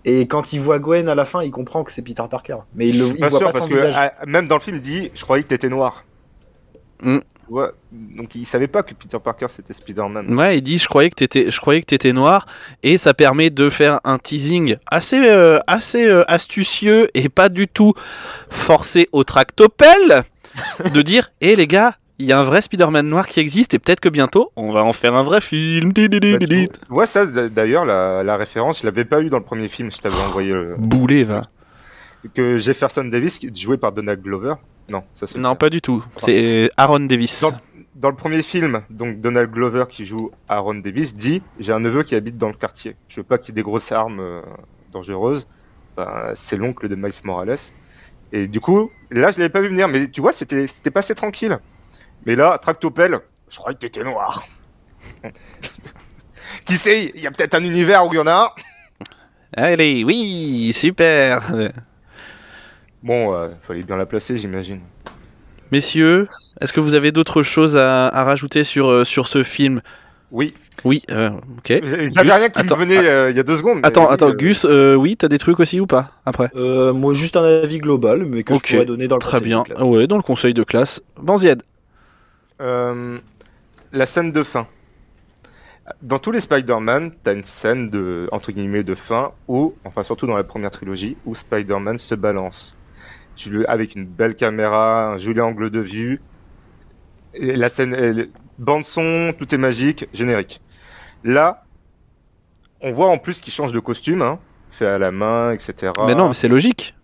Et 0.06 0.28
quand 0.28 0.54
il 0.54 0.60
voit 0.60 0.80
Gwen 0.80 1.08
à 1.08 1.16
la 1.16 1.26
fin, 1.26 1.44
il 1.44 1.52
comprend 1.52 1.84
que 1.84 1.92
c'est 1.92 2.02
Peter 2.02 2.24
Parker. 2.30 2.58
Mais 2.76 2.90
il, 2.90 3.00
le, 3.00 3.08
il 3.08 3.18
Pas 3.18 3.30
voit 3.30 3.40
sûr, 3.40 3.48
pas 3.48 3.54
parce 3.54 3.66
son 3.66 3.70
que 3.70 3.76
visage. 3.76 3.96
ah, 3.98 4.26
même 4.26 4.48
dans 4.48 4.56
le 4.56 4.62
film, 4.62 4.78
il 4.78 4.82
dit 4.82 5.12
Je 5.16 5.22
croyais 5.24 5.44
que 5.44 5.48
t'étais 5.50 5.70
noir. 5.70 6.04
Hmm. 7.02 7.20
Ouais, 7.50 7.68
donc 7.92 8.36
il 8.36 8.46
savait 8.46 8.68
pas 8.70 8.84
que 8.84 8.94
Peter 8.94 9.18
Parker 9.22 9.48
c'était 9.50 9.74
Spider-Man. 9.74 10.34
Ouais, 10.34 10.58
il 10.60 10.62
dit 10.62 10.78
je 10.78 10.88
croyais 10.88 11.10
que 11.10 11.16
t'étais, 11.16 11.52
je 11.52 11.60
croyais 11.60 11.82
que 11.82 11.88
t'étais 11.88 12.14
noir 12.14 12.46
et 12.84 12.98
ça 12.98 13.14
permet 13.14 13.50
de 13.50 13.70
faire 13.70 14.00
un 14.06 14.18
teasing 14.18 14.78
assez, 14.90 15.20
euh, 15.20 15.60
assez 15.68 16.06
euh, 16.08 16.24
astucieux 16.32 17.10
et 17.14 17.28
pas 17.28 17.50
du 17.50 17.68
tout 17.68 17.94
forcé 18.50 19.10
au 19.12 19.26
tractopelle 19.26 20.24
de 20.94 21.02
dire 21.02 21.32
hé 21.42 21.58
les 21.58 21.68
gars, 21.68 21.98
il 22.24 22.28
y 22.30 22.34
a 22.34 22.40
un 22.40 22.44
vrai 22.44 22.62
Spider-Man 22.62 23.08
noir 23.08 23.28
qui 23.28 23.40
existe 23.40 23.74
et 23.74 23.80
peut-être 23.80 24.00
que 24.00 24.10
bientôt 24.10 24.52
on 24.56 24.72
va 24.72 24.84
en 24.84 24.94
faire 24.94 25.14
un 25.16 25.24
vrai 25.24 25.42
film. 25.42 25.92
Ouais, 26.90 27.06
ça 27.06 27.26
d'ailleurs, 27.26 27.86
la, 27.86 28.24
la 28.24 28.38
référence, 28.38 28.82
je 28.82 28.86
l'avais 28.86 29.06
pas 29.06 29.22
eu 29.22 29.30
dans 29.30 29.38
le 29.38 29.44
premier 29.44 29.68
film, 29.68 29.92
je 29.92 29.98
t'avais 30.00 30.16
envoyé 30.28 30.54
le- 30.54 30.76
Boulet 30.78 31.24
va. 31.24 31.44
que 32.34 32.58
Jefferson 32.58 33.04
Davis, 33.06 33.40
joué 33.56 33.78
par 33.78 33.92
Donald 33.92 34.22
Glover. 34.22 34.54
Non, 34.90 35.04
ça 35.14 35.28
c'est. 35.28 35.38
Non, 35.40 35.56
pas 35.56 35.70
du 35.70 35.82
tout. 35.82 36.04
C'est 36.18 36.70
Aaron 36.78 37.02
Davis. 37.02 37.42
Dans, 37.42 37.52
dans 37.96 38.10
le 38.10 38.16
premier 38.16 38.42
film, 38.42 38.82
donc 38.90 39.22
Donald 39.22 39.50
Glover 39.52 39.86
qui 39.90 40.06
joue 40.06 40.32
Aaron 40.50 40.76
Davis 40.76 41.16
dit 41.16 41.42
J'ai 41.60 41.72
un 41.74 41.80
neveu 41.80 42.04
qui 42.04 42.16
habite 42.16 42.38
dans 42.38 42.48
le 42.50 42.54
quartier. 42.54 42.96
Je 43.08 43.18
veux 43.18 43.24
pas 43.24 43.38
qu'il 43.38 43.50
y 43.50 43.52
ait 43.52 43.56
des 43.56 43.64
grosses 43.64 43.92
armes 43.92 44.20
euh, 44.20 44.42
dangereuses. 44.92 45.48
Ben, 45.96 46.32
c'est 46.36 46.58
l'oncle 46.58 46.88
de 46.90 46.96
Miles 46.96 47.12
Morales. 47.24 47.58
Et 48.32 48.48
du 48.48 48.60
coup, 48.60 48.90
là, 49.12 49.32
je 49.32 49.38
l'avais 49.40 49.50
pas 49.50 49.62
vu 49.62 49.70
venir, 49.70 49.88
mais 49.88 50.08
tu 50.08 50.20
vois, 50.22 50.32
c'était 50.32 50.66
c'était 50.68 50.90
passé 50.92 51.14
tranquille. 51.16 51.60
Mais 52.26 52.36
là, 52.36 52.58
Tractopelle, 52.62 53.20
je 53.50 53.58
croyais 53.58 53.76
que 53.76 53.82
t'étais 53.82 54.04
noir. 54.04 54.44
qui 56.66 56.74
sait 56.78 57.12
Il 57.16 57.22
y 57.22 57.28
a 57.28 57.32
peut-être 57.32 57.56
un 57.56 57.64
univers 57.64 58.06
où 58.06 58.14
il 58.14 58.18
y 58.18 58.20
en 58.20 58.28
a 58.28 58.34
un. 58.34 58.50
Allez, 59.56 60.04
oui, 60.04 60.72
super. 60.74 61.42
Bon, 63.04 63.34
euh, 63.36 63.50
fallait 63.68 63.84
bien 63.84 63.98
la 63.98 64.06
placer, 64.06 64.38
j'imagine. 64.38 64.80
Messieurs, 65.72 66.28
est-ce 66.62 66.72
que 66.74 66.80
vous 66.80 66.96
avez 66.96 67.12
d'autres 67.12 67.42
choses 67.44 67.78
à, 67.78 68.08
à 68.08 68.24
rajouter 68.24 68.64
sur, 68.64 68.88
euh, 68.90 69.04
sur 69.04 69.28
ce 69.28 69.44
film? 69.44 69.82
Oui, 70.32 70.56
Oui, 70.84 71.04
euh, 71.12 71.30
ok. 71.58 71.82
j'avais 72.08 72.34
rien 72.34 72.50
qui 72.50 72.60
attends, 72.60 72.76
me 72.78 72.86
venait 72.86 72.98
euh, 73.08 73.30
il 73.30 73.36
y 73.38 73.40
a 73.40 73.44
deux 73.44 73.56
secondes. 73.58 73.80
mais 73.82 73.88
Attends, 73.88 74.08
oui, 74.08 74.14
attends, 74.14 74.30
euh, 74.30 74.34
Gus, 74.34 74.66
euh, 74.68 74.96
oui, 74.96 75.16
t'as 75.16 75.28
des 75.28 75.38
trucs 75.38 75.60
aussi 75.60 75.80
ou 75.80 75.86
pas 75.86 76.12
après? 76.26 76.50
Euh, 76.56 76.92
moi, 76.94 77.14
juste 77.14 77.38
un 77.38 77.44
avis 77.44 77.78
global, 77.80 78.26
mais 78.26 78.44
que 78.44 78.54
Ok, 78.54 78.66
je 78.68 78.74
pourrais 78.74 78.86
donner 78.86 79.08
dans 79.08 79.18
le 79.18 79.22
Très 79.22 79.38
conseil 79.38 79.48
bien. 79.48 79.62
de 79.62 79.68
classe. 79.68 79.82
Ouais, 79.84 80.08
dans 80.08 80.18
le 80.18 80.24
conseil 80.24 80.54
de 80.56 80.64
classe. 80.64 81.02
Banzied. 81.22 81.62
Euh, 82.62 83.20
la 83.92 84.06
scène 84.06 84.32
de 84.32 84.44
fin. 84.44 84.68
Dans 86.02 86.18
tous 86.20 86.32
les 86.32 86.40
Spider-Man, 86.40 87.12
t'as 87.24 87.34
une 87.34 87.44
scène 87.44 87.90
de 87.90 88.30
entre 88.32 88.52
guillemets 88.54 88.84
de 88.84 88.96
fin 88.96 89.32
où, 89.50 89.74
enfin 89.84 90.02
surtout 90.04 90.26
dans 90.28 90.38
la 90.38 90.44
première 90.46 90.72
trilogie, 90.72 91.18
où 91.26 91.36
Spider-Man 91.36 91.98
se 91.98 92.16
balance. 92.16 92.78
Tu 93.36 93.50
le 93.50 93.70
avec 93.70 93.96
une 93.96 94.06
belle 94.06 94.36
caméra, 94.36 95.14
un 95.14 95.18
joli 95.18 95.42
angle 95.42 95.70
de 95.70 95.80
vue. 95.82 96.22
La 97.40 97.68
scène, 97.68 97.94
elle- 97.94 98.30
bande 98.60 98.84
son, 98.84 99.34
tout 99.38 99.54
est 99.54 99.58
magique, 99.58 100.08
générique. 100.14 100.62
Là, 101.24 101.64
on 102.82 102.92
voit 102.94 103.08
en 103.10 103.18
plus 103.18 103.40
qu'il 103.42 103.52
change 103.52 103.72
de 103.72 103.80
costume, 103.80 104.22
hein, 104.22 104.40
fait 104.72 104.86
à 104.86 104.98
la 105.00 105.12
main, 105.12 105.52
etc. 105.52 105.92
Mais 106.06 106.16
non, 106.16 106.32
c'est 106.34 106.48
logique. 106.48 106.96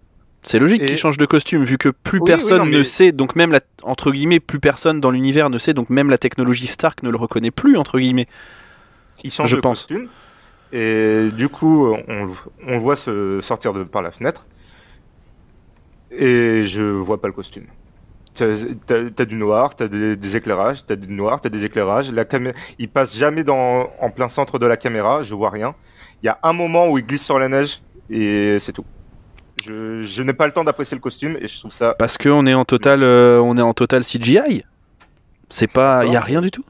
C'est 0.44 0.60
logique 0.60 0.82
Et- 0.82 0.86
qu'il 0.86 0.98
change 0.98 1.18
de 1.18 1.26
costume, 1.26 1.64
vu 1.64 1.78
que 1.78 1.90
plus 1.90 2.20
Oui, 2.20 2.26
personne 2.26 2.62
oui, 2.62 2.72
non, 2.72 2.78
ne 2.80 2.84
sait, 2.84 3.12
donc 3.12 3.36
même 3.36 3.52
la, 3.52 3.60
entre 3.84 4.12
guillemets, 4.12 4.40
plus 4.40 4.60
personne 4.60 5.02
dans 5.02 5.12
l'univers 5.12 5.50
ne 5.50 5.58
sait, 5.58 5.74
donc 5.74 5.90
même 5.90 6.10
la 6.10 6.18
technologie 6.18 6.68
Stark 6.68 7.04
ne 7.04 7.10
le 7.10 7.18
reconnaît 7.18 7.52
plus, 7.52 7.78
entre 7.78 8.00
guillemets. 8.00 8.28
il 9.24 9.32
change 9.32 9.50
je 9.50 9.56
de 9.58 9.62
pense. 9.62 9.80
costume. 9.80 10.08
Et 10.72 11.30
du 11.36 11.50
coup, 11.50 11.88
on, 12.08 12.30
on 12.68 12.72
le 12.74 12.80
voit 12.80 12.96
se 12.96 13.40
sortir 13.42 13.74
de, 13.74 13.84
par 13.84 14.02
la 14.02 14.12
fenêtre. 14.12 14.46
Et 16.12 16.64
je 16.64 16.82
vois 16.82 17.20
pas 17.22 17.28
le 17.28 17.34
costume. 17.34 17.66
T'as 18.36 19.26
du 19.26 19.36
noir, 19.36 19.76
t'as 19.76 19.88
des, 19.88 20.16
des 20.16 20.38
éclairages, 20.38 20.86
t'as 20.86 20.96
du 20.96 21.12
noir, 21.14 21.42
t'as 21.42 21.50
des 21.50 21.66
éclairages. 21.66 22.12
La 22.12 22.26
il 22.78 22.88
passe 22.88 23.18
jamais 23.18 23.44
dans, 23.44 23.90
en 24.00 24.10
plein 24.12 24.30
centre 24.30 24.60
de 24.60 24.66
la 24.66 24.78
caméra, 24.78 25.24
je 25.24 25.36
vois 25.36 25.50
rien. 25.50 25.76
Il 26.24 26.28
y 26.28 26.30
a 26.30 26.40
un 26.44 26.54
moment 26.54 26.88
où 26.90 26.98
il 26.98 27.06
glisse 27.06 27.26
sur 27.26 27.38
la 27.40 27.50
neige 27.50 27.82
et 28.10 28.58
c'est 28.60 28.72
tout. 28.72 28.86
Je, 29.64 30.01
je 30.03 30.24
n'ai 30.24 30.34
pas 30.34 30.45
le 30.45 30.51
temps 30.51 30.64
d'apprécier 30.64 30.95
le 30.95 31.01
costume 31.01 31.38
et 31.41 31.47
je 31.47 31.57
trouve 31.60 31.72
ça. 31.72 31.95
Parce 31.97 32.18
qu'on 32.18 32.45
est 32.45 32.53
en 32.53 32.66
total, 32.66 33.03
euh, 33.03 33.39
on 33.43 33.57
est 33.57 33.62
en 33.62 33.74
total 33.74 34.03
CGI. 34.03 34.64
C'est 35.49 35.68
pas, 35.68 36.05
il 36.05 36.14
y 36.14 36.16
a 36.16 36.22
rien 36.22 36.41
du 36.41 36.51
tout. 36.51 36.64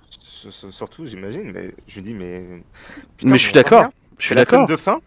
s- 0.45 0.65
Surtout, 0.71 1.05
j'imagine, 1.05 1.51
mais 1.53 1.73
je 1.87 1.99
dis, 2.01 2.13
mais. 2.13 2.43
mais 3.23 3.37
je 3.37 3.43
suis 3.43 3.53
d'accord. 3.53 3.89
Je 4.17 4.25
suis 4.25 4.35
d'accord. 4.35 4.67
de 4.67 4.75
fin, 4.77 4.99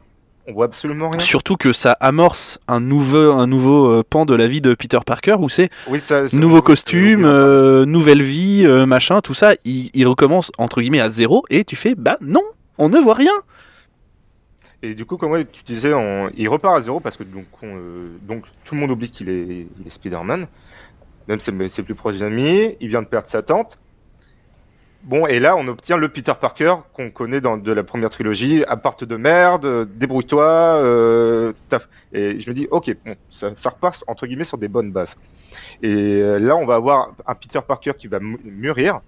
on 0.47 0.53
voit 0.53 0.67
absolument 0.67 1.11
rien. 1.11 1.21
Surtout 1.21 1.57
que 1.57 1.73
ça 1.73 1.93
amorce 2.01 2.59
un 2.69 2.81
nouveau, 2.81 3.33
un 3.33 3.47
nouveau 3.47 3.87
euh, 3.89 4.03
pan 4.09 4.27
de 4.27 4.35
la 4.35 4.47
vie 4.47 4.61
de 4.61 4.75
Peter 4.75 4.99
Parker 5.05 5.37
où 5.39 5.49
c'est 5.49 5.71
Oui, 5.89 6.01
nouveau 6.35 6.57
oui, 6.57 6.63
costume, 6.63 7.25
euh, 7.25 7.85
nouvelle 7.87 8.23
vie, 8.23 8.63
euh, 8.67 8.85
machin, 8.87 9.21
tout 9.21 9.35
ça. 9.35 9.53
Il, 9.65 9.91
il 9.95 10.07
recommence 10.07 10.53
entre 10.59 10.81
guillemets 10.83 11.01
à 11.01 11.09
zéro 11.09 11.45
et 11.51 11.65
tu 11.65 11.77
fais 11.77 11.95
bah 11.95 12.17
non, 12.21 12.43
on 12.79 12.89
ne 12.91 12.99
voit 12.99 13.15
rien. 13.15 13.33
Et 14.85 14.95
du 14.95 15.07
coup, 15.07 15.17
comme 15.17 15.31
ouais, 15.31 15.45
tu 15.45 15.63
disais, 15.63 15.93
il 16.37 16.49
repart 16.49 16.77
à 16.77 16.81
zéro 16.81 16.99
parce 16.99 17.17
que 17.17 17.23
donc, 17.23 17.45
on, 17.63 17.77
euh, 17.77 18.09
tout 18.65 18.75
le 18.75 18.81
monde 18.81 18.91
oublie 18.91 19.11
qu'il 19.11 19.29
est, 19.31 19.69
Spider-Man. 19.89 20.49
Même 21.29 21.39
ses, 21.39 21.83
plus 21.85 21.95
proches 21.95 22.21
amis. 22.21 22.77
Il 22.81 22.89
vient 22.89 23.03
de 23.03 23.07
perdre 23.07 23.29
sa 23.29 23.43
tante. 23.43 23.79
Bon, 25.05 25.27
et 25.27 25.39
là, 25.39 25.57
on 25.57 25.67
obtient 25.69 25.97
le 25.97 26.09
Peter 26.09 26.33
Parker 26.41 26.75
qu'on 26.93 27.11
connaît 27.11 27.41
de 27.41 27.73
la 27.73 27.85
première 27.85 28.11
trilogie. 28.11 28.65
Apparte 28.65 29.05
de 29.05 29.17
merde, 29.17 29.65
euh, 29.65 29.85
débrouille-toi. 29.85 30.43
euh, 30.43 31.53
et 32.13 32.41
je 32.41 32.51
me 32.51 32.55
dis, 32.55 32.67
ok, 32.73 32.93
ça, 33.31 33.51
repart 33.71 34.03
entre 34.09 34.27
guillemets 34.27 34.45
sur 34.45 34.59
des 34.59 34.69
bonnes 34.69 34.91
bases. 34.91 35.17
Et 35.83 36.21
là, 36.41 36.57
on 36.57 36.67
va 36.67 36.75
avoir 36.77 37.15
un 37.27 37.35
Peter 37.35 37.61
Parker 37.67 37.93
qui 37.97 38.09
va 38.09 38.19
mûrir. 38.21 39.01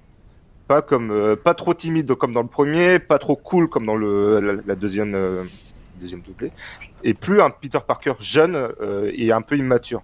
Pas 0.68 0.82
comme, 0.82 1.36
pas 1.42 1.54
trop 1.54 1.74
timide 1.74 2.14
comme 2.14 2.32
dans 2.32 2.42
le 2.42 2.48
premier, 2.48 2.98
pas 2.98 3.18
trop 3.18 3.36
cool 3.36 3.68
comme 3.68 3.86
dans 3.86 3.96
le, 3.96 4.40
la, 4.40 4.52
la 4.66 4.74
deuxième, 4.74 5.14
deuxième 6.00 6.20
doublé, 6.20 6.52
et 7.02 7.14
plus 7.14 7.40
un 7.40 7.50
Peter 7.50 7.78
Parker 7.86 8.14
jeune 8.20 8.56
euh, 8.56 9.10
et 9.14 9.32
un 9.32 9.42
peu 9.42 9.56
immature. 9.56 10.02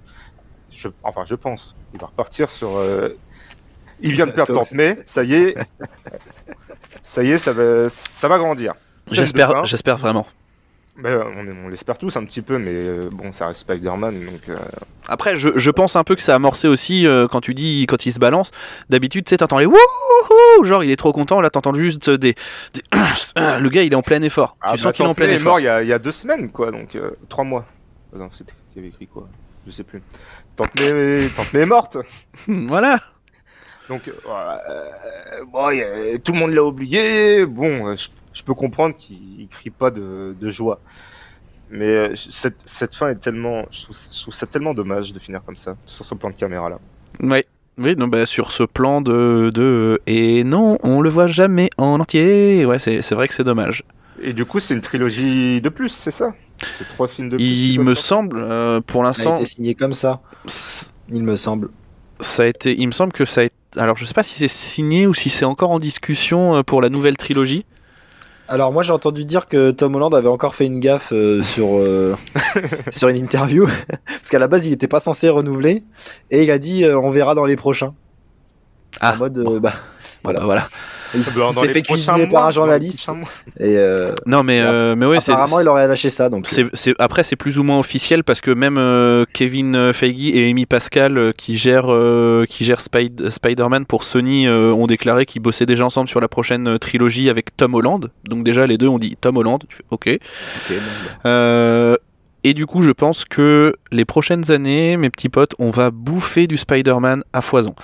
Je, 0.70 0.88
enfin, 1.02 1.24
je 1.26 1.34
pense. 1.34 1.76
Il 1.94 2.00
va 2.00 2.06
repartir 2.06 2.50
sur. 2.50 2.76
euh, 2.76 3.18
il 4.00 4.12
vient 4.12 4.26
de 4.26 4.32
perdre. 4.32 4.54
Tante 4.54 4.72
May, 4.72 4.98
ça 5.04 5.24
y 5.24 5.34
est. 5.34 5.56
ça 7.02 7.22
y 7.22 7.32
est, 7.32 7.38
ça 7.38 7.52
va, 7.52 7.88
ça 7.88 8.28
va 8.28 8.38
grandir. 8.38 8.74
J'espère, 9.10 9.64
j'espère 9.64 9.96
vraiment. 9.96 10.26
Ben, 11.02 11.24
on, 11.36 11.46
est- 11.46 11.54
on 11.64 11.68
l'espère 11.68 11.96
tous 11.98 12.16
un 12.16 12.24
petit 12.24 12.42
peu, 12.42 12.58
mais 12.58 12.72
euh, 12.74 13.08
bon, 13.10 13.32
ça 13.32 13.46
reste 13.46 13.60
Spider-Man, 13.60 14.24
donc. 14.24 14.40
euh, 14.48 14.56
Après, 15.08 15.36
je, 15.36 15.50
je 15.56 15.70
pense 15.70 15.96
un 15.96 16.04
peu 16.04 16.14
que 16.16 16.22
ça 16.22 16.32
a 16.32 16.36
amorcé 16.36 16.68
aussi 16.68 17.06
euh, 17.06 17.26
quand 17.28 17.40
tu 17.40 17.54
dis, 17.54 17.86
quand 17.88 18.04
il 18.06 18.12
se 18.12 18.18
balance. 18.18 18.50
D'habitude, 18.90 19.24
tu 19.24 19.30
sais, 19.30 19.38
t'entends 19.38 19.58
les 19.58 19.66
wouhou, 19.66 20.64
genre 20.64 20.84
il 20.84 20.90
est 20.90 20.96
trop 20.96 21.12
content. 21.12 21.40
Là, 21.40 21.50
t'entends 21.50 21.74
juste 21.74 22.10
des, 22.10 22.34
des- 22.74 22.82
le 23.36 23.68
gars, 23.68 23.82
il 23.82 23.92
est 23.92 23.96
en 23.96 24.02
plein 24.02 24.20
effort. 24.22 24.56
Ah, 24.60 24.72
tu 24.72 24.76
bah, 24.78 24.82
sens 24.82 24.92
qu'il 24.92 25.04
est 25.04 25.08
en 25.08 25.14
plein 25.14 25.26
est 25.28 25.34
effort. 25.36 25.52
mort 25.52 25.60
il 25.60 25.64
y, 25.64 25.68
a, 25.68 25.82
il 25.82 25.88
y 25.88 25.92
a 25.92 25.98
deux 25.98 26.12
semaines, 26.12 26.50
quoi, 26.50 26.70
donc 26.70 26.98
trois 27.28 27.44
mois. 27.44 27.64
Ah 28.14 28.18
Non, 28.18 28.28
c'était 28.30 28.52
avait 28.76 28.88
écrit 28.88 29.06
quoi? 29.06 29.28
Je 29.66 29.72
sais 29.72 29.84
plus. 29.84 30.02
Tante 30.56 30.74
May, 30.80 31.28
Tante 31.36 31.54
est 31.54 31.66
morte. 31.66 31.96
voilà. 32.46 32.98
Donc, 33.88 34.02
euh, 34.08 35.44
bon, 35.46 35.66
a- 35.66 36.18
tout 36.22 36.32
le 36.32 36.38
monde 36.38 36.52
l'a 36.52 36.62
oublié. 36.64 37.44
Bon, 37.46 37.96
je, 37.96 38.08
je 38.32 38.42
peux 38.42 38.54
comprendre 38.54 38.94
qu'il 38.96 39.40
il 39.40 39.48
crie 39.48 39.70
pas 39.70 39.90
de, 39.90 40.34
de 40.38 40.50
joie. 40.50 40.80
Mais 41.70 41.86
euh, 41.86 42.16
cette, 42.16 42.62
cette 42.64 42.94
fin 42.94 43.10
est 43.10 43.20
tellement. 43.20 43.64
Je 43.70 43.82
trouve, 43.84 43.96
je 44.12 44.20
trouve 44.22 44.34
ça 44.34 44.46
tellement 44.46 44.74
dommage 44.74 45.12
de 45.12 45.18
finir 45.18 45.40
comme 45.44 45.56
ça, 45.56 45.76
sur 45.86 46.04
ce 46.04 46.14
plan 46.14 46.30
de 46.30 46.34
caméra 46.36 46.68
là. 46.68 46.78
Oui. 47.20 47.42
Oui, 47.78 47.96
non, 47.96 48.08
bah, 48.08 48.26
sur 48.26 48.52
ce 48.52 48.64
plan 48.64 49.00
de, 49.00 49.50
de. 49.54 50.02
Et 50.06 50.44
non, 50.44 50.76
on 50.82 51.00
le 51.00 51.08
voit 51.08 51.28
jamais 51.28 51.70
en 51.78 51.98
entier. 51.98 52.66
Ouais, 52.66 52.78
c'est 52.78 53.00
c'est 53.00 53.14
vrai 53.14 53.26
que 53.26 53.32
c'est 53.32 53.44
dommage. 53.44 53.84
Et 54.20 54.34
du 54.34 54.44
coup, 54.44 54.60
c'est 54.60 54.74
une 54.74 54.82
trilogie 54.82 55.62
de 55.62 55.68
plus, 55.70 55.88
c'est 55.88 56.10
ça? 56.10 56.34
C'est 56.76 56.86
trois 56.88 57.08
films 57.08 57.30
de 57.30 57.36
plus. 57.36 57.46
Il 57.46 57.80
me 57.80 57.94
semble, 57.94 58.36
euh, 58.38 58.82
pour 58.82 59.00
Ça 59.00 59.04
a 59.04 59.08
l'instant, 59.08 59.36
été 59.36 59.46
signé 59.46 59.74
comme 59.74 59.94
ça, 59.94 60.20
il 61.08 61.22
me 61.22 61.36
semble. 61.36 61.70
ça 62.18 62.42
a 62.42 62.46
été. 62.46 62.78
Il 62.78 62.86
me 62.86 62.92
semble 62.92 63.12
que 63.12 63.24
ça 63.24 63.42
a 63.42 63.44
été. 63.44 63.54
Alors, 63.76 63.96
je 63.96 64.04
sais 64.04 64.12
pas 64.12 64.24
si 64.24 64.34
c'est 64.36 64.48
signé 64.48 65.06
ou 65.06 65.14
si 65.14 65.30
c'est 65.30 65.46
encore 65.46 65.70
en 65.70 65.78
discussion 65.78 66.56
euh, 66.56 66.62
pour 66.62 66.82
la 66.82 66.90
nouvelle 66.90 67.16
trilogie. 67.16 67.64
Alors 68.50 68.72
moi 68.72 68.82
j'ai 68.82 68.92
entendu 68.92 69.24
dire 69.24 69.46
que 69.46 69.70
Tom 69.70 69.94
Holland 69.94 70.12
avait 70.12 70.28
encore 70.28 70.56
fait 70.56 70.66
une 70.66 70.80
gaffe 70.80 71.12
euh, 71.12 71.40
sur 71.40 71.68
euh, 71.76 72.16
sur 72.90 73.06
une 73.06 73.16
interview 73.16 73.68
parce 74.06 74.28
qu'à 74.28 74.40
la 74.40 74.48
base 74.48 74.66
il 74.66 74.72
était 74.72 74.88
pas 74.88 74.98
censé 74.98 75.28
renouveler 75.28 75.84
et 76.32 76.42
il 76.42 76.50
a 76.50 76.58
dit 76.58 76.84
euh, 76.84 76.98
on 76.98 77.10
verra 77.10 77.36
dans 77.36 77.44
les 77.44 77.54
prochains. 77.54 77.94
Ah, 79.00 79.14
en 79.14 79.18
mode 79.18 79.38
bon. 79.38 79.60
bah 79.60 79.74
Bon, 80.24 80.32
voilà. 80.32 80.40
bah, 80.40 80.44
voilà. 80.46 80.68
Il, 81.14 81.24
s'est 81.24 81.68
fait 81.68 81.82
cuisiner 81.82 82.26
par 82.26 82.46
un 82.46 82.50
journaliste 82.50 83.08
et 83.58 83.76
euh, 83.76 84.12
Non, 84.26 84.42
mais, 84.42 84.60
Ouais. 84.60 84.66
euh, 84.66 84.96
mais 84.96 85.06
ouais, 85.06 85.20
c'est. 85.20 85.32
apparemment 85.32 85.60
il 85.60 85.68
aurait 85.68 85.88
lâché 85.88 86.10
ça 86.10 86.28
donc. 86.28 86.46
C'est- 86.46 86.94
après, 86.98 87.22
c'est 87.22 87.36
plus 87.36 87.58
ou 87.58 87.62
moins 87.62 87.78
officiel 87.78 88.24
parce 88.24 88.40
que 88.40 88.50
même 88.50 88.78
euh, 88.78 89.24
Kevin 89.32 89.74
euh, 89.76 89.92
Feige 89.92 90.26
et 90.34 90.50
Amy 90.50 90.66
Pascal 90.66 91.18
euh, 91.18 91.32
qui 91.36 91.56
gèrent, 91.56 91.92
euh, 91.92 92.44
qui 92.48 92.64
gèrent 92.64 92.80
Spide- 92.80 93.30
Spider-Man 93.30 93.86
pour 93.86 94.04
Sony 94.04 94.46
euh, 94.46 94.72
ont 94.72 94.86
déclaré 94.86 95.26
qu'ils 95.26 95.42
bossaient 95.42 95.66
déjà 95.66 95.84
ensemble 95.86 96.08
sur 96.08 96.20
la 96.20 96.28
prochaine 96.28 96.66
euh, 96.68 96.78
trilogie 96.78 97.28
avec 97.30 97.56
Tom 97.56 97.74
Holland. 97.74 98.10
Donc 98.28 98.44
déjà, 98.44 98.66
les 98.66 98.78
deux 98.78 98.88
ont 98.88 98.98
dit 98.98 99.16
Tom 99.20 99.36
Holland. 99.36 99.60
Tu 99.68 99.76
fais, 99.76 99.84
ok. 99.90 100.18
Bon. 100.68 100.74
Euh, 101.26 101.96
et 102.42 102.54
du 102.54 102.66
coup, 102.66 102.80
je 102.82 102.92
pense 102.92 103.24
que 103.24 103.74
les 103.92 104.04
prochaines 104.04 104.50
années, 104.50 104.96
mes 104.96 105.10
petits 105.10 105.28
potes, 105.28 105.52
on 105.58 105.70
va 105.70 105.90
bouffer 105.90 106.46
du 106.46 106.56
Spider-Man 106.56 107.22
à 107.32 107.42
foison. 107.42 107.74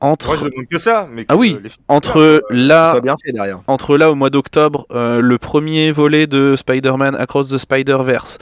Entre, 0.00 0.26
Moi, 0.28 0.36
je 0.36 0.44
demande 0.50 0.66
que 0.70 0.78
ça. 0.78 1.08
Mais 1.10 1.22
que 1.24 1.32
Ah 1.32 1.36
oui, 1.36 1.58
les 1.62 1.70
entre 1.88 2.42
là, 2.50 2.90
soit 2.92 3.00
bien 3.00 3.14
fait 3.24 3.32
derrière. 3.32 3.60
entre 3.66 3.96
là 3.96 4.10
au 4.10 4.14
mois 4.14 4.28
d'octobre, 4.30 4.86
euh, 4.90 5.20
le 5.20 5.38
premier 5.38 5.90
volet 5.90 6.26
de 6.26 6.54
Spider-Man 6.56 7.14
Across 7.14 7.48
the 7.50 7.58
Spider-Verse. 7.58 8.38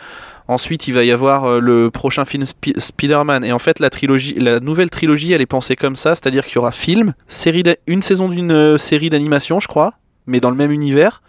Ensuite, 0.48 0.88
il 0.88 0.94
va 0.94 1.04
y 1.04 1.10
avoir 1.12 1.44
euh, 1.44 1.60
le 1.60 1.90
prochain 1.90 2.24
film 2.24 2.44
Spi- 2.44 2.78
Spider-Man. 2.78 3.44
Et 3.44 3.52
en 3.52 3.58
fait, 3.58 3.78
la 3.78 3.88
trilogie, 3.88 4.34
la 4.34 4.60
nouvelle 4.60 4.90
trilogie, 4.90 5.32
elle 5.32 5.40
est 5.40 5.46
pensée 5.46 5.76
comme 5.76 5.96
ça, 5.96 6.14
c'est-à-dire 6.14 6.44
qu'il 6.44 6.56
y 6.56 6.58
aura 6.58 6.70
film, 6.72 7.14
série, 7.28 7.62
une 7.86 8.02
saison 8.02 8.28
d'une 8.28 8.50
euh, 8.52 8.76
série 8.76 9.08
d'animation, 9.08 9.60
je 9.60 9.68
crois, 9.68 9.94
mais 10.26 10.40
dans 10.40 10.50
le 10.50 10.56
même 10.56 10.70
univers. 10.72 11.22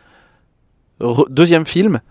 Re- 1.00 1.28
deuxième 1.30 1.66
film, 1.66 2.02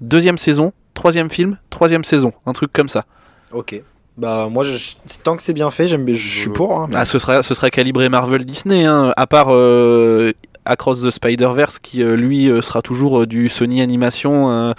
deuxième 0.00 0.38
saison, 0.38 0.72
troisième 0.94 1.30
film, 1.30 1.58
troisième 1.70 2.02
saison, 2.04 2.32
un 2.46 2.52
truc 2.54 2.72
comme 2.72 2.88
ça. 2.88 3.04
Ok. 3.52 3.80
Bah 4.18 4.48
moi 4.50 4.64
je, 4.64 4.76
tant 5.22 5.36
que 5.36 5.42
c'est 5.42 5.52
bien 5.52 5.70
fait 5.70 5.86
j'aime 5.88 6.06
je 6.12 6.14
suis 6.40 6.50
pour. 6.50 6.80
hein, 6.80 6.86
mais- 6.90 6.96
Ah, 6.96 7.04
ce 7.04 7.18
sera, 7.20 7.42
ce 7.42 7.54
sera 7.54 7.70
calibré 7.70 8.08
Marvel 8.08 8.44
Disney, 8.44 8.84
hein, 8.84 9.12
à 9.16 9.26
part 9.28 9.48
euh, 9.50 10.32
Across 10.64 11.02
the 11.04 11.10
Spider-Verse 11.10 11.78
qui 11.78 12.02
euh, 12.02 12.16
lui 12.16 12.48
euh, 12.50 12.60
sera 12.60 12.82
toujours 12.82 13.20
euh, 13.22 13.26
du 13.26 13.48
Sony 13.48 13.80
Animation 13.80 14.50
euh, 14.50 14.72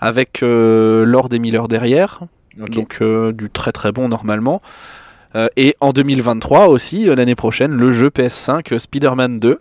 avec 0.00 0.42
euh, 0.42 1.04
Lord 1.06 1.28
et 1.32 1.38
Miller 1.38 1.68
derrière, 1.68 2.20
donc 2.58 2.98
euh, 3.00 3.32
du 3.32 3.48
très 3.50 3.72
très 3.72 3.92
bon 3.92 4.08
normalement. 4.08 4.60
Euh, 5.34 5.48
et 5.56 5.74
en 5.80 5.92
2023 5.94 6.66
aussi, 6.68 7.08
euh, 7.08 7.14
l'année 7.14 7.34
prochaine, 7.34 7.72
le 7.72 7.90
jeu 7.92 8.10
PS5 8.10 8.74
euh, 8.74 8.78
Spider-Man 8.78 9.40
2. 9.40 9.58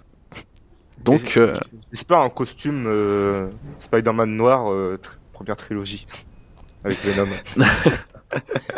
Donc, 1.05 1.37
euh, 1.37 1.55
J'espère 1.93 2.19
un 2.19 2.29
costume 2.29 2.83
euh, 2.85 3.47
Spider-Man 3.79 4.29
noir, 4.35 4.69
euh, 4.71 4.99
tr- 5.01 5.11
première 5.33 5.55
trilogie, 5.55 6.05
avec 6.83 6.97
Venom. 7.05 7.29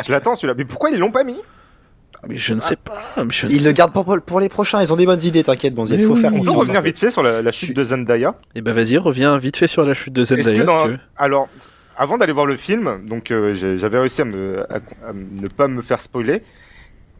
je 0.04 0.12
l'attends 0.12 0.34
celui-là, 0.34 0.54
mais 0.56 0.64
pourquoi 0.64 0.90
ils 0.90 0.98
l'ont 0.98 1.10
pas 1.10 1.24
mis? 1.24 1.38
Mais 2.28 2.36
je 2.36 2.54
ne 2.54 2.60
sais 2.60 2.76
pas. 2.76 3.02
mais 3.18 3.24
je 3.30 3.46
ne 3.46 3.50
Ils 3.52 3.60
sais- 3.60 3.68
le 3.68 3.72
gardent 3.72 3.92
pour, 3.92 4.18
pour 4.22 4.40
les 4.40 4.48
prochains, 4.48 4.80
ils 4.82 4.92
ont 4.92 4.96
des 4.96 5.04
bonnes 5.04 5.20
idées, 5.22 5.42
t'inquiète, 5.42 5.74
bon, 5.74 5.84
il 5.84 6.00
faut 6.00 6.14
oui, 6.14 6.20
faire 6.20 6.32
On 6.34 6.40
peut 6.42 6.50
revenir 6.50 6.80
vite 6.80 6.98
fait 6.98 7.10
sur 7.10 7.22
la, 7.22 7.42
la 7.42 7.50
chute 7.52 7.76
de 7.76 7.84
Zendaya. 7.84 8.34
Eh 8.54 8.62
ben 8.62 8.72
vas-y, 8.72 8.96
reviens 8.96 9.36
vite 9.38 9.56
fait 9.58 9.66
sur 9.66 9.84
la 9.84 9.92
chute 9.94 10.12
de 10.14 10.22
que 10.22 10.42
Zendaya 10.42 10.64
dans- 10.64 10.78
si 10.78 10.84
tu 10.84 10.90
veux. 10.92 10.98
Alors, 11.16 11.48
avant 11.98 12.16
d'aller 12.16 12.32
voir 12.32 12.46
le 12.46 12.56
film, 12.56 13.06
donc 13.06 13.30
euh, 13.30 13.76
j'avais 13.76 13.98
réussi 13.98 14.22
à, 14.22 14.24
me, 14.24 14.60
à- 14.72 14.76
à 15.08 15.12
ne 15.12 15.48
pas 15.48 15.68
me 15.68 15.82
faire 15.82 16.00
spoiler. 16.00 16.42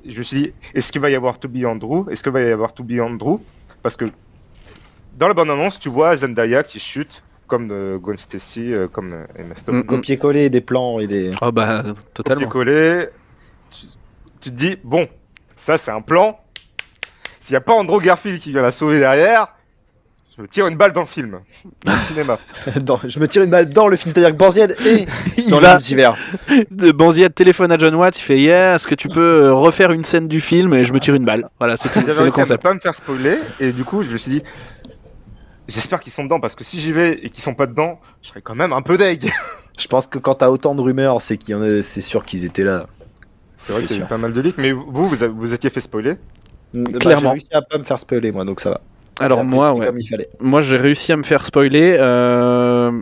Je 0.06 0.16
me 0.18 0.22
suis 0.22 0.36
dit, 0.38 0.52
est-ce 0.74 0.90
qu'il 0.92 1.00
va 1.00 1.10
y 1.10 1.14
avoir 1.14 1.38
To 1.38 1.48
Be 1.48 1.64
Andrew? 1.64 2.08
Est-ce 2.10 2.22
qu'il 2.22 2.32
va 2.32 2.40
y 2.42 2.50
avoir 2.50 2.72
To 2.74 2.82
Be 2.82 2.98
Andrew? 3.00 3.38
Parce 3.82 3.96
que 3.96 4.06
dans 5.18 5.28
la 5.28 5.34
bande-annonce, 5.34 5.78
tu 5.78 5.88
vois 5.90 6.16
Zendaya 6.16 6.62
qui 6.62 6.78
chute, 6.80 7.22
comme 7.54 7.70
euh, 7.70 7.98
Gwen 7.98 8.16
Stacy, 8.16 8.72
euh, 8.72 8.88
comme 8.88 9.12
euh, 9.12 9.24
Emma 9.38 9.54
Stone. 9.54 9.76
Mm. 9.76 9.84
Copier-coller 9.84 10.50
des 10.50 10.60
plans 10.60 10.98
et 10.98 11.06
des. 11.06 11.30
Oh 11.40 11.52
bah 11.52 11.84
totalement. 12.12 12.40
Copier-coller. 12.40 13.06
Tu, 13.70 13.86
tu 14.40 14.50
te 14.50 14.54
dis, 14.56 14.76
bon, 14.82 15.06
ça 15.54 15.78
c'est 15.78 15.92
un 15.92 16.00
plan. 16.00 16.40
S'il 17.38 17.52
n'y 17.52 17.58
a 17.58 17.60
pas 17.60 17.74
Andrew 17.74 18.00
Garfield 18.00 18.40
qui 18.40 18.50
vient 18.50 18.62
la 18.62 18.72
sauver 18.72 18.98
derrière, 18.98 19.54
je 20.36 20.42
me 20.42 20.48
tire 20.48 20.66
une 20.66 20.76
balle 20.76 20.92
dans 20.92 21.02
le 21.02 21.06
film, 21.06 21.38
dans 21.84 21.92
le 21.92 21.98
cinéma. 21.98 22.40
dans- 22.80 22.98
je 23.06 23.20
me 23.20 23.28
tire 23.28 23.44
une 23.44 23.50
balle 23.50 23.68
dans 23.68 23.86
le 23.86 23.94
film, 23.94 24.12
c'est-à-dire 24.12 24.32
que 24.32 24.36
Banzied 24.36 24.74
est 24.84 25.06
Il 25.36 25.48
dans 25.48 25.60
le 25.60 25.68
multivers. 25.68 26.16
de 26.72 26.90
Banziad 26.90 27.32
téléphone 27.32 27.70
à 27.70 27.78
John 27.78 27.94
Watts, 27.94 28.18
il 28.18 28.22
fait 28.22 28.40
yeah, 28.40 28.74
est-ce 28.74 28.88
que 28.88 28.96
tu 28.96 29.06
peux 29.06 29.52
refaire 29.52 29.92
une 29.92 30.02
scène 30.02 30.26
du 30.26 30.40
film? 30.40 30.74
Et 30.74 30.82
je 30.82 30.92
me 30.92 30.98
tire 30.98 31.14
une 31.14 31.24
balle. 31.24 31.48
Voilà, 31.60 31.76
c'est 31.76 31.94
le 31.94 32.32
concept. 32.32 32.64
pas 32.64 32.74
me 32.74 32.80
faire 32.80 32.96
spoiler, 32.96 33.38
et 33.60 33.70
du 33.70 33.84
coup, 33.84 34.02
je 34.02 34.10
me 34.10 34.16
suis 34.16 34.32
dit, 34.32 34.42
j'espère 35.68 36.00
qu'ils 36.00 36.12
sont 36.12 36.24
dedans, 36.24 36.40
parce 36.40 36.54
que 36.54 36.64
si 36.64 36.80
j'y 36.80 36.92
vais 36.92 37.14
et 37.22 37.30
qu'ils 37.30 37.42
sont 37.42 37.54
pas 37.54 37.66
dedans, 37.66 38.00
je 38.22 38.28
serais 38.28 38.42
quand 38.42 38.54
même 38.54 38.72
un 38.72 38.82
peu 38.82 38.96
deg. 38.96 39.30
Je 39.76 39.88
pense 39.88 40.06
que 40.06 40.18
quand 40.20 40.36
t'as 40.36 40.50
autant 40.50 40.76
de 40.76 40.80
rumeurs, 40.80 41.20
c'est 41.20 41.36
qu'il 41.36 41.50
y 41.50 41.54
en 41.56 41.60
a, 41.62 41.82
c'est 41.82 42.00
sûr 42.00 42.24
qu'ils 42.24 42.44
étaient 42.44 42.62
là. 42.62 42.86
C'est 43.58 43.72
vrai 43.72 43.80
C'est 43.82 43.88
qu'il 43.88 43.96
y 43.98 44.00
a 44.02 44.04
eu 44.04 44.08
pas 44.08 44.18
mal 44.18 44.32
de 44.32 44.40
leaks, 44.40 44.56
mais 44.58 44.70
vous, 44.70 44.84
vous, 44.88 45.16
vous 45.36 45.52
étiez 45.52 45.68
fait 45.68 45.80
spoiler. 45.80 46.14
Bah, 46.74 46.98
Clairement. 47.00 47.20
J'ai 47.22 47.28
réussi 47.30 47.48
à 47.54 47.60
pas 47.62 47.78
me 47.78 47.82
faire 47.82 47.98
spoiler, 47.98 48.30
moi, 48.30 48.44
donc 48.44 48.60
ça 48.60 48.70
va. 48.70 48.80
Alors 49.18 49.42
moi, 49.42 49.72
ouais. 49.74 49.86
Comme 49.86 49.98
il 49.98 50.06
fallait. 50.08 50.28
moi 50.38 50.62
j'ai 50.62 50.76
réussi 50.76 51.10
à 51.10 51.16
me 51.16 51.22
faire 51.24 51.44
spoiler 51.44 51.96
euh, 51.98 52.92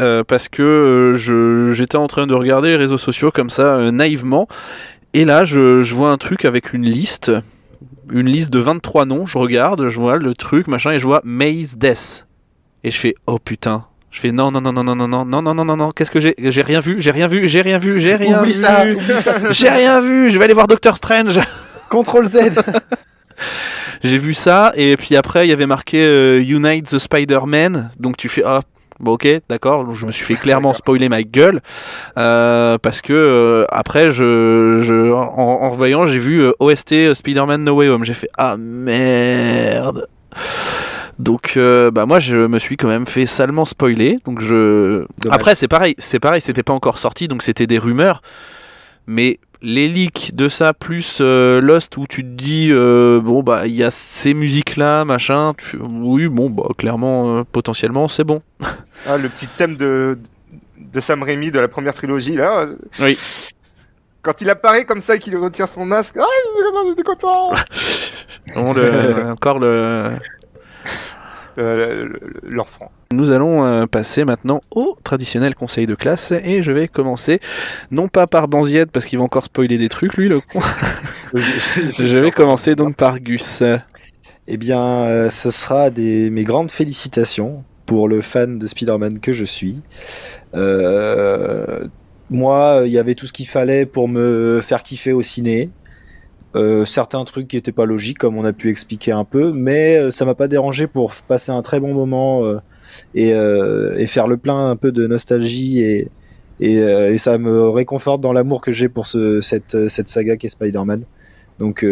euh, 0.00 0.24
parce 0.24 0.48
que 0.48 0.62
euh, 0.62 1.14
je- 1.14 1.72
j'étais 1.74 1.96
en 1.96 2.08
train 2.08 2.26
de 2.26 2.34
regarder 2.34 2.70
les 2.70 2.76
réseaux 2.76 2.98
sociaux 2.98 3.30
comme 3.30 3.50
ça 3.50 3.76
euh, 3.76 3.90
naïvement 3.90 4.46
et 5.12 5.24
là 5.24 5.44
je, 5.44 5.82
je 5.82 5.94
vois 5.94 6.10
un 6.10 6.18
truc 6.18 6.44
avec 6.44 6.72
une 6.72 6.84
liste 6.84 7.30
une 8.10 8.26
liste 8.26 8.50
de 8.50 8.58
23 8.58 9.06
noms 9.06 9.26
je 9.26 9.38
regarde 9.38 9.88
je 9.88 9.98
vois 9.98 10.16
le 10.16 10.34
truc 10.34 10.68
machin 10.68 10.92
et 10.92 11.00
je 11.00 11.06
vois 11.06 11.20
Maze 11.24 11.76
Death 11.76 12.26
et 12.82 12.90
je 12.90 12.98
fais 12.98 13.14
oh 13.26 13.38
putain 13.38 13.86
je 14.10 14.20
fais 14.20 14.32
non 14.32 14.50
non 14.50 14.60
non 14.60 14.72
non 14.72 14.84
non 14.84 14.94
non 14.94 15.08
non 15.08 15.24
non 15.24 15.42
non 15.42 15.54
non 15.54 15.64
non 15.64 15.76
non 15.76 15.90
qu'est-ce 15.90 16.10
que 16.10 16.20
j'ai 16.20 16.34
j'ai 16.38 16.62
rien 16.62 16.80
vu 16.80 16.96
j'ai 17.00 17.10
rien 17.10 17.28
vu 17.28 17.48
j'ai 17.48 17.62
rien 17.62 17.78
vu 17.78 17.98
j'ai 17.98 18.16
rien 18.16 18.40
Oublie 18.40 18.52
vu 18.52 18.58
ça, 18.58 18.84
oublie 18.84 19.16
ça. 19.16 19.36
j'ai 19.50 19.68
rien 19.68 20.00
vu 20.00 20.30
je 20.30 20.38
vais 20.38 20.44
aller 20.44 20.54
voir 20.54 20.66
Doctor 20.66 20.96
Strange 20.96 21.40
Contrôle 21.88 22.26
Z. 22.26 22.38
J'ai 24.02 24.18
vu 24.18 24.34
ça, 24.34 24.72
et 24.76 24.96
puis 24.96 25.16
après, 25.16 25.46
il 25.46 25.50
y 25.50 25.52
avait 25.52 25.66
marqué 25.66 26.04
euh, 26.04 26.40
Unite 26.40 26.88
the 26.88 26.98
Spider-Man. 26.98 27.90
Donc 27.98 28.16
tu 28.16 28.28
fais, 28.28 28.42
ah, 28.44 28.60
Bon, 29.00 29.12
ok, 29.12 29.26
d'accord. 29.48 29.92
Je 29.94 30.06
me 30.06 30.12
suis 30.12 30.24
fait 30.24 30.34
clairement 30.42 30.74
spoiler 30.74 31.08
ma 31.08 31.22
gueule 31.22 31.60
euh, 32.18 32.78
parce 32.78 33.00
que 33.02 33.12
euh, 33.12 33.66
après, 33.70 34.10
je, 34.10 34.80
je 34.82 35.12
en, 35.12 35.62
en 35.62 35.70
revoyant, 35.70 36.06
j'ai 36.06 36.18
vu 36.18 36.40
euh, 36.42 36.52
OST 36.60 37.14
Spider-Man 37.14 37.64
No 37.64 37.74
Way 37.74 37.88
Home. 37.88 38.04
J'ai 38.04 38.14
fait 38.14 38.30
ah 38.36 38.56
merde. 38.56 40.06
Donc, 41.18 41.56
bah 41.56 42.06
moi, 42.06 42.18
je 42.18 42.36
me 42.36 42.58
suis 42.58 42.76
quand 42.76 42.88
même 42.88 43.06
fait 43.06 43.26
salement 43.26 43.64
spoiler. 43.64 44.18
Donc, 44.24 44.40
je. 44.40 45.06
Dommage. 45.22 45.36
Après, 45.36 45.54
c'est 45.54 45.68
pareil, 45.68 45.94
c'est 45.98 46.18
pareil, 46.18 46.40
c'était 46.40 46.64
pas 46.64 46.72
encore 46.72 46.98
sorti, 46.98 47.28
donc 47.28 47.44
c'était 47.44 47.68
des 47.68 47.78
rumeurs. 47.78 48.20
Mais 49.06 49.38
les 49.64 49.88
leaks 49.88 50.34
de 50.34 50.48
ça 50.48 50.74
plus 50.74 51.18
euh, 51.20 51.60
Lost 51.60 51.96
où 51.96 52.06
tu 52.06 52.22
te 52.22 52.28
dis 52.28 52.68
euh, 52.70 53.18
bon 53.20 53.42
bah 53.42 53.66
il 53.66 53.74
y 53.74 53.82
a 53.82 53.90
ces 53.90 54.34
musiques 54.34 54.76
là 54.76 55.04
machin 55.06 55.52
tu- 55.56 55.78
oui 55.82 56.28
bon 56.28 56.50
bah 56.50 56.68
clairement 56.76 57.38
euh, 57.38 57.42
potentiellement 57.50 58.06
c'est 58.06 58.24
bon 58.24 58.42
Ah, 59.06 59.16
le 59.16 59.28
petit 59.30 59.46
thème 59.46 59.76
de, 59.76 60.18
de 60.78 61.00
Sam 61.00 61.22
Raimi 61.22 61.50
de 61.50 61.58
la 61.60 61.68
première 61.68 61.94
trilogie, 61.94 62.36
là. 62.36 62.66
Oui. 63.00 63.18
Quand 64.22 64.40
il 64.40 64.48
apparaît 64.48 64.84
comme 64.86 65.00
ça 65.02 65.16
et 65.16 65.18
qu'il 65.18 65.36
retire 65.36 65.68
son 65.68 65.84
masque, 65.84 66.16
ah, 66.18 66.24
j'étais 66.88 67.02
content 67.02 67.52
Vraiment, 68.54 68.72
le- 68.72 69.30
encore 69.32 69.58
le 69.58 70.10
Euh, 71.58 72.04
le- 72.04 72.20
le- 72.42 72.50
L'enfant. 72.50 72.90
Nous 73.12 73.30
allons 73.30 73.64
euh, 73.64 73.86
passer 73.86 74.24
maintenant 74.24 74.60
au 74.72 74.96
traditionnel 75.04 75.54
conseil 75.54 75.86
de 75.86 75.94
classe 75.94 76.32
et 76.32 76.62
je 76.62 76.72
vais 76.72 76.88
commencer 76.88 77.38
non 77.92 78.08
pas 78.08 78.26
par 78.26 78.48
Banziette 78.48 78.90
parce 78.90 79.06
qu'il 79.06 79.18
va 79.18 79.24
encore 79.24 79.44
spoiler 79.44 79.78
des 79.78 79.88
trucs 79.88 80.14
lui 80.16 80.28
le 80.28 80.40
con. 80.40 80.60
je 81.34 82.18
vais 82.18 82.30
commencer 82.32 82.74
donc 82.74 82.96
par 82.96 83.20
Gus. 83.20 83.62
Eh 84.46 84.56
bien, 84.56 84.82
euh, 84.82 85.30
ce 85.30 85.50
sera 85.50 85.90
des, 85.90 86.28
mes 86.30 86.44
grandes 86.44 86.70
félicitations 86.70 87.64
pour 87.86 88.08
le 88.08 88.20
fan 88.20 88.58
de 88.58 88.66
Spider-Man 88.66 89.20
que 89.20 89.32
je 89.32 89.44
suis. 89.44 89.80
Euh, 90.54 91.86
moi, 92.30 92.82
il 92.84 92.90
y 92.92 92.98
avait 92.98 93.14
tout 93.14 93.26
ce 93.26 93.32
qu'il 93.32 93.46
fallait 93.46 93.86
pour 93.86 94.08
me 94.08 94.60
faire 94.62 94.82
kiffer 94.82 95.12
au 95.12 95.22
ciné. 95.22 95.70
Euh, 96.56 96.84
certains 96.84 97.24
trucs 97.24 97.48
qui 97.48 97.56
n'étaient 97.56 97.72
pas 97.72 97.84
logiques, 97.84 98.18
comme 98.18 98.36
on 98.36 98.44
a 98.44 98.52
pu 98.52 98.70
expliquer 98.70 99.12
un 99.12 99.24
peu, 99.24 99.52
mais 99.52 99.96
euh, 99.96 100.10
ça 100.10 100.24
m'a 100.24 100.34
pas 100.34 100.46
dérangé 100.46 100.86
pour 100.86 101.12
passer 101.14 101.50
un 101.50 101.62
très 101.62 101.80
bon 101.80 101.92
moment 101.92 102.44
euh, 102.44 103.96
et, 103.96 104.06
faire 104.06 104.28
le 104.28 104.36
plein 104.36 104.70
un 104.70 104.76
peu 104.76 104.92
de 104.92 105.06
nostalgie 105.06 105.80
et, 105.80 106.08
ça 107.18 107.38
me 107.38 107.68
réconforte 107.68 108.20
dans 108.20 108.32
l'amour 108.32 108.60
que 108.60 108.70
j'ai 108.70 108.88
pour 108.88 109.06
ce, 109.06 109.40
cette, 109.40 110.08
saga 110.08 110.36
qu'est 110.36 110.48
Spider-Man. 110.48 111.04
Donc 111.58 111.84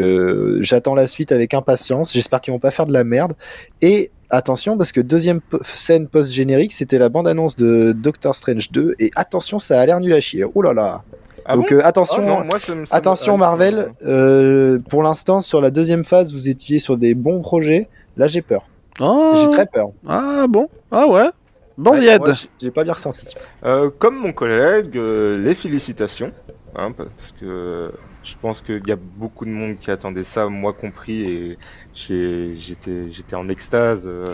j'attends 0.60 0.94
la 0.94 1.06
suite 1.06 1.32
avec 1.32 1.54
impatience. 1.54 2.12
J'espère 2.12 2.40
qu'ils 2.40 2.52
vont 2.52 2.60
pas 2.60 2.70
faire 2.70 2.86
de 2.86 2.92
la 2.92 3.04
merde. 3.04 3.34
Et 3.80 4.10
attention 4.30 4.78
parce 4.78 4.92
que 4.92 5.00
deuxième 5.00 5.40
scène 5.74 6.06
post 6.06 6.32
générique, 6.32 6.72
c'était 6.72 6.98
la 6.98 7.08
bande 7.08 7.26
annonce 7.26 7.56
de 7.56 7.92
Doctor 7.92 8.36
Strange 8.36 8.70
2 8.70 8.94
et 9.00 9.10
attention, 9.16 9.58
ça 9.58 9.80
a 9.80 9.84
l'air 9.84 9.98
nul 10.00 10.14
à 10.14 10.20
chier. 10.20 10.44
Oh 10.54 10.62
là 10.62 10.72
là. 10.72 11.02
Ah 11.44 11.56
Donc 11.56 11.70
bon 11.70 11.76
euh, 11.76 11.80
attention, 11.84 12.22
Ah 12.22 12.26
non, 12.26 12.44
moi, 12.44 12.58
ça 12.58 12.74
me- 12.74 12.84
ça 12.86 12.94
me- 12.94 12.98
attention 12.98 13.34
ah, 13.34 13.38
Marvel. 13.38 13.92
euh, 14.04 14.78
pour 14.88 15.02
l'instant, 15.02 15.40
sur 15.40 15.60
la 15.60 15.70
deuxième 15.70 16.04
phase, 16.04 16.32
vous 16.32 16.48
étiez 16.48 16.78
sur 16.78 16.96
des 16.96 17.14
bons 17.14 17.40
projets. 17.40 17.88
Là, 18.16 18.26
j'ai 18.26 18.42
peur. 18.42 18.62
Oh, 19.00 19.32
J'ai 19.36 19.48
très 19.48 19.66
peur. 19.66 19.88
Ah 20.06 20.46
bon? 20.48 20.68
Ah 20.90 21.06
ouais? 21.06 21.30
Banziette 21.78 22.20
Ouais, 22.22 22.32
j'ai- 22.60 22.70
pas 22.70 22.84
bien 22.84 22.92
ressenti. 22.92 23.26
Euh, 23.64 23.90
comme 23.98 24.16
mon 24.18 24.32
collègue, 24.32 24.96
euh, 24.96 25.38
les 25.42 25.54
félicitations, 25.54 26.30
hein, 26.76 26.92
parce 26.92 27.32
que 27.40 27.90
je 28.22 28.34
pense 28.40 28.60
qu'il 28.60 28.82
y 28.86 28.92
a 28.92 28.96
beaucoup 28.96 29.46
de 29.46 29.50
monde 29.50 29.78
qui 29.78 29.90
attendait 29.90 30.22
ça, 30.22 30.46
moi 30.48 30.74
compris, 30.74 31.22
et 31.22 31.58
j'étais 31.94 33.10
j'étais 33.10 33.34
en 33.34 33.48
extase 33.48 34.04
euh, 34.06 34.24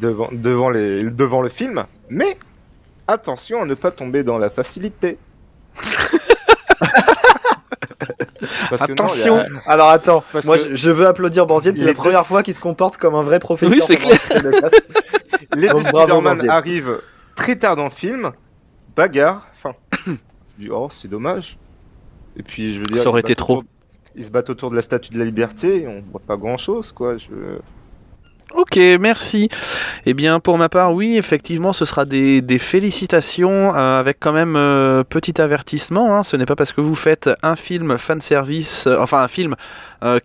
devant, 0.00 0.28
devant, 0.32 0.70
les, 0.70 1.04
devant 1.04 1.42
le 1.42 1.48
film. 1.48 1.84
Mais 2.08 2.36
attention 3.08 3.62
à 3.62 3.66
ne 3.66 3.74
pas 3.74 3.90
tomber 3.90 4.22
dans 4.22 4.38
la 4.38 4.50
facilité. 4.50 5.18
Parce 8.70 8.82
que 8.86 8.92
non, 8.92 9.06
il 9.14 9.20
y 9.20 9.28
a- 9.28 9.34
Attention. 9.34 9.44
Alors 9.66 9.90
attends, 9.90 10.24
Parce 10.32 10.44
moi 10.44 10.56
que 10.58 10.74
je, 10.74 10.90
veux 10.90 11.06
applaudir 11.06 11.46
Banziette, 11.46 11.76
c'est 11.78 11.84
la 11.84 11.92
deux- 11.92 11.96
première 11.96 12.26
fois 12.26 12.42
qu'il 12.42 12.54
se 12.54 12.60
comporte 12.60 12.96
comme 12.96 13.14
un 13.14 13.22
vrai 13.22 13.38
professeur. 13.38 13.78
Oui, 13.78 13.82
c'est 13.86 13.96
classe. 13.96 14.74
les 15.56 15.68
deux 15.68 15.82
Spider-Man 15.82 16.48
arrivent 16.50 17.00
très 17.36 17.56
tard 17.56 17.76
dans 17.76 17.84
le 17.84 17.90
film, 17.90 18.32
bagarre, 18.96 19.48
fin. 19.62 19.74
je 20.06 20.12
dis, 20.58 20.70
oh, 20.70 20.88
c'est 20.92 21.08
dommage. 21.08 21.56
Et 22.36 22.42
puis, 22.42 22.74
je 22.74 22.80
veux 22.80 22.86
dire. 22.86 22.98
Ça 22.98 23.08
aurait 23.08 23.20
ils 23.20 23.22
se 23.22 23.26
été 23.26 23.32
battent 23.34 23.38
trop. 23.38 23.54
autour- 23.58 23.64
Ils 24.16 24.24
se 24.24 24.30
battent 24.30 24.50
autour 24.50 24.70
de 24.70 24.76
la 24.76 24.82
statue 24.82 25.12
de 25.12 25.18
la 25.18 25.24
liberté, 25.24 25.82
et 25.82 25.86
on 25.88 26.02
voit 26.10 26.20
pas 26.26 26.36
grand 26.36 26.56
chose, 26.56 26.92
quoi. 26.92 27.16
Je... 27.16 27.26
Ok, 28.54 28.76
merci. 29.00 29.48
Eh 30.06 30.14
bien, 30.14 30.38
pour 30.40 30.58
ma 30.58 30.68
part, 30.68 30.94
oui, 30.94 31.16
effectivement, 31.16 31.72
ce 31.72 31.84
sera 31.84 32.04
des, 32.04 32.40
des 32.40 32.58
félicitations 32.58 33.74
euh, 33.74 33.98
avec 33.98 34.18
quand 34.20 34.32
même 34.32 34.54
euh, 34.56 35.02
petit 35.02 35.40
avertissement. 35.40 36.16
hein. 36.16 36.22
Ce 36.22 36.36
n'est 36.36 36.46
pas 36.46 36.54
parce 36.56 36.72
que 36.72 36.80
vous 36.80 36.94
faites 36.94 37.28
un 37.42 37.56
film 37.56 37.98
fan 37.98 38.20
service, 38.20 38.86
euh, 38.86 38.96
enfin 39.00 39.22
un 39.22 39.28
film 39.28 39.54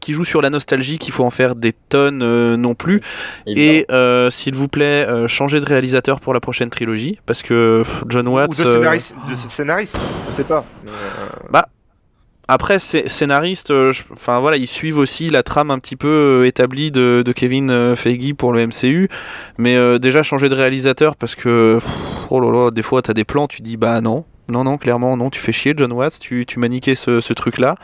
qui 0.02 0.12
joue 0.12 0.26
sur 0.26 0.42
la 0.42 0.50
nostalgie 0.50 0.98
qu'il 0.98 1.14
faut 1.14 1.24
en 1.24 1.30
faire 1.32 1.56
des 1.56 1.72
tonnes 1.72 2.56
non 2.58 2.74
plus. 2.76 3.00
Et 3.48 3.86
s'il 4.30 4.54
vous 4.54 4.68
plaît, 4.68 5.08
changez 5.28 5.62
de 5.62 5.66
réalisateur 5.66 6.20
pour 6.20 6.34
la 6.34 6.42
prochaine 6.42 6.70
trilogie 6.70 7.18
parce 7.26 7.44
que 7.44 7.84
John 8.10 8.28
Ou 8.28 8.32
Watts. 8.36 8.58
de 8.58 8.66
euh, 8.66 8.74
scénariste, 8.76 9.14
de 9.30 9.36
scénariste, 9.50 9.98
je 10.30 10.36
sais 10.36 10.44
pas. 10.44 10.66
Euh, 10.86 11.62
Après, 12.52 12.80
scénaristes, 12.80 13.70
euh, 13.70 13.93
enfin 14.12 14.39
voilà, 14.39 14.58
ils 14.58 14.66
suivent 14.66 14.97
aussi 14.97 15.30
la 15.30 15.43
trame 15.43 15.70
un 15.70 15.78
petit 15.78 15.95
peu 15.95 16.08
euh, 16.41 16.47
établie 16.47 16.89
de, 16.89 17.24
Kevin 17.36 17.70
euh, 17.70 17.95
Feige 17.95 18.34
pour 18.34 18.54
le 18.54 18.66
MCU, 18.66 19.08
mais 19.60 19.78
déjà 20.00 20.24
changer 20.24 20.50
de 20.50 20.56
réalisateur 20.56 21.16
parce 21.16 21.36
que 21.36 21.80
oh 22.32 22.39
là 22.39 22.52
là, 22.52 22.72
des 22.72 22.82
fois 22.82 23.04
t'as 23.04 23.14
des 23.14 23.24
plans, 23.24 23.47
tu 23.47 23.62
dis 23.62 23.78
bah 23.78 24.02
non, 24.02 24.26
non 24.47 24.64
non, 24.64 24.80
clairement 24.80 25.16
non, 25.16 25.30
tu 25.30 25.39
fais 25.39 25.52
chier 25.52 25.76
John 25.78 25.91
Watts, 25.91 26.20
tu, 26.20 26.47
tu 26.47 26.58
m'as 26.58 26.70
niqué 26.70 26.95
ce, 26.95 27.22
ce 27.22 27.34
truc 27.34 27.60
là. 27.60 27.76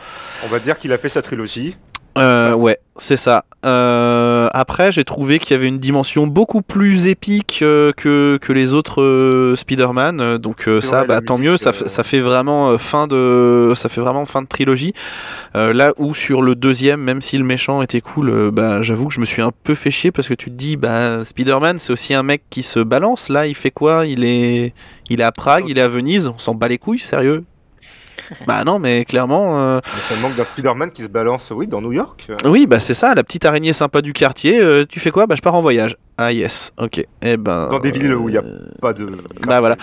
on 0.44 0.48
va 0.48 0.58
dire 0.58 0.76
qu'il 0.76 0.92
a 0.92 0.98
fait 0.98 1.10
sa 1.10 1.22
trilogie. 1.22 1.76
Euh, 2.16 2.54
ouais, 2.54 2.78
c'est 2.96 3.16
ça. 3.16 3.44
Euh, 3.64 4.48
après, 4.52 4.92
j'ai 4.92 5.04
trouvé 5.04 5.38
qu'il 5.38 5.50
y 5.50 5.54
avait 5.58 5.66
une 5.68 5.78
dimension 5.78 6.26
beaucoup 6.26 6.62
plus 6.62 7.08
épique 7.08 7.58
euh, 7.62 7.92
que, 7.96 8.38
que 8.40 8.52
les 8.52 8.74
autres 8.74 9.02
euh, 9.02 9.56
Spider-Man. 9.56 10.38
Donc 10.38 10.68
ça, 10.80 11.00
bah, 11.08 11.20
tant 11.20 11.36
mieux. 11.38 11.56
Ça, 11.56 11.72
fait- 11.72 11.88
ça 11.88 12.02
fait 12.04 12.20
vraiment 12.20 12.78
fin 12.78 13.06
de, 13.06 13.72
ça 13.74 13.88
fait 13.88 14.00
vraiment 14.00 14.24
fin 14.24 14.40
de 14.42 14.46
trilogie. 14.46 14.92
Euh, 15.56 15.72
là 15.72 15.92
où 15.98 16.14
sur 16.14 16.42
le 16.42 16.54
deuxième, 16.54 17.00
même 17.00 17.20
si 17.22 17.36
le 17.38 17.44
méchant 17.44 17.82
était 17.82 18.00
cool, 18.00 18.50
bah, 18.50 18.82
j'avoue 18.82 19.08
que 19.08 19.14
je 19.14 19.20
me 19.20 19.26
suis 19.26 19.42
un 19.42 19.52
peu 19.64 19.74
fait 19.74 19.90
chier 19.90 20.12
parce 20.12 20.28
que 20.28 20.34
tu 20.34 20.50
te 20.50 20.54
dis, 20.56 20.76
bah, 20.76 21.24
Spider-Man, 21.24 21.78
c'est 21.78 21.92
aussi 21.92 22.14
un 22.14 22.22
mec 22.22 22.42
qui 22.50 22.62
se 22.62 22.78
balance. 22.80 23.28
Là, 23.28 23.46
il 23.46 23.54
fait 23.54 23.70
quoi? 23.72 24.06
Il 24.06 24.24
est, 24.24 24.72
il 25.10 25.20
est 25.20 25.24
à 25.24 25.32
Prague, 25.32 25.64
il 25.68 25.78
est 25.78 25.82
à 25.82 25.88
Venise. 25.88 26.28
On 26.28 26.38
s'en 26.38 26.54
bat 26.54 26.68
les 26.68 26.78
couilles, 26.78 26.98
sérieux. 26.98 27.44
bah 28.46 28.64
non, 28.64 28.78
mais 28.78 29.04
clairement. 29.04 29.58
euh, 29.58 29.80
Mais 29.94 30.00
ça 30.14 30.20
manque 30.20 30.36
d'un 30.36 30.44
Spider-Man 30.44 30.90
qui 30.90 31.02
se 31.02 31.08
balance, 31.08 31.52
oui, 31.54 31.66
dans 31.66 31.80
New 31.80 31.92
York. 31.92 32.30
oui, 32.44 32.66
bah 32.66 32.80
c'est 32.80 32.94
ça, 32.94 33.14
la 33.14 33.22
petite 33.24 33.44
araignée 33.44 33.72
sympa 33.72 34.02
du 34.02 34.12
quartier. 34.12 34.58
euh, 34.60 34.84
tu 34.88 35.00
fais 35.00 35.10
quoi? 35.10 35.26
Bah 35.26 35.34
je 35.34 35.42
pars 35.42 35.54
en 35.54 35.60
voyage. 35.62 35.96
Ah 36.18 36.32
yes, 36.32 36.72
ok. 36.78 37.04
Eh 37.22 37.36
ben. 37.36 37.68
Dans 37.70 37.78
des 37.78 37.90
villes 37.90 38.14
où 38.14 38.28
il 38.28 38.34
y 38.34 38.38
a 38.38 38.42
euh, 38.42 38.68
pas 38.80 38.92
de. 38.92 39.06
Bah 39.46 39.60
voilà. 39.60 39.76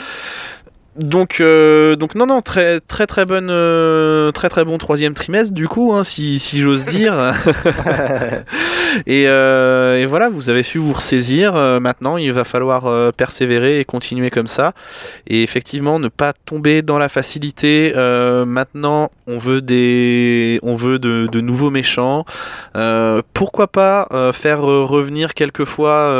Donc, 0.95 1.37
euh, 1.39 1.95
donc 1.95 2.13
non, 2.13 2.27
non, 2.27 2.41
très, 2.41 2.79
très, 2.79 3.07
très 3.07 3.25
bonne, 3.25 3.49
euh, 3.49 4.31
très, 4.31 4.47
très 4.47 4.63
bon 4.63 4.77
troisième 4.77 5.15
trimestre 5.15 5.53
du 5.53 5.67
coup, 5.67 5.91
hein, 5.91 6.03
si, 6.03 6.37
si 6.37 6.61
j'ose 6.61 6.85
dire. 6.85 7.15
et, 9.07 9.23
euh, 9.27 9.97
et 9.97 10.05
voilà, 10.05 10.29
vous 10.29 10.51
avez 10.51 10.61
su 10.61 10.77
vous 10.77 10.93
ressaisir. 10.93 11.53
Maintenant, 11.81 12.17
il 12.17 12.31
va 12.31 12.43
falloir 12.43 13.11
persévérer 13.13 13.79
et 13.79 13.85
continuer 13.85 14.29
comme 14.29 14.45
ça. 14.45 14.73
Et 15.27 15.41
effectivement, 15.41 15.97
ne 15.97 16.09
pas 16.09 16.33
tomber 16.33 16.83
dans 16.83 16.99
la 16.99 17.09
facilité. 17.09 17.93
Maintenant, 18.45 19.09
on 19.25 19.39
veut 19.39 19.61
des, 19.61 20.59
on 20.61 20.75
veut 20.75 20.99
de, 20.99 21.27
de 21.31 21.41
nouveaux 21.41 21.71
méchants. 21.71 22.25
Pourquoi 23.33 23.67
pas 23.67 24.07
faire 24.33 24.61
revenir 24.61 25.33
quelquefois 25.33 26.11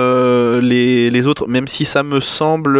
les, 0.61 1.11
les 1.11 1.27
autres, 1.27 1.47
même 1.47 1.67
si 1.67 1.85
ça 1.85 2.01
me 2.01 2.19
semble 2.19 2.79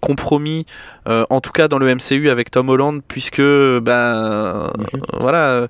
compromis, 0.00 0.64
euh, 1.06 1.24
en 1.30 1.40
tout 1.40 1.52
cas 1.52 1.68
dans 1.68 1.78
le 1.78 1.94
MCU 1.94 2.28
avec 2.30 2.50
Tom 2.50 2.68
Holland, 2.68 3.00
puisque 3.06 3.40
ben 3.40 3.90
euh, 3.90 4.68
voilà, 5.18 5.48
euh, 5.50 5.66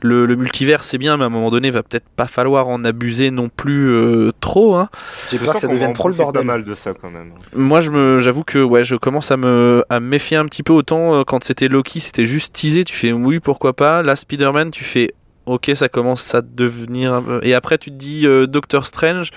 le, 0.00 0.26
le 0.26 0.36
multivers 0.36 0.84
c'est 0.84 0.98
bien, 0.98 1.16
mais 1.16 1.24
à 1.24 1.26
un 1.26 1.30
moment 1.30 1.50
donné, 1.50 1.70
va 1.70 1.82
peut-être 1.82 2.08
pas 2.16 2.26
falloir 2.26 2.68
en 2.68 2.84
abuser 2.84 3.30
non 3.30 3.48
plus 3.48 3.90
euh, 3.90 4.32
trop. 4.40 4.74
Hein. 4.76 4.88
J'ai 5.30 5.38
peur 5.38 5.54
que 5.54 5.60
ça 5.60 5.66
va 5.66 5.74
devienne 5.74 5.90
en 5.90 5.92
trop 5.92 6.08
le 6.08 6.14
bordel. 6.14 6.44
mal 6.44 6.64
de 6.64 6.74
ça 6.74 6.92
quand 6.94 7.10
même. 7.10 7.32
Moi, 7.54 7.80
je 7.80 7.90
me, 7.90 8.18
j'avoue 8.20 8.44
que 8.44 8.62
ouais, 8.62 8.84
je 8.84 8.96
commence 8.96 9.30
à 9.30 9.36
me, 9.36 9.84
à 9.88 10.00
me 10.00 10.06
méfier 10.06 10.36
un 10.36 10.46
petit 10.46 10.62
peu 10.62 10.72
autant 10.72 11.14
euh, 11.14 11.22
quand 11.24 11.44
c'était 11.44 11.68
Loki, 11.68 12.00
c'était 12.00 12.26
juste 12.26 12.54
teasé, 12.54 12.84
tu 12.84 12.94
fais 12.94 13.12
oui, 13.12 13.40
pourquoi 13.40 13.72
pas. 13.74 14.02
Là, 14.02 14.16
Spider-Man, 14.16 14.70
tu 14.70 14.84
fais 14.84 15.14
ok, 15.46 15.70
ça 15.74 15.88
commence 15.88 16.34
à 16.34 16.42
devenir. 16.42 17.22
Et 17.42 17.54
après, 17.54 17.78
tu 17.78 17.90
te 17.90 17.96
dis 17.96 18.26
euh, 18.26 18.46
Doctor 18.46 18.86
Strange. 18.86 19.30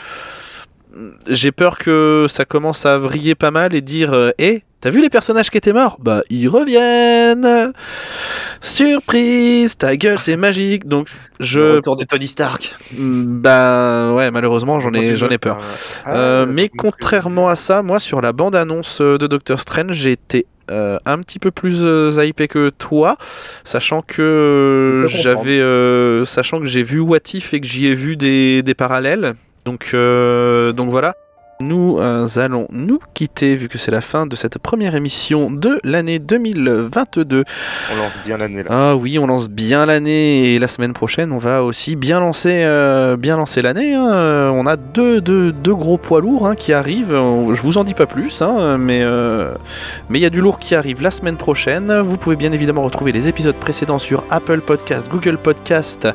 J'ai 1.28 1.52
peur 1.52 1.78
que 1.78 2.26
ça 2.30 2.46
commence 2.46 2.86
à 2.86 2.98
vriller 2.98 3.36
pas 3.36 3.52
mal 3.52 3.76
et 3.76 3.82
dire 3.82 4.14
euh, 4.14 4.32
Eh, 4.38 4.64
T'as 4.82 4.90
vu 4.92 5.02
les 5.02 5.10
personnages 5.10 5.50
qui 5.50 5.58
étaient 5.58 5.74
morts? 5.74 5.98
Bah, 6.00 6.22
ils 6.30 6.48
reviennent 6.48 7.74
Surprise 8.62 9.78
Ta 9.78 9.96
gueule, 9.98 10.20
c'est 10.20 10.38
magique 10.38 10.88
Donc, 10.88 11.08
Le 11.40 11.46
je. 11.46 11.60
retour 11.78 11.96
de 11.98 12.04
Tony 12.04 12.28
Stark. 12.28 12.76
Bah, 12.96 14.12
ouais, 14.14 14.30
malheureusement, 14.32 14.80
j'en 14.80 14.94
ai, 14.94 15.16
j'en 15.16 15.30
ai 15.30 15.38
peur. 15.40 15.58
Ah, 16.06 16.16
Euh, 16.16 16.46
mais 16.48 16.64
donc, 16.68 16.76
contrairement 16.78 17.50
à 17.50 17.56
ça, 17.56 17.82
moi 17.82 18.00
sur 18.00 18.22
la 18.22 18.32
bande-annonce 18.32 19.02
euh, 19.02 19.18
de 19.18 19.26
Doctor 19.28 19.60
Strange, 19.60 19.94
j'ai 19.94 20.12
été 20.12 20.46
euh, 20.72 20.98
un 21.06 21.20
petit 21.20 21.40
peu 21.40 21.50
plus 21.52 21.80
euh, 21.84 22.12
hypé 22.24 22.48
que 22.48 22.70
toi, 22.70 23.18
sachant 23.64 24.02
que 24.02 25.04
Je 25.08 25.12
peux 25.16 25.22
j'avais, 25.22 25.60
euh, 25.60 26.26
sachant 26.26 26.60
que 26.60 26.66
j'ai 26.68 26.84
vu 26.84 27.00
What 27.00 27.20
If 27.34 27.54
et 27.54 27.60
que 27.62 27.68
j'y 27.68 27.88
ai 27.88 27.96
vu 27.96 28.18
des, 28.18 28.62
des 28.62 28.74
parallèles. 28.76 29.34
Donc, 29.66 29.90
euh, 29.96 30.74
donc 30.74 30.90
voilà. 30.92 31.16
Nous 31.62 32.00
euh, 32.02 32.28
allons 32.36 32.68
nous 32.70 33.00
quitter 33.14 33.56
vu 33.56 33.70
que 33.70 33.78
c'est 33.78 33.90
la 33.92 34.02
fin 34.02 34.26
de 34.28 34.36
cette 34.36 34.58
première 34.60 34.94
émission 34.94 35.50
de 35.50 35.80
l'année 35.86 36.20
2022. 36.20 37.46
On 37.94 37.96
lance 37.98 38.20
bien 38.26 38.36
l'année 38.38 38.62
là. 38.62 38.70
Ah 38.70 38.96
oui, 38.98 39.18
on 39.18 39.26
lance 39.26 39.48
bien 39.48 39.86
l'année 39.86 40.54
et 40.54 40.60
la 40.60 40.68
semaine 40.68 40.92
prochaine, 40.92 41.32
on 41.32 41.38
va 41.38 41.64
aussi 41.64 41.96
bien 41.96 42.20
lancer, 42.20 42.64
euh, 42.66 43.16
bien 43.16 43.38
lancer 43.38 43.62
l'année. 43.62 43.94
hein. 43.94 44.12
Euh, 44.14 44.50
On 44.50 44.66
a 44.66 44.76
deux, 44.76 45.22
deux, 45.22 45.54
deux 45.54 45.74
gros 45.74 45.98
poids 45.98 46.20
lourds 46.20 46.46
hein, 46.46 46.56
qui 46.56 46.74
arrivent. 46.74 47.14
Je 47.16 47.62
vous 47.62 47.78
en 47.78 47.86
dis 47.86 47.94
pas 47.94 48.06
plus, 48.06 48.42
hein, 48.42 48.78
mais 48.78 49.00
euh, 49.04 49.54
mais 50.10 50.20
il 50.20 50.22
y 50.24 50.26
a 50.26 50.30
du 50.30 50.42
lourd 50.42 50.60
qui 50.60 50.76
arrive 50.76 51.02
la 51.02 51.12
semaine 51.12 51.38
prochaine. 51.38 52.02
Vous 52.02 52.18
pouvez 52.18 52.36
bien 52.36 52.52
évidemment 52.52 52.84
retrouver 52.84 53.14
les 53.14 53.30
épisodes 53.30 53.56
précédents 53.56 54.00
sur 54.00 54.26
Apple 54.30 54.60
Podcast, 54.60 55.08
Google 55.10 55.38
Podcast, 55.38 56.06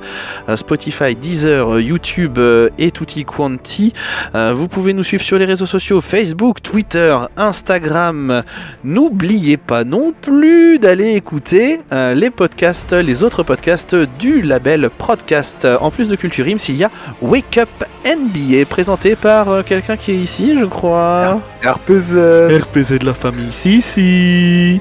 Spotify, 0.55 1.14
Deezer, 1.14 1.80
YouTube 1.80 2.38
et 2.76 2.91
tutti 2.91 3.24
quanti. 3.24 3.95
Vous 4.34 4.68
pouvez 4.68 4.93
nous 4.93 5.03
suivre 5.03 5.22
sur 5.22 5.30
les 5.39 5.45
réseaux 5.45 5.66
sociaux 5.66 6.01
Facebook, 6.01 6.62
Twitter, 6.62 7.16
Instagram. 7.37 8.43
N'oubliez 8.85 9.57
pas 9.57 9.85
non 9.85 10.12
plus 10.12 10.78
d'aller 10.78 11.14
écouter 11.14 11.81
euh, 11.93 12.14
les 12.14 12.31
podcasts, 12.31 12.93
les 12.93 13.24
autres 13.24 13.43
podcasts 13.43 13.97
du 14.18 14.43
label 14.43 14.91
Podcast. 14.91 15.66
En 15.81 15.91
plus 15.91 16.09
de 16.09 16.16
Culture 16.16 16.47
Ims, 16.47 16.59
il 16.68 16.76
y 16.76 16.85
a 16.85 16.91
Wake 17.22 17.59
Up 17.59 17.68
NBA 18.05 18.64
présenté 18.68 19.16
par 19.16 19.51
euh, 19.51 19.62
quelqu'un 19.62 19.97
qui 19.97 20.12
est 20.12 20.16
ici, 20.16 20.57
je 20.59 20.64
crois. 20.64 21.41
RPZ. 21.64 22.16
RPZ 22.62 22.99
de 22.99 23.07
la 23.07 23.14
famille, 23.14 23.53
si 23.53 23.83
si. 23.83 24.81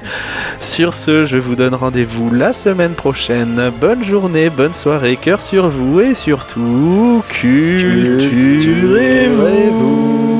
Sur 0.58 0.94
ce, 0.94 1.24
je 1.24 1.36
vous 1.36 1.54
donne 1.54 1.74
rendez-vous 1.74 2.30
la 2.32 2.52
semaine 2.52 2.92
prochaine. 2.92 3.70
Bonne 3.80 4.04
journée, 4.04 4.50
bonne 4.50 4.74
soirée, 4.74 5.16
cœur 5.16 5.42
sur 5.42 5.68
vous 5.68 6.00
et 6.00 6.14
surtout, 6.14 7.22
culturez-vous. 7.28 8.30
Culturez-vous. 8.30 10.39